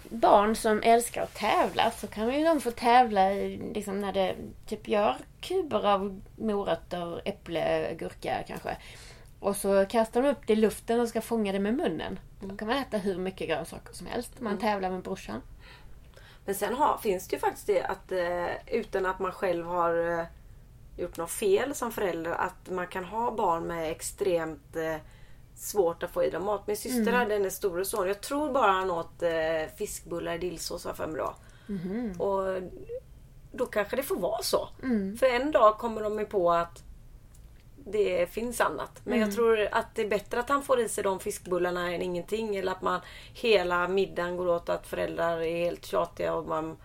barn 0.09 0.55
som 0.55 0.81
älskar 0.83 1.23
att 1.23 1.35
tävla 1.35 1.91
så 1.91 2.07
kan 2.07 2.33
ju 2.33 2.45
de 2.45 2.61
få 2.61 2.71
tävla 2.71 3.33
i, 3.33 3.57
liksom 3.73 4.01
när 4.01 4.13
det 4.13 4.35
typ 4.65 4.87
gör 4.87 5.15
kuber 5.41 5.87
av 5.87 6.21
morötter, 6.35 7.21
äpple, 7.25 7.93
gurka 7.93 8.43
kanske. 8.47 8.77
Och 9.45 9.55
så 9.55 9.85
kastar 9.85 10.21
de 10.21 10.29
upp 10.29 10.47
det 10.47 10.53
i 10.53 10.55
luften 10.55 10.99
och 10.99 11.09
ska 11.09 11.21
fånga 11.21 11.51
det 11.51 11.59
med 11.59 11.73
munnen. 11.73 12.19
Då 12.39 12.57
kan 12.57 12.67
man 12.67 12.77
äta 12.77 12.97
hur 12.97 13.17
mycket 13.17 13.47
grönsaker 13.47 13.93
som 13.93 14.07
helst. 14.07 14.39
Man 14.39 14.57
tävlar 14.57 14.89
med 14.89 15.01
brorsan. 15.01 15.41
Men 16.45 16.55
sen 16.55 16.73
har, 16.73 16.97
finns 16.97 17.27
det 17.27 17.35
ju 17.35 17.39
faktiskt 17.39 17.67
det 17.67 17.83
att 17.83 18.11
eh, 18.11 18.75
utan 18.75 19.05
att 19.05 19.19
man 19.19 19.31
själv 19.31 19.65
har 19.65 20.19
eh, 20.19 20.25
gjort 20.97 21.17
något 21.17 21.31
fel 21.31 21.75
som 21.75 21.91
förälder 21.91 22.31
att 22.31 22.69
man 22.69 22.87
kan 22.87 23.03
ha 23.03 23.31
barn 23.31 23.67
med 23.67 23.91
extremt 23.91 24.75
eh, 24.75 24.95
svårt 25.55 26.03
att 26.03 26.11
få 26.11 26.23
i 26.23 26.29
dem 26.29 26.45
mat. 26.45 26.67
Min 26.67 26.77
syster 26.77 27.11
hade 27.11 27.33
hennes 27.33 27.55
store 27.55 27.85
son. 27.85 28.07
Jag 28.07 28.21
tror 28.21 28.53
bara 28.53 28.71
han 28.71 28.91
åt 28.91 29.23
fiskbullar 29.77 30.33
i 30.33 30.37
dillsås 30.37 30.85
jag 30.85 30.97
för 30.97 31.07
mig 31.07 31.17
då. 31.17 31.35
Och 32.23 32.61
då 33.51 33.65
kanske 33.65 33.95
det 33.95 34.03
får 34.03 34.19
vara 34.19 34.41
så. 34.41 34.69
För 35.19 35.25
en 35.25 35.51
dag 35.51 35.77
kommer 35.77 36.03
de 36.03 36.19
ju 36.19 36.25
på 36.25 36.51
att 36.51 36.84
det 37.85 38.31
finns 38.31 38.61
annat. 38.61 39.01
Men 39.03 39.19
jag 39.19 39.33
tror 39.33 39.67
att 39.71 39.95
det 39.95 40.01
är 40.01 40.09
bättre 40.09 40.39
att 40.39 40.49
han 40.49 40.63
får 40.63 40.79
i 40.79 40.89
sig 40.89 41.03
de 41.03 41.19
fiskbullarna 41.19 41.93
än 41.93 42.01
ingenting. 42.01 42.55
Eller 42.55 42.71
att 42.71 42.81
man 42.81 43.01
hela 43.33 43.87
middagen 43.87 44.37
går 44.37 44.47
åt 44.47 44.69
att 44.69 44.87
föräldrar 44.87 45.41
är 45.41 45.65
helt 45.65 45.85
tjatiga 45.85 46.33
och 46.33 46.47
man... 46.47 46.77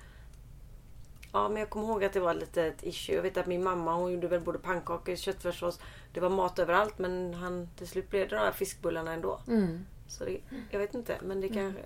Ja 1.33 1.49
men 1.49 1.61
jag 1.61 1.71
kommer 1.71 1.87
ihåg 1.87 2.05
att 2.05 2.13
det 2.13 2.21
var 2.21 2.35
lite 2.35 2.65
ett 2.65 2.83
issue. 2.83 3.15
Jag 3.15 3.23
vet 3.23 3.37
att 3.37 3.47
min 3.47 3.63
mamma 3.63 3.95
hon 3.95 4.13
gjorde 4.13 4.29
väl 4.29 4.41
både 4.41 4.59
pannkakor, 4.59 5.17
köttfärssås. 5.17 5.81
Det 6.13 6.21
var 6.21 6.31
mat 6.31 6.59
överallt 6.59 6.99
men 6.99 7.35
han, 7.35 7.69
till 7.77 7.89
slut 7.89 8.11
blev 8.11 8.29
det 8.29 8.37
de 8.37 8.41
här 8.41 8.53
fiskbullarna 8.53 9.13
ändå. 9.13 9.41
Mm. 9.49 9.87
Så 10.09 10.25
det, 10.25 10.41
jag 10.71 10.79
vet 10.79 10.95
inte 10.95 11.19
men 11.23 11.41
det 11.41 11.49
kanske... 11.49 11.81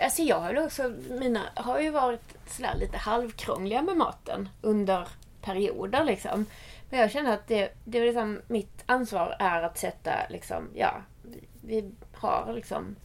Alltså 0.00 0.22
jag 0.22 0.40
har 0.40 0.64
också, 0.64 0.92
mina 1.08 1.42
har 1.54 1.80
ju 1.80 1.90
varit 1.90 2.34
sådär 2.46 2.74
lite 2.76 2.96
halvkrångliga 2.96 3.82
med 3.82 3.96
maten 3.96 4.48
under 4.62 5.08
perioder 5.42 6.04
liksom. 6.04 6.46
Men 6.90 7.00
jag 7.00 7.10
känner 7.10 7.34
att 7.34 7.46
det, 7.46 7.72
det 7.84 7.98
är 7.98 8.04
liksom, 8.04 8.40
mitt 8.46 8.82
ansvar 8.86 9.36
är 9.38 9.62
att 9.62 9.78
sätta 9.78 10.10
liksom, 10.30 10.70
ja, 10.74 11.02
vi, 11.22 11.40
vi 11.60 11.90
har 12.14 12.52
liksom 12.54 12.96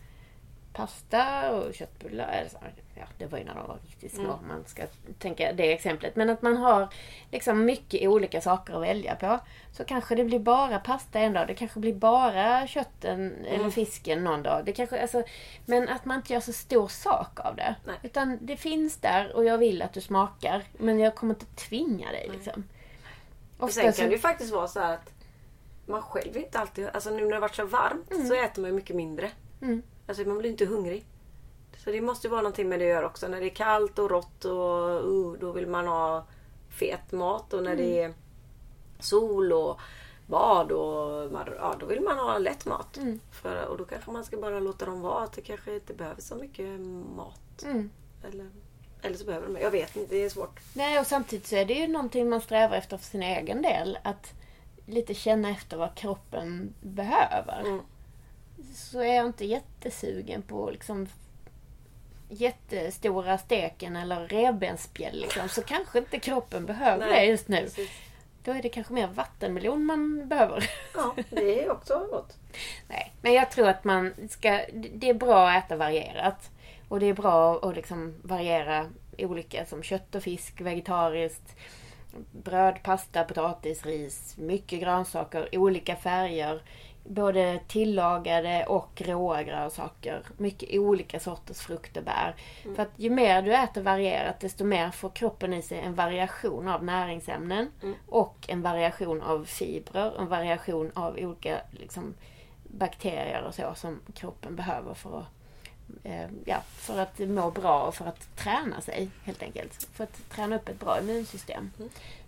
pasta 0.73 1.51
och 1.51 1.73
köttbullar. 1.73 2.47
Ja, 2.95 3.05
det 3.17 3.25
var 3.25 3.37
ju 3.37 3.43
när 3.43 3.55
de 3.55 3.67
var 3.67 3.79
riktigt 3.85 4.15
små 4.15 4.31
om 4.31 4.47
man 4.47 4.65
ska 4.65 4.83
tänka 5.19 5.53
det 5.53 5.73
exemplet. 5.73 6.15
Men 6.15 6.29
att 6.29 6.41
man 6.41 6.57
har 6.57 6.87
liksom 7.31 7.65
mycket 7.65 8.07
olika 8.07 8.41
saker 8.41 8.73
att 8.73 8.81
välja 8.81 9.15
på. 9.15 9.39
Så 9.71 9.83
kanske 9.83 10.15
det 10.15 10.23
blir 10.23 10.39
bara 10.39 10.79
pasta 10.79 11.19
en 11.19 11.33
dag. 11.33 11.47
Det 11.47 11.53
kanske 11.53 11.79
blir 11.79 11.93
bara 11.93 12.67
kötten 12.67 13.45
eller 13.45 13.69
fisken 13.69 14.23
någon 14.23 14.43
dag. 14.43 14.65
Det 14.65 14.71
kanske, 14.71 15.01
alltså, 15.01 15.23
men 15.65 15.89
att 15.89 16.05
man 16.05 16.17
inte 16.17 16.33
gör 16.33 16.39
så 16.39 16.53
stor 16.53 16.87
sak 16.87 17.39
av 17.39 17.55
det. 17.55 17.75
Nej. 17.85 17.95
Utan 18.03 18.37
det 18.41 18.57
finns 18.57 18.97
där 18.97 19.35
och 19.35 19.45
jag 19.45 19.57
vill 19.57 19.81
att 19.81 19.93
du 19.93 20.01
smakar. 20.01 20.63
Men 20.77 20.99
jag 20.99 21.15
kommer 21.15 21.33
inte 21.33 21.45
tvinga 21.45 22.11
dig 22.11 22.29
liksom. 22.33 22.63
Och 23.59 23.71
sen 23.71 23.93
kan 23.93 24.05
det 24.05 24.13
ju 24.13 24.19
faktiskt 24.19 24.53
vara 24.53 24.67
så 24.67 24.79
att 24.79 25.13
man 25.85 26.01
själv 26.01 26.37
inte 26.37 26.59
alltid... 26.59 26.87
Alltså 26.93 27.09
nu 27.09 27.21
när 27.21 27.33
det 27.33 27.39
varit 27.39 27.55
så 27.55 27.65
varmt 27.65 28.27
så 28.27 28.33
äter 28.33 28.61
man 28.61 28.69
ju 28.69 28.75
mycket 28.75 28.95
mindre. 28.95 29.31
Mm. 29.61 29.81
Alltså 30.07 30.23
man 30.23 30.37
blir 30.37 30.49
inte 30.49 30.65
hungrig. 30.65 31.05
Så 31.77 31.91
det 31.91 32.01
måste 32.01 32.27
ju 32.27 32.31
vara 32.31 32.41
någonting 32.41 32.69
med 32.69 32.79
det 32.79 32.85
att 32.85 32.89
göra 32.89 33.05
också. 33.05 33.27
När 33.27 33.39
det 33.39 33.45
är 33.45 33.55
kallt 33.55 33.99
och 33.99 34.09
rått 34.09 34.45
och 34.45 35.05
uh, 35.05 35.39
då 35.39 35.51
vill 35.51 35.67
man 35.67 35.87
ha 35.87 36.25
fet 36.69 37.11
mat. 37.11 37.53
Och 37.53 37.63
när 37.63 37.75
det 37.75 38.01
är 38.01 38.13
sol 38.99 39.53
och 39.53 39.79
bad 40.27 40.71
och 40.71 41.31
ja, 41.57 41.75
då 41.79 41.85
vill 41.85 42.01
man 42.01 42.17
ha 42.17 42.37
lätt 42.37 42.65
mat. 42.65 42.97
Mm. 42.97 43.19
För, 43.31 43.65
och 43.65 43.77
då 43.77 43.85
kanske 43.85 44.11
man 44.11 44.23
ska 44.23 44.37
bara 44.37 44.59
låta 44.59 44.85
dem 44.85 45.01
vara. 45.01 45.23
Att 45.23 45.33
det 45.33 45.41
kanske 45.41 45.75
inte 45.75 45.93
behöver 45.93 46.21
så 46.21 46.35
mycket 46.35 46.79
mat. 47.15 47.63
Mm. 47.63 47.89
Eller, 48.23 48.49
eller 49.01 49.17
så 49.17 49.25
behöver 49.25 49.47
de 49.47 49.61
Jag 49.61 49.71
vet 49.71 49.95
inte, 49.95 50.15
det 50.15 50.25
är 50.25 50.29
svårt. 50.29 50.59
Nej, 50.73 50.99
och 50.99 51.07
samtidigt 51.07 51.47
så 51.47 51.55
är 51.55 51.65
det 51.65 51.73
ju 51.73 51.87
någonting 51.87 52.29
man 52.29 52.41
strävar 52.41 52.77
efter 52.77 52.97
för 52.97 53.05
sin 53.05 53.23
egen 53.23 53.61
del. 53.61 53.99
Att 54.03 54.33
lite 54.85 55.13
känna 55.13 55.49
efter 55.49 55.77
vad 55.77 55.95
kroppen 55.95 56.73
behöver. 56.81 57.59
Mm. 57.59 57.81
Så 58.75 58.99
är 58.99 59.15
jag 59.15 59.25
inte 59.25 59.45
jättesugen 59.45 60.41
på 60.41 60.69
liksom 60.69 61.07
jättestora 62.29 63.37
steken 63.37 63.95
eller 63.95 64.27
revbensspjäll 64.27 65.21
liksom, 65.21 65.49
så 65.49 65.61
kanske 65.61 65.99
inte 65.99 66.19
kroppen 66.19 66.65
behöver 66.65 67.07
Nej, 67.07 67.25
det 67.25 67.31
just 67.31 67.47
nu. 67.47 67.57
precis. 67.61 67.89
Då 68.43 68.51
är 68.51 68.61
det 68.61 68.69
kanske 68.69 68.93
mer 68.93 69.07
vattenmelon 69.07 69.85
man 69.85 70.27
behöver. 70.27 70.69
Ja, 70.93 71.15
det 71.29 71.63
är 71.63 71.71
också 71.71 72.07
gott. 72.11 72.37
Nej, 72.87 73.13
men 73.21 73.33
jag 73.33 73.51
tror 73.51 73.67
att 73.67 73.83
man 73.83 74.13
ska... 74.29 74.65
Det 74.73 75.09
är 75.09 75.13
bra 75.13 75.49
att 75.49 75.65
äta 75.65 75.75
varierat. 75.75 76.49
Och 76.89 76.99
det 76.99 77.05
är 77.05 77.13
bra 77.13 77.59
att 77.59 77.75
liksom 77.75 78.15
variera 78.21 78.85
olika 79.17 79.65
som 79.65 79.83
kött 79.83 80.15
och 80.15 80.23
fisk, 80.23 80.61
vegetariskt, 80.61 81.55
bröd, 82.31 82.83
pasta, 82.83 83.23
potatis, 83.23 83.85
ris, 83.85 84.37
mycket 84.37 84.79
grönsaker, 84.79 85.49
olika 85.51 85.95
färger. 85.95 86.61
Både 87.03 87.59
tillagade 87.67 88.65
och 88.65 89.01
råa 89.05 89.43
grönsaker. 89.43 90.21
Mycket 90.37 90.79
olika 90.79 91.19
sorters 91.19 91.57
frukt 91.59 91.97
och 91.97 92.03
bär. 92.03 92.35
För 92.75 92.83
att 92.83 92.91
ju 92.95 93.09
mer 93.09 93.41
du 93.41 93.53
äter 93.53 93.81
varierat 93.81 94.39
desto 94.39 94.63
mer 94.63 94.91
får 94.91 95.09
kroppen 95.09 95.53
i 95.53 95.61
sig 95.61 95.79
en 95.79 95.95
variation 95.95 96.67
av 96.67 96.83
näringsämnen. 96.83 97.71
Och 98.07 98.35
en 98.47 98.61
variation 98.61 99.21
av 99.21 99.45
fibrer, 99.45 100.19
en 100.19 100.27
variation 100.27 100.91
av 100.95 101.17
olika 101.17 101.61
liksom, 101.71 102.13
bakterier 102.63 103.43
och 103.47 103.55
så 103.55 103.73
som 103.75 103.99
kroppen 104.13 104.55
behöver 104.55 104.93
för 104.93 105.19
att, 105.19 105.25
ja, 106.45 106.61
för 106.75 106.99
att 106.99 107.19
må 107.19 107.51
bra 107.51 107.83
och 107.83 107.95
för 107.95 108.05
att 108.05 108.35
träna 108.37 108.81
sig 108.81 109.09
helt 109.23 109.41
enkelt. 109.41 109.87
För 109.93 110.03
att 110.03 110.29
träna 110.29 110.55
upp 110.55 110.69
ett 110.69 110.79
bra 110.79 110.99
immunsystem. 110.99 111.71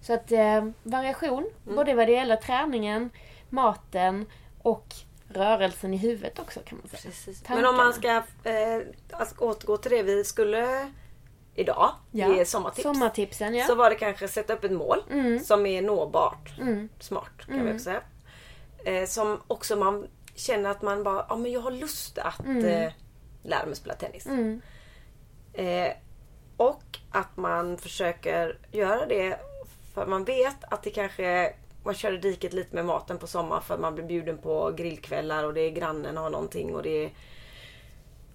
Så 0.01 0.13
att 0.13 0.31
eh, 0.31 0.65
variation, 0.83 1.49
både 1.63 1.93
vad 1.93 2.07
det 2.07 2.11
gäller 2.13 2.35
träningen, 2.35 3.09
maten 3.49 4.25
och 4.61 4.85
rörelsen 5.29 5.93
i 5.93 5.97
huvudet 5.97 6.39
också 6.39 6.59
kan 6.65 6.77
man 6.77 6.99
säga. 6.99 7.33
Men 7.55 7.65
om 7.65 7.75
man 7.77 7.93
ska 7.93 8.09
eh, 8.43 8.81
alltså, 9.11 9.35
återgå 9.39 9.77
till 9.77 9.91
det 9.91 10.03
vi 10.03 10.23
skulle 10.23 10.91
idag 11.55 11.91
Ja. 12.11 12.35
ge 12.35 12.45
sommartips. 12.45 12.83
Sommartipsen 12.83 13.55
ja. 13.55 13.65
Så 13.67 13.75
var 13.75 13.89
det 13.89 13.95
kanske 13.95 14.27
sätta 14.27 14.53
upp 14.53 14.63
ett 14.63 14.71
mål 14.71 15.03
Mm. 15.11 15.39
som 15.39 15.65
är 15.65 15.81
nåbart. 15.81 16.59
Mm. 16.61 16.89
Smart 16.99 17.45
kan 17.45 17.53
Mm. 17.55 17.65
vi 17.67 17.73
också 17.73 17.83
säga. 17.83 18.01
Eh, 18.85 19.07
som 19.07 19.41
också 19.47 19.75
man 19.75 20.07
känner 20.35 20.69
att 20.69 20.81
man 20.81 21.03
bara, 21.03 21.25
ja 21.29 21.35
men 21.37 21.51
jag 21.51 21.61
har 21.61 21.71
lust 21.71 22.17
att 22.17 22.39
Mm. 22.45 22.65
eh, 22.65 22.91
lära 23.43 23.65
mig 23.65 23.75
spela 23.75 23.95
tennis. 23.95 24.25
Mm. 24.25 24.61
Eh, 25.53 25.93
och 26.57 26.83
att 27.11 27.37
man 27.37 27.77
försöker 27.77 28.57
göra 28.71 29.05
det 29.05 29.39
för 29.93 30.05
man 30.05 30.23
vet 30.23 30.63
att 30.63 30.83
det 30.83 30.89
kanske 30.89 31.53
man 31.83 31.93
kör 31.93 32.13
i 32.13 32.17
diket 32.17 32.53
lite 32.53 32.75
med 32.75 32.85
maten 32.85 33.17
på 33.17 33.27
sommaren 33.27 33.63
för 33.63 33.73
att 33.73 33.79
man 33.79 33.95
blir 33.95 34.05
bjuden 34.05 34.37
på 34.37 34.71
grillkvällar 34.71 35.43
och 35.43 35.53
det 35.53 35.61
är 35.61 35.69
grannen 35.71 36.17
har 36.17 36.29
någonting 36.29 36.75
och 36.75 36.83
det 36.83 37.05
är... 37.05 37.11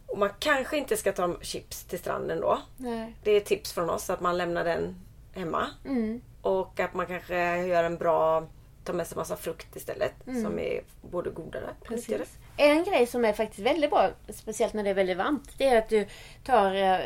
Och 0.07 0.19
man 0.19 0.31
kanske 0.39 0.79
inte 0.79 0.97
ska 0.97 1.13
ta 1.13 1.37
chips 1.41 1.85
till 1.85 1.99
stranden 1.99 2.41
då. 2.41 2.59
Nej. 2.77 3.15
Det 3.23 3.31
är 3.31 3.41
tips 3.41 3.73
från 3.73 3.91
oss 3.91 4.11
att 4.11 4.21
man 4.21 4.39
lämnar 4.39 4.65
den 4.65 4.97
hemma. 5.33 5.67
Mm. 5.85 6.21
Och 6.43 6.81
att 6.81 6.95
man 6.95 7.07
kanske 7.07 7.67
gör 7.67 7.85
en 7.85 7.97
bra... 7.97 8.47
tar 8.85 8.95
med 8.95 9.07
sig 9.07 9.17
massa 9.17 9.37
frukt 9.37 9.77
istället 9.77 10.13
Mm. 10.27 10.43
som 10.43 10.59
är 10.59 10.83
både 11.03 11.31
godare 11.31 11.71
och 11.81 11.91
nyttigare. 11.91 12.25
En 12.57 12.85
grej 12.85 13.07
som 13.07 13.25
är 13.25 13.33
faktiskt 13.33 13.67
väldigt 13.67 13.91
bra, 13.91 14.11
speciellt 14.29 14.75
när 14.75 14.85
det 14.85 14.91
är 14.91 14.95
väldigt 14.95 15.17
varmt, 15.17 15.59
det 15.59 15.67
är 15.67 15.79
att 15.79 15.89
du 15.89 16.07
tar 16.45 16.75
eh, 16.75 16.99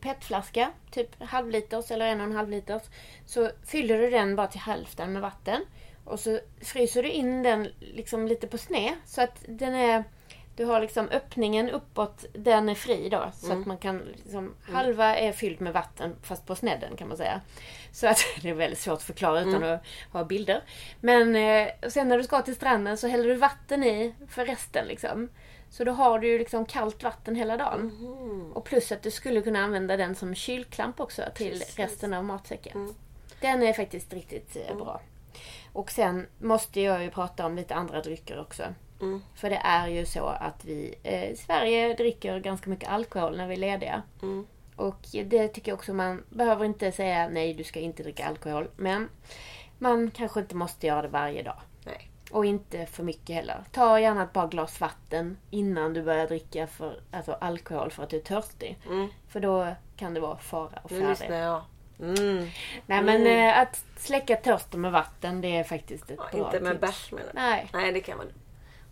petflaska, 0.00 0.70
typ 0.90 1.22
halvliters 1.22 1.90
eller 1.90 2.06
en 2.06 2.20
och 2.20 2.26
en 2.26 2.36
halv 2.36 2.50
liters. 2.50 2.82
Så 3.26 3.50
fyller 3.66 3.98
du 3.98 4.10
den 4.10 4.36
bara 4.36 4.46
till 4.46 4.60
hälften 4.60 5.12
med 5.12 5.22
vatten. 5.22 5.64
Och 6.04 6.20
så 6.20 6.40
fryser 6.62 7.02
du 7.02 7.10
in 7.10 7.42
den 7.42 7.68
liksom 7.80 8.28
lite 8.28 8.46
på 8.46 8.58
sned 8.58 8.94
så 9.04 9.22
att 9.22 9.44
den 9.48 9.74
är 9.74 10.04
du 10.56 10.64
har 10.64 10.80
liksom 10.80 11.08
öppningen 11.08 11.70
uppåt, 11.70 12.24
den 12.32 12.68
är 12.68 12.74
fri 12.74 13.08
då. 13.08 13.30
Så 13.34 13.52
att 13.52 13.66
man 13.66 13.78
kan 13.78 13.98
liksom, 13.98 14.54
halva 14.72 15.16
är 15.16 15.32
fylld 15.32 15.60
med 15.60 15.72
vatten 15.72 16.16
fast 16.22 16.46
på 16.46 16.54
snedden 16.54 16.96
kan 16.96 17.08
man 17.08 17.16
säga. 17.16 17.40
Så 17.96 18.06
att 18.06 18.18
det 18.42 18.50
är 18.50 18.54
väldigt 18.54 18.78
svårt 18.78 18.94
att 18.94 19.02
förklara 19.02 19.40
utan 19.40 19.64
att 19.64 19.82
ha 20.12 20.24
bilder. 20.24 20.62
Men 21.00 21.36
eh, 21.36 21.68
sen 21.88 22.08
när 22.08 22.18
du 22.18 22.24
ska 22.24 22.42
till 22.42 22.54
stranden 22.54 22.98
så 22.98 23.08
häller 23.08 23.28
du 23.28 23.34
vatten 23.34 23.84
i 23.84 24.14
för 24.28 24.44
resten 24.46 24.86
liksom. 24.86 25.28
Så 25.70 25.84
då 25.84 25.92
har 25.92 26.18
du 26.18 26.28
ju 26.28 26.38
liksom 26.38 26.66
kallt 26.66 27.02
vatten 27.02 27.36
hela 27.36 27.56
dagen. 27.56 27.92
Och 28.54 28.64
plus 28.64 28.92
att 28.92 29.02
du 29.02 29.10
skulle 29.10 29.42
kunna 29.42 29.58
använda 29.58 29.96
den 29.96 30.14
som 30.14 30.34
kylklamp 30.34 31.00
också 31.00 31.22
till 31.34 31.58
Precis. 31.58 31.78
resten 31.78 32.14
av 32.14 32.24
matsäcken. 32.24 32.94
Den 33.40 33.62
är 33.62 33.72
faktiskt 33.72 34.12
riktigt 34.12 34.56
eh, 34.56 34.76
bra. 34.76 35.00
Och 35.72 35.90
sen 35.90 36.26
måste 36.38 36.80
jag 36.80 37.02
ju 37.02 37.10
prata 37.10 37.46
om 37.46 37.56
lite 37.56 37.74
andra 37.74 38.02
drycker 38.02 38.40
också. 38.40 38.62
Mm. 39.00 39.22
För 39.34 39.50
det 39.50 39.60
är 39.64 39.88
ju 39.88 40.06
så 40.06 40.26
att 40.26 40.64
vi 40.64 40.94
eh, 41.02 41.30
i 41.30 41.36
Sverige 41.36 41.94
dricker 41.94 42.38
ganska 42.38 42.70
mycket 42.70 42.88
alkohol 42.88 43.36
när 43.36 43.46
vi 43.46 43.54
är 43.54 43.58
lediga. 43.58 44.02
Mm. 44.22 44.46
Och 44.76 45.06
det 45.24 45.48
tycker 45.48 45.70
jag 45.72 45.76
också 45.78 45.92
man 45.94 46.24
behöver 46.28 46.64
inte 46.64 46.92
säga 46.92 47.28
nej 47.28 47.54
du 47.54 47.64
ska 47.64 47.80
inte 47.80 48.02
dricka 48.02 48.26
alkohol. 48.26 48.68
Men 48.76 49.08
man 49.78 50.10
kanske 50.10 50.40
inte 50.40 50.56
måste 50.56 50.86
göra 50.86 51.02
det 51.02 51.08
varje 51.08 51.42
dag. 51.42 51.60
Nej. 51.84 52.10
Och 52.30 52.44
inte 52.46 52.86
för 52.86 53.02
mycket 53.02 53.36
heller. 53.36 53.64
Ta 53.72 54.00
gärna 54.00 54.22
ett 54.22 54.32
par 54.32 54.48
glas 54.48 54.80
vatten 54.80 55.36
innan 55.50 55.92
du 55.94 56.02
börjar 56.02 56.26
dricka 56.26 56.66
för, 56.66 57.00
alltså 57.10 57.32
alkohol 57.32 57.90
för 57.90 58.02
att 58.02 58.10
du 58.10 58.16
är 58.16 58.20
törstig. 58.20 58.78
Mm. 58.86 59.08
För 59.28 59.40
då 59.40 59.66
kan 59.96 60.14
det 60.14 60.20
vara 60.20 60.36
fara 60.38 60.78
och 60.82 60.92
Nu 60.92 61.00
färre. 61.00 61.10
lyssnar 61.10 61.36
jag. 61.36 61.62
Mm. 62.00 62.48
Nej 62.86 63.02
men 63.02 63.26
eh, 63.26 63.58
att 63.58 63.84
släcka 63.96 64.36
törsten 64.36 64.80
med 64.80 64.92
vatten 64.92 65.40
det 65.40 65.56
är 65.56 65.64
faktiskt 65.64 66.10
ett 66.10 66.18
Ja, 66.32 66.38
bra 66.38 66.46
inte 66.46 66.60
med 66.60 66.72
tips. 66.72 66.80
bärs 66.80 67.12
menar 67.12 67.26
du? 67.32 67.40
Nej. 67.40 67.68
Nej 67.72 67.92
det 67.92 68.00
kan 68.00 68.16
man 68.18 68.26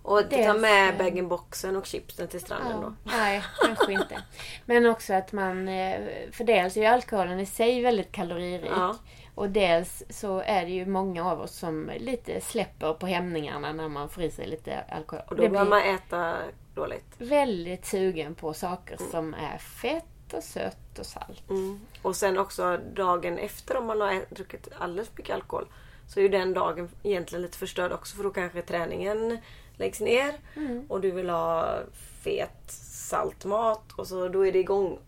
Och 0.05 0.31
ta 0.31 0.55
med 0.55 0.91
eh, 0.93 0.99
bag-in-boxen 0.99 1.77
och 1.77 1.87
chipsen 1.87 2.29
till 2.29 2.41
stranden 2.41 2.71
Ja, 2.73 2.81
då. 2.83 2.93
nej, 3.05 3.43
kanske 3.65 3.93
inte. 3.93 4.23
Men 4.65 4.87
också 4.87 5.15
att 5.15 5.33
man... 5.33 5.69
eh, 5.69 6.01
För 6.33 6.45
dels 6.45 6.77
är 6.77 6.81
ju 6.81 6.87
alkoholen 6.87 7.41
i 7.41 7.47
sig 7.47 7.83
väldigt 7.83 8.13
kaloririk. 8.13 8.71
Ja. 8.77 8.97
Och 9.35 9.51
dels 9.51 10.03
så 10.11 10.39
är 10.41 10.65
det 10.65 10.71
ju 10.71 10.87
många 10.87 11.31
av 11.31 11.41
oss 11.41 11.57
som 11.59 11.91
lite 11.99 12.41
släpper 12.41 12.95
på 12.95 13.07
hämningarna 13.07 13.73
när 13.73 13.89
man 13.89 14.09
får 14.09 14.23
i 14.23 14.31
sig 14.31 14.47
lite 14.47 14.81
alkohol. 14.89 15.25
Och 15.29 15.37
då 15.37 15.49
börjar 15.49 15.65
man 15.65 15.83
äta 15.83 16.37
dåligt. 16.75 17.15
väldigt 17.19 17.87
sugen 17.87 18.35
på 18.35 18.55
saker 18.55 18.97
som 19.11 19.35
är 19.35 19.59
fett 19.59 20.33
och 20.33 20.43
sött 20.45 20.99
och 20.99 21.07
salt. 21.07 21.51
Mm. 21.51 21.81
Och 22.03 22.17
sen 22.17 22.39
också 22.39 22.79
dagen 22.95 23.39
efter 23.39 23.77
om 23.77 23.87
man 23.87 24.01
har 24.01 24.25
druckit 24.35 24.69
alldeles 24.79 25.11
mycket 25.17 25.35
alkohol. 25.35 25.67
Så 26.09 26.21
är 26.21 26.23
ju 26.23 26.29
den 26.29 26.55
dagen 26.55 26.89
egentligen 27.03 27.43
lite 27.43 27.59
förstörd 27.59 27.93
också 27.93 28.17
för 28.17 28.25
då 28.25 28.31
kanske 28.31 28.63
träningen 28.63 29.39
läggs 29.77 30.01
ner. 30.01 30.35
Mm. 30.57 30.87
Och 30.89 31.01
du 31.01 31.11
vill 31.11 31.31
ha 31.31 31.79
fet 32.23 32.71
saltmat 32.71 33.93
och 33.93 34.07
så 34.07 34.29
då 34.29 34.47
är 34.47 34.53
det 34.53 34.59
igång. 34.59 34.99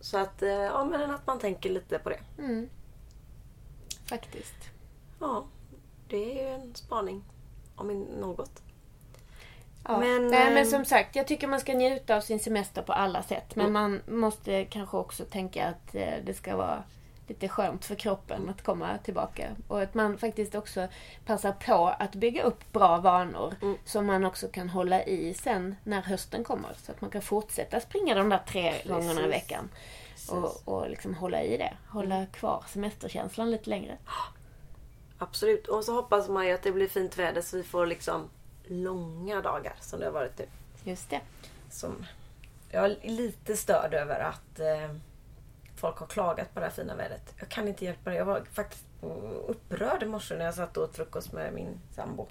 Så 0.00 0.18
att, 0.18 0.42
eh, 0.42 0.48
ja 0.50 0.84
men 0.84 1.10
att 1.10 1.26
man 1.26 1.38
tänker 1.38 1.70
lite 1.70 1.98
på 1.98 2.08
det. 2.08 2.20
Mm. 2.38 2.68
Faktiskt. 4.06 4.54
Ja, 5.20 5.44
det 6.08 6.40
är 6.40 6.42
ju 6.42 6.48
en 6.54 6.74
spaning. 6.74 7.24
Om 7.76 8.00
något. 8.20 8.62
Ja. 9.84 9.98
Men, 10.00 10.28
Nej, 10.28 10.48
eh, 10.48 10.54
men 10.54 10.66
som 10.66 10.84
sagt, 10.84 11.16
jag 11.16 11.26
tycker 11.26 11.46
man 11.48 11.60
ska 11.60 11.72
njuta 11.74 12.16
av 12.16 12.20
sin 12.20 12.40
semester 12.40 12.82
på 12.82 12.92
alla 12.92 13.22
sätt. 13.22 13.56
Men 13.56 13.66
Mm. 13.66 13.72
man 14.06 14.18
måste 14.18 14.64
kanske 14.64 14.96
också 14.96 15.24
tänka 15.24 15.68
att 15.68 15.94
eh, 15.94 16.14
det 16.24 16.34
ska 16.34 16.56
vara 16.56 16.82
lite 17.28 17.48
skönt 17.48 17.84
för 17.84 17.94
kroppen 17.94 18.48
att 18.48 18.62
komma 18.62 18.98
tillbaka. 18.98 19.48
Och 19.68 19.82
att 19.82 19.94
man 19.94 20.18
faktiskt 20.18 20.54
också 20.54 20.88
passar 21.26 21.52
på 21.52 21.86
att 21.98 22.14
bygga 22.14 22.42
upp 22.42 22.72
bra 22.72 22.96
vanor 22.98 23.54
Mm. 23.62 23.76
som 23.84 24.06
man 24.06 24.24
också 24.24 24.48
kan 24.48 24.68
hålla 24.68 25.04
i 25.04 25.34
sen 25.34 25.76
när 25.84 26.00
hösten 26.02 26.44
kommer. 26.44 26.70
Så 26.82 26.92
att 26.92 27.00
man 27.00 27.10
kan 27.10 27.22
fortsätta 27.22 27.80
springa 27.80 28.14
de 28.14 28.28
där 28.28 28.40
tre 28.48 28.74
gångerna 28.84 29.20
i 29.24 29.28
veckan. 29.28 29.68
Och, 30.28 30.62
och 30.68 30.90
liksom 30.90 31.14
hålla 31.14 31.42
i 31.42 31.56
det. 31.56 31.72
Hålla 31.88 32.14
Mm. 32.14 32.26
kvar 32.26 32.64
semesterkänslan 32.68 33.50
lite 33.50 33.70
längre. 33.70 33.96
Absolut. 35.18 35.68
Och 35.68 35.84
så 35.84 35.92
hoppas 35.94 36.28
man 36.28 36.46
ju 36.46 36.52
att 36.52 36.62
det 36.62 36.72
blir 36.72 36.88
fint 36.88 37.18
väder 37.18 37.40
så 37.42 37.56
vi 37.56 37.62
får 37.62 37.86
liksom 37.86 38.28
långa 38.66 39.40
dagar 39.40 39.72
som 39.80 39.98
det 40.00 40.04
har 40.06 40.12
varit 40.12 40.38
nu. 40.38 40.46
Just 40.84 41.10
det. 41.10 41.20
Som 41.70 42.06
jag 42.70 42.84
är 42.84 42.96
lite 43.02 43.56
störd 43.56 43.94
över 43.94 44.20
att 44.20 44.60
eh, 44.60 44.96
folk 45.84 45.98
har 45.98 46.06
klagat 46.06 46.54
på 46.54 46.60
det 46.60 46.66
här 46.66 46.72
fina 46.72 46.94
vädret. 46.94 47.34
Jag 47.38 47.48
kan 47.48 47.68
inte 47.68 47.84
hjälpa 47.84 48.10
det. 48.10 48.16
Jag 48.16 48.24
var 48.24 48.42
faktiskt 48.52 48.84
upprörd 49.46 50.02
i 50.02 50.06
morse 50.06 50.36
när 50.36 50.44
jag 50.44 50.54
satt 50.54 50.76
och 50.76 50.84
åt 50.84 50.96
frukost 50.96 51.32
med 51.32 51.52
min 51.54 51.80
sambo. 51.90 52.28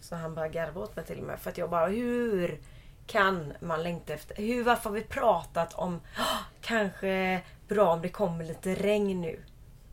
Så 0.00 0.16
han 0.16 0.34
bara 0.34 0.48
garvade 0.48 0.86
åt 0.86 0.96
mig 0.96 1.04
till 1.04 1.18
och 1.18 1.26
med. 1.26 1.40
För 1.40 1.50
att 1.50 1.58
jag 1.58 1.70
bara, 1.70 1.86
hur 1.86 2.60
kan 3.06 3.52
man 3.60 3.82
längta 3.82 4.14
efter... 4.14 4.36
Hur, 4.36 4.64
varför 4.64 4.90
har 4.90 4.94
vi 4.94 5.02
pratat 5.02 5.74
om 5.74 5.94
oh, 5.94 6.40
kanske 6.60 7.40
bra 7.68 7.92
om 7.92 8.02
det 8.02 8.08
kommer 8.08 8.44
lite 8.44 8.74
regn 8.74 9.20
nu? 9.20 9.40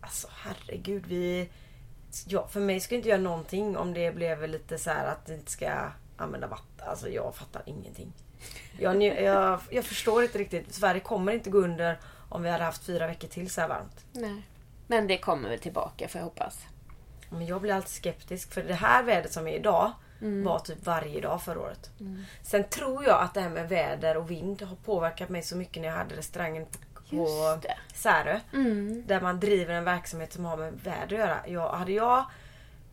Alltså 0.01 0.27
herregud, 0.31 1.05
vi... 1.07 1.49
Ja, 2.25 2.47
för 2.47 2.59
mig 2.59 2.79
skulle 2.79 2.95
det 2.95 2.99
inte 2.99 3.09
göra 3.09 3.21
någonting 3.21 3.77
om 3.77 3.93
det 3.93 4.15
blev 4.15 4.47
lite 4.47 4.77
så 4.77 4.89
här 4.89 5.07
att 5.07 5.25
det 5.25 5.33
inte 5.33 5.51
ska 5.51 5.71
använda 6.17 6.47
vatten. 6.47 6.87
Alltså 6.89 7.09
jag 7.09 7.35
fattar 7.35 7.61
ingenting. 7.65 8.13
Jag, 8.79 9.03
jag, 9.03 9.59
jag 9.69 9.85
förstår 9.85 10.23
inte 10.23 10.37
riktigt. 10.37 10.73
Sverige 10.73 10.99
kommer 10.99 11.33
inte 11.33 11.49
gå 11.49 11.57
under 11.57 11.99
om 12.31 12.43
vi 12.43 12.49
hade 12.49 12.63
haft 12.63 12.83
fyra 12.83 13.07
veckor 13.07 13.27
till 13.27 13.49
så 13.49 13.61
här 13.61 13.67
varmt. 13.67 14.05
Nej. 14.11 14.41
Men 14.87 15.07
det 15.07 15.17
kommer 15.17 15.49
väl 15.49 15.59
tillbaka 15.59 16.07
får 16.07 16.19
jag 16.19 16.25
hoppas. 16.25 16.65
Men 17.29 17.45
jag 17.45 17.61
blir 17.61 17.73
alltid 17.73 17.91
skeptisk 17.91 18.53
för 18.53 18.63
det 18.63 18.73
här 18.73 19.03
vädret 19.03 19.33
som 19.33 19.47
är 19.47 19.51
idag. 19.51 19.91
var 20.43 20.59
typ 20.59 20.85
varje 20.85 21.21
dag 21.21 21.41
förra 21.41 21.59
året. 21.59 21.89
Sen 22.43 22.63
tror 22.63 23.03
jag 23.03 23.21
att 23.21 23.33
det 23.33 23.41
här 23.41 23.49
med 23.49 23.69
väder 23.69 24.17
och 24.17 24.31
vind 24.31 24.61
har 24.61 24.75
påverkat 24.75 25.29
mig 25.29 25.41
så 25.43 25.55
mycket 25.55 25.81
när 25.81 25.89
jag 25.89 25.95
hade 25.95 26.15
restaurangen 26.15 26.65
på. 27.09 27.27
Särö. 27.93 28.39
Mm. 28.53 29.03
Där 29.07 29.21
man 29.21 29.39
driver 29.39 29.73
en 29.73 29.83
verksamhet 29.83 30.33
som 30.33 30.45
har 30.45 30.57
med 30.57 30.73
väder 30.73 31.03
att 31.03 31.11
göra. 31.11 31.37
Jag, 31.47 31.69
hade 31.69 31.91
jag 31.91 32.25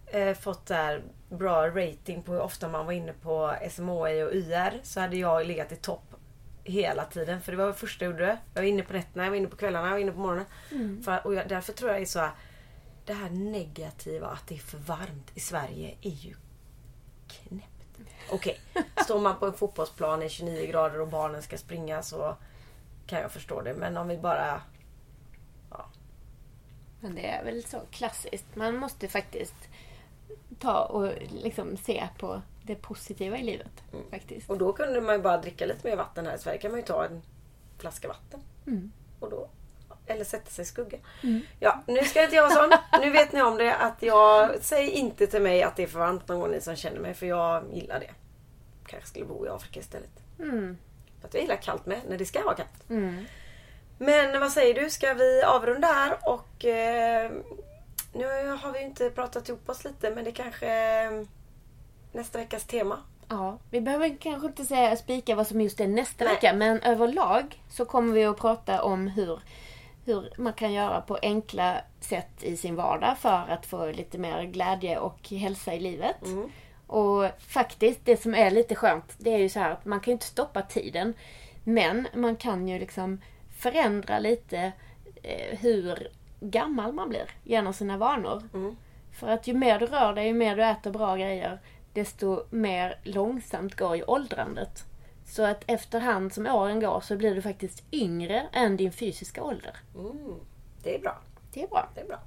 eh, 0.06 0.34
fått 0.34 0.66
där 0.66 1.02
bra 1.28 1.68
rating 1.68 2.22
på 2.22 2.32
hur 2.32 2.40
ofta 2.40 2.68
man 2.68 2.86
var 2.86 2.92
inne 2.92 3.12
på 3.12 3.54
SMHI 3.70 4.22
och 4.22 4.34
YR 4.34 4.80
så 4.82 5.00
hade 5.00 5.16
jag 5.16 5.46
legat 5.46 5.72
i 5.72 5.76
topp 5.76 6.14
hela 6.68 7.04
tiden. 7.04 7.40
För 7.40 7.52
det 7.52 7.58
var 7.58 7.66
det 7.66 7.74
första 7.74 8.04
jag 8.04 8.12
gjorde. 8.12 8.38
Jag 8.54 8.62
var 8.62 8.68
inne 8.68 8.82
på 8.82 8.92
nätterna, 8.92 9.24
jag 9.24 9.30
var 9.30 9.36
inne 9.36 9.48
på 9.48 9.56
kvällarna, 9.56 9.86
jag 9.86 9.92
var 9.92 10.00
inne 10.00 10.12
på 10.12 10.18
morgonen. 10.18 10.46
För, 11.04 11.26
och 11.26 11.34
jag, 11.34 11.48
därför 11.48 11.72
tror 11.72 11.90
jag 11.90 12.00
det 12.00 12.04
är 12.04 12.06
så 12.06 12.18
här, 12.18 12.30
Det 13.04 13.12
här 13.12 13.30
negativa 13.30 14.26
att 14.26 14.46
det 14.46 14.54
är 14.54 14.58
för 14.58 14.78
varmt 14.78 15.30
i 15.34 15.40
Sverige 15.40 15.94
är 16.02 16.10
ju 16.10 16.34
knäppt. 17.28 17.88
Okej, 18.30 18.60
står 19.04 19.20
man 19.20 19.38
på 19.38 19.46
en 19.46 19.52
fotbollsplan 19.52 20.22
i 20.22 20.28
29 20.28 20.66
grader 20.66 21.00
och 21.00 21.08
barnen 21.08 21.42
ska 21.42 21.58
springa 21.58 22.02
så 22.02 22.36
kan 23.06 23.20
jag 23.20 23.32
förstå 23.32 23.60
det. 23.60 23.74
Men 23.74 23.96
om 23.96 24.08
vi 24.08 24.18
bara... 24.18 24.62
Men 27.00 27.14
det 27.14 27.26
är 27.26 27.44
väl 27.44 27.64
så 27.64 27.80
klassiskt. 27.90 28.56
Man 28.56 28.76
måste 28.76 29.08
faktiskt 29.08 29.68
ta 30.58 30.84
och 30.84 31.12
liksom 31.30 31.76
se 31.76 32.08
på 32.18 32.42
det 32.68 32.82
positiva 32.82 33.38
i 33.38 33.42
livet. 33.42 33.82
Faktiskt. 34.10 34.50
Och 34.50 34.58
då 34.58 34.72
kunde 34.72 35.00
man 35.00 35.14
ju 35.14 35.22
bara 35.22 35.36
dricka 35.38 35.66
lite 35.66 35.88
mer 35.88 35.96
vatten 35.96 36.26
här 36.26 36.34
i 36.34 36.38
Sverige. 36.38 36.58
kan 36.58 36.70
man 36.70 36.80
ju 36.80 36.86
ta 36.86 37.04
en 37.04 37.22
flaska 37.78 38.08
vatten. 38.08 38.40
Mm. 38.66 38.92
Och 39.20 39.30
då, 39.30 39.48
eller 40.06 40.24
sätta 40.24 40.50
sig 40.50 40.62
i 40.62 40.66
skugga. 40.66 40.98
Ja, 41.60 41.82
nu 41.86 42.04
ska 42.04 42.22
inte 42.22 42.36
jag 42.36 42.42
vara 42.42 42.68
sån. 42.68 43.00
Nu 43.00 43.10
vet 43.10 43.32
ni 43.32 43.42
om 43.42 43.56
det. 43.56 43.76
att 43.76 44.02
jag 44.02 44.50
Säg 44.60 44.90
inte 44.90 45.26
till 45.26 45.42
mig 45.42 45.62
att 45.62 45.76
det 45.76 45.82
är 45.82 45.86
för 45.86 45.98
varmt 45.98 46.28
någon 46.28 46.40
gång 46.40 46.50
ni 46.50 46.60
som 46.60 46.76
känner 46.76 47.00
mig. 47.00 47.14
För 47.14 47.26
jag 47.26 47.64
gillar 47.72 48.00
det. 48.00 48.10
Kanske 48.86 49.08
skulle 49.08 49.24
bo 49.24 49.46
i 49.46 49.48
Afrika 49.48 49.80
istället. 49.80 50.10
Mm. 50.38 50.78
För 51.20 51.28
att 51.28 51.34
jag 51.34 51.42
gillar 51.42 51.56
kallt 51.56 51.86
med, 51.86 52.00
när 52.08 52.18
det 52.18 52.24
ska 52.24 52.44
vara 52.44 52.54
kallt. 52.54 52.90
Mm. 52.90 53.24
Men 53.98 54.40
vad 54.40 54.52
säger 54.52 54.74
du? 54.74 54.90
Ska 54.90 55.14
vi 55.14 55.42
avrunda 55.42 55.88
här? 55.88 56.18
Och 56.22 56.64
eh, 56.64 57.30
nu 58.12 58.48
har 58.48 58.72
vi 58.72 58.82
inte 58.82 59.10
pratat 59.10 59.48
ihop 59.48 59.68
oss 59.68 59.84
lite 59.84 60.10
men 60.10 60.24
det 60.24 60.32
kanske 60.32 60.68
nästa 62.18 62.38
veckas 62.38 62.64
tema. 62.64 62.98
Ja, 63.28 63.58
vi 63.70 63.80
behöver 63.80 64.16
kanske 64.20 64.46
inte 64.46 64.64
säga 64.64 64.96
spika 64.96 65.34
vad 65.34 65.46
som 65.46 65.60
just 65.60 65.80
är 65.80 65.88
nästa 65.88 66.24
Nej. 66.24 66.34
vecka, 66.34 66.52
men 66.52 66.80
överlag 66.80 67.62
så 67.68 67.84
kommer 67.84 68.14
vi 68.14 68.24
att 68.24 68.38
prata 68.38 68.82
om 68.82 69.08
hur, 69.08 69.40
hur 70.04 70.32
man 70.36 70.52
kan 70.52 70.72
göra 70.72 71.00
på 71.00 71.18
enkla 71.22 71.80
sätt 72.00 72.42
i 72.42 72.56
sin 72.56 72.76
vardag 72.76 73.18
för 73.18 73.44
att 73.48 73.66
få 73.66 73.86
lite 73.86 74.18
mer 74.18 74.42
glädje 74.42 74.98
och 74.98 75.28
hälsa 75.28 75.74
i 75.74 75.80
livet. 75.80 76.24
Mm. 76.24 76.50
Och 76.86 77.24
faktiskt, 77.38 78.00
det 78.04 78.22
som 78.22 78.34
är 78.34 78.50
lite 78.50 78.74
skönt, 78.74 79.14
det 79.18 79.34
är 79.34 79.38
ju 79.38 79.48
så 79.48 79.60
här 79.60 79.70
att 79.70 79.84
man 79.84 80.00
kan 80.00 80.10
ju 80.10 80.12
inte 80.12 80.26
stoppa 80.26 80.62
tiden. 80.62 81.14
Men 81.64 82.08
man 82.14 82.36
kan 82.36 82.68
ju 82.68 82.78
liksom 82.78 83.20
förändra 83.58 84.18
lite 84.18 84.72
eh, 85.22 85.58
hur 85.58 86.08
gammal 86.40 86.92
man 86.92 87.08
blir 87.08 87.30
genom 87.44 87.72
sina 87.72 87.96
vanor. 87.96 88.42
Mm. 88.54 88.76
För 89.12 89.28
att 89.28 89.46
ju 89.46 89.54
mer 89.54 89.78
du 89.78 89.86
rör 89.86 90.14
dig, 90.14 90.26
ju 90.26 90.34
mer 90.34 90.56
du 90.56 90.64
äter 90.64 90.90
bra 90.90 91.16
grejer, 91.16 91.58
desto 91.92 92.44
mer 92.50 93.00
långsamt 93.02 93.74
går 93.76 93.96
ju 93.96 94.04
åldrandet. 94.04 94.84
Så 95.26 95.42
att 95.42 95.64
efterhand 95.66 96.32
som 96.34 96.46
åren 96.46 96.80
går 96.80 97.00
så 97.00 97.16
blir 97.16 97.34
du 97.34 97.42
faktiskt 97.42 97.82
yngre 97.92 98.48
än 98.52 98.76
din 98.76 98.92
fysiska 98.92 99.42
ålder. 99.42 99.76
Mm. 99.94 100.34
Det 100.82 100.94
är 100.94 100.98
bra. 100.98 101.18
Det 101.52 101.62
är 101.62 101.68
bra. 101.68 101.88
Det 101.94 102.00
är 102.00 102.06
bra. 102.06 102.20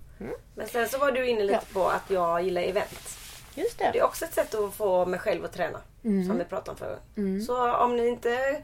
Men 0.55 0.67
sen 0.67 0.89
så 0.89 0.97
var 0.97 1.11
du 1.11 1.27
inne 1.27 1.43
lite 1.43 1.53
Ja. 1.53 1.73
på 1.73 1.87
att 1.87 2.09
jag 2.09 2.43
gillar 2.43 2.61
event. 2.61 3.17
Just 3.55 3.77
Det 3.79 3.89
det. 3.93 3.99
är 3.99 4.03
också 4.03 4.25
ett 4.25 4.33
sätt 4.33 4.55
att 4.55 4.73
få 4.73 5.05
mig 5.05 5.19
själv 5.19 5.45
att 5.45 5.53
träna. 5.53 5.79
Som 6.01 6.37
vi 6.37 6.43
pratade 6.43 6.71
om 6.71 6.77
förut. 6.77 7.45
Så 7.45 7.75
om 7.75 7.95
ni 7.97 8.07
inte 8.07 8.61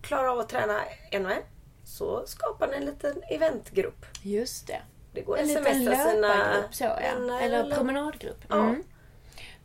klarar 0.00 0.28
av 0.28 0.38
att 0.38 0.48
träna 0.48 0.80
en 1.10 1.26
och 1.26 1.32
en 1.32 1.42
så 1.84 2.26
skapar 2.26 2.68
ni 2.68 2.76
en 2.76 2.84
liten 2.84 3.22
eventgrupp. 3.30 4.06
Just 4.22 4.66
det. 4.66 4.80
Det 5.12 5.20
går 5.20 5.38
En 5.38 5.46
liten 5.48 5.84
löpargrupp 5.84 6.74
så 6.74 6.84
ja. 6.84 6.94
vänner 6.96 7.40
Eller 7.42 7.74
promenadgrupp. 7.74 8.44
Ja. 8.48 8.74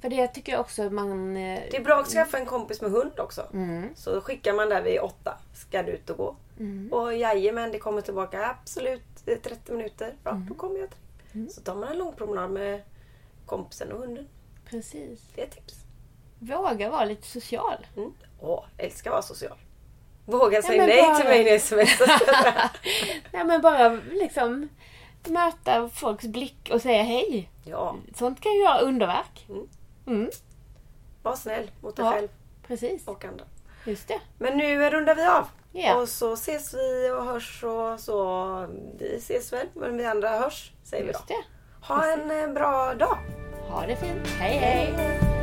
Mm. 0.04 0.18
För 0.18 0.22
det 0.22 0.28
tycker 0.28 0.52
jag 0.52 0.62
också 0.62 0.90
man... 0.90 1.38
eh, 1.38 1.60
Det 1.72 1.78
är 1.78 1.84
bra 1.84 1.96
att 2.00 2.08
skaffa 2.08 2.38
en 2.38 2.46
kompis 2.46 2.82
med 2.82 2.92
hund 2.92 3.20
också. 3.20 3.48
Mm. 3.54 3.90
Så 3.96 4.22
skickar 4.22 4.54
man 4.54 4.70
där 4.70 4.82
vid 4.82 5.00
åtta. 5.00 5.38
Ska 5.54 5.84
du 5.84 5.92
ut 5.92 6.10
och 6.10 6.18
gå? 6.18 6.36
Och 6.92 7.14
jajamän, 7.18 7.72
det 7.72 7.80
kommer 7.80 8.02
tillbaka 8.02 8.46
absolut 8.50 9.02
det 9.26 9.32
är 9.32 9.38
30 9.38 9.72
minuter. 9.72 10.14
Bra, 10.24 10.32
Mm. 10.34 10.46
då 10.50 10.54
kommer 10.54 10.80
jag 10.80 10.90
till. 10.90 11.54
Så 11.54 11.62
tar 11.62 11.76
man 11.76 11.90
en 11.92 11.98
lång 11.98 12.14
promenad 12.14 12.52
med 12.52 12.82
kompisen 13.46 13.92
och 13.92 14.00
hunden. 14.00 14.28
Precis. 14.70 15.20
Det 15.36 15.42
är 15.42 15.46
ett 15.46 15.52
tips. 15.56 15.76
Våga 16.40 16.90
vara 16.90 17.06
lite 17.06 17.28
social. 17.28 17.88
Mm. 17.98 18.14
Åh, 18.40 18.66
älskar 18.78 19.10
att 19.12 19.14
vara 19.14 19.22
social. 19.22 19.58
Våga 20.26 20.62
säga 20.62 20.86
nej 20.86 21.02
bara- 21.02 21.16
till 21.16 21.26
mig 21.30 21.44
när 21.44 21.52
jag 21.52 21.62
smsar. 21.62 22.08
Nej 23.34 23.44
men 23.46 23.62
bara 23.62 23.90
liksom 24.12 24.70
möta 25.28 25.90
folks 25.90 26.26
blick 26.26 26.70
och 26.74 26.82
säga 26.82 27.04
hej. 27.04 27.50
ja, 27.66 27.96
Sånt 28.16 28.42
kan 28.42 28.52
ju 28.52 28.60
göra 28.64 28.80
underverk. 28.80 29.46
Mm. 29.50 29.68
Mm, 30.08 30.30
var 31.24 31.36
snäll 31.36 31.72
mot 31.82 31.96
dig 31.96 32.06
Ja. 32.06 32.12
själv 32.12 32.28
precis. 32.68 33.08
och 33.08 33.26
andra. 33.26 33.46
Just 33.86 34.08
det. 34.08 34.22
Men 34.38 34.58
nu 34.58 34.90
rundar 34.90 35.16
vi 35.16 35.26
av. 35.26 35.48
Ja. 35.72 35.96
Och 36.02 36.10
så 36.10 36.34
ses 36.34 36.74
vi 36.74 37.12
och 37.12 37.26
hörs 37.26 37.64
och 37.64 38.00
så. 38.00 38.68
Vi 39.00 39.16
ses 39.18 39.54
väl, 39.54 39.68
men 39.74 39.98
vi 39.98 40.06
andra 40.06 40.30
hörs, 40.30 40.72
säger 40.84 41.04
vi 41.04 41.10
Just 41.12 41.28
då. 41.28 41.34
det. 41.34 41.44
Ha 41.88 42.06
en 42.12 42.32
eh, 42.32 42.54
bra 42.54 42.94
dag. 42.94 43.18
Ha 43.70 43.86
det 43.88 43.96
fint. 43.96 44.28
hej. 44.28 44.58
hej. 44.58 45.41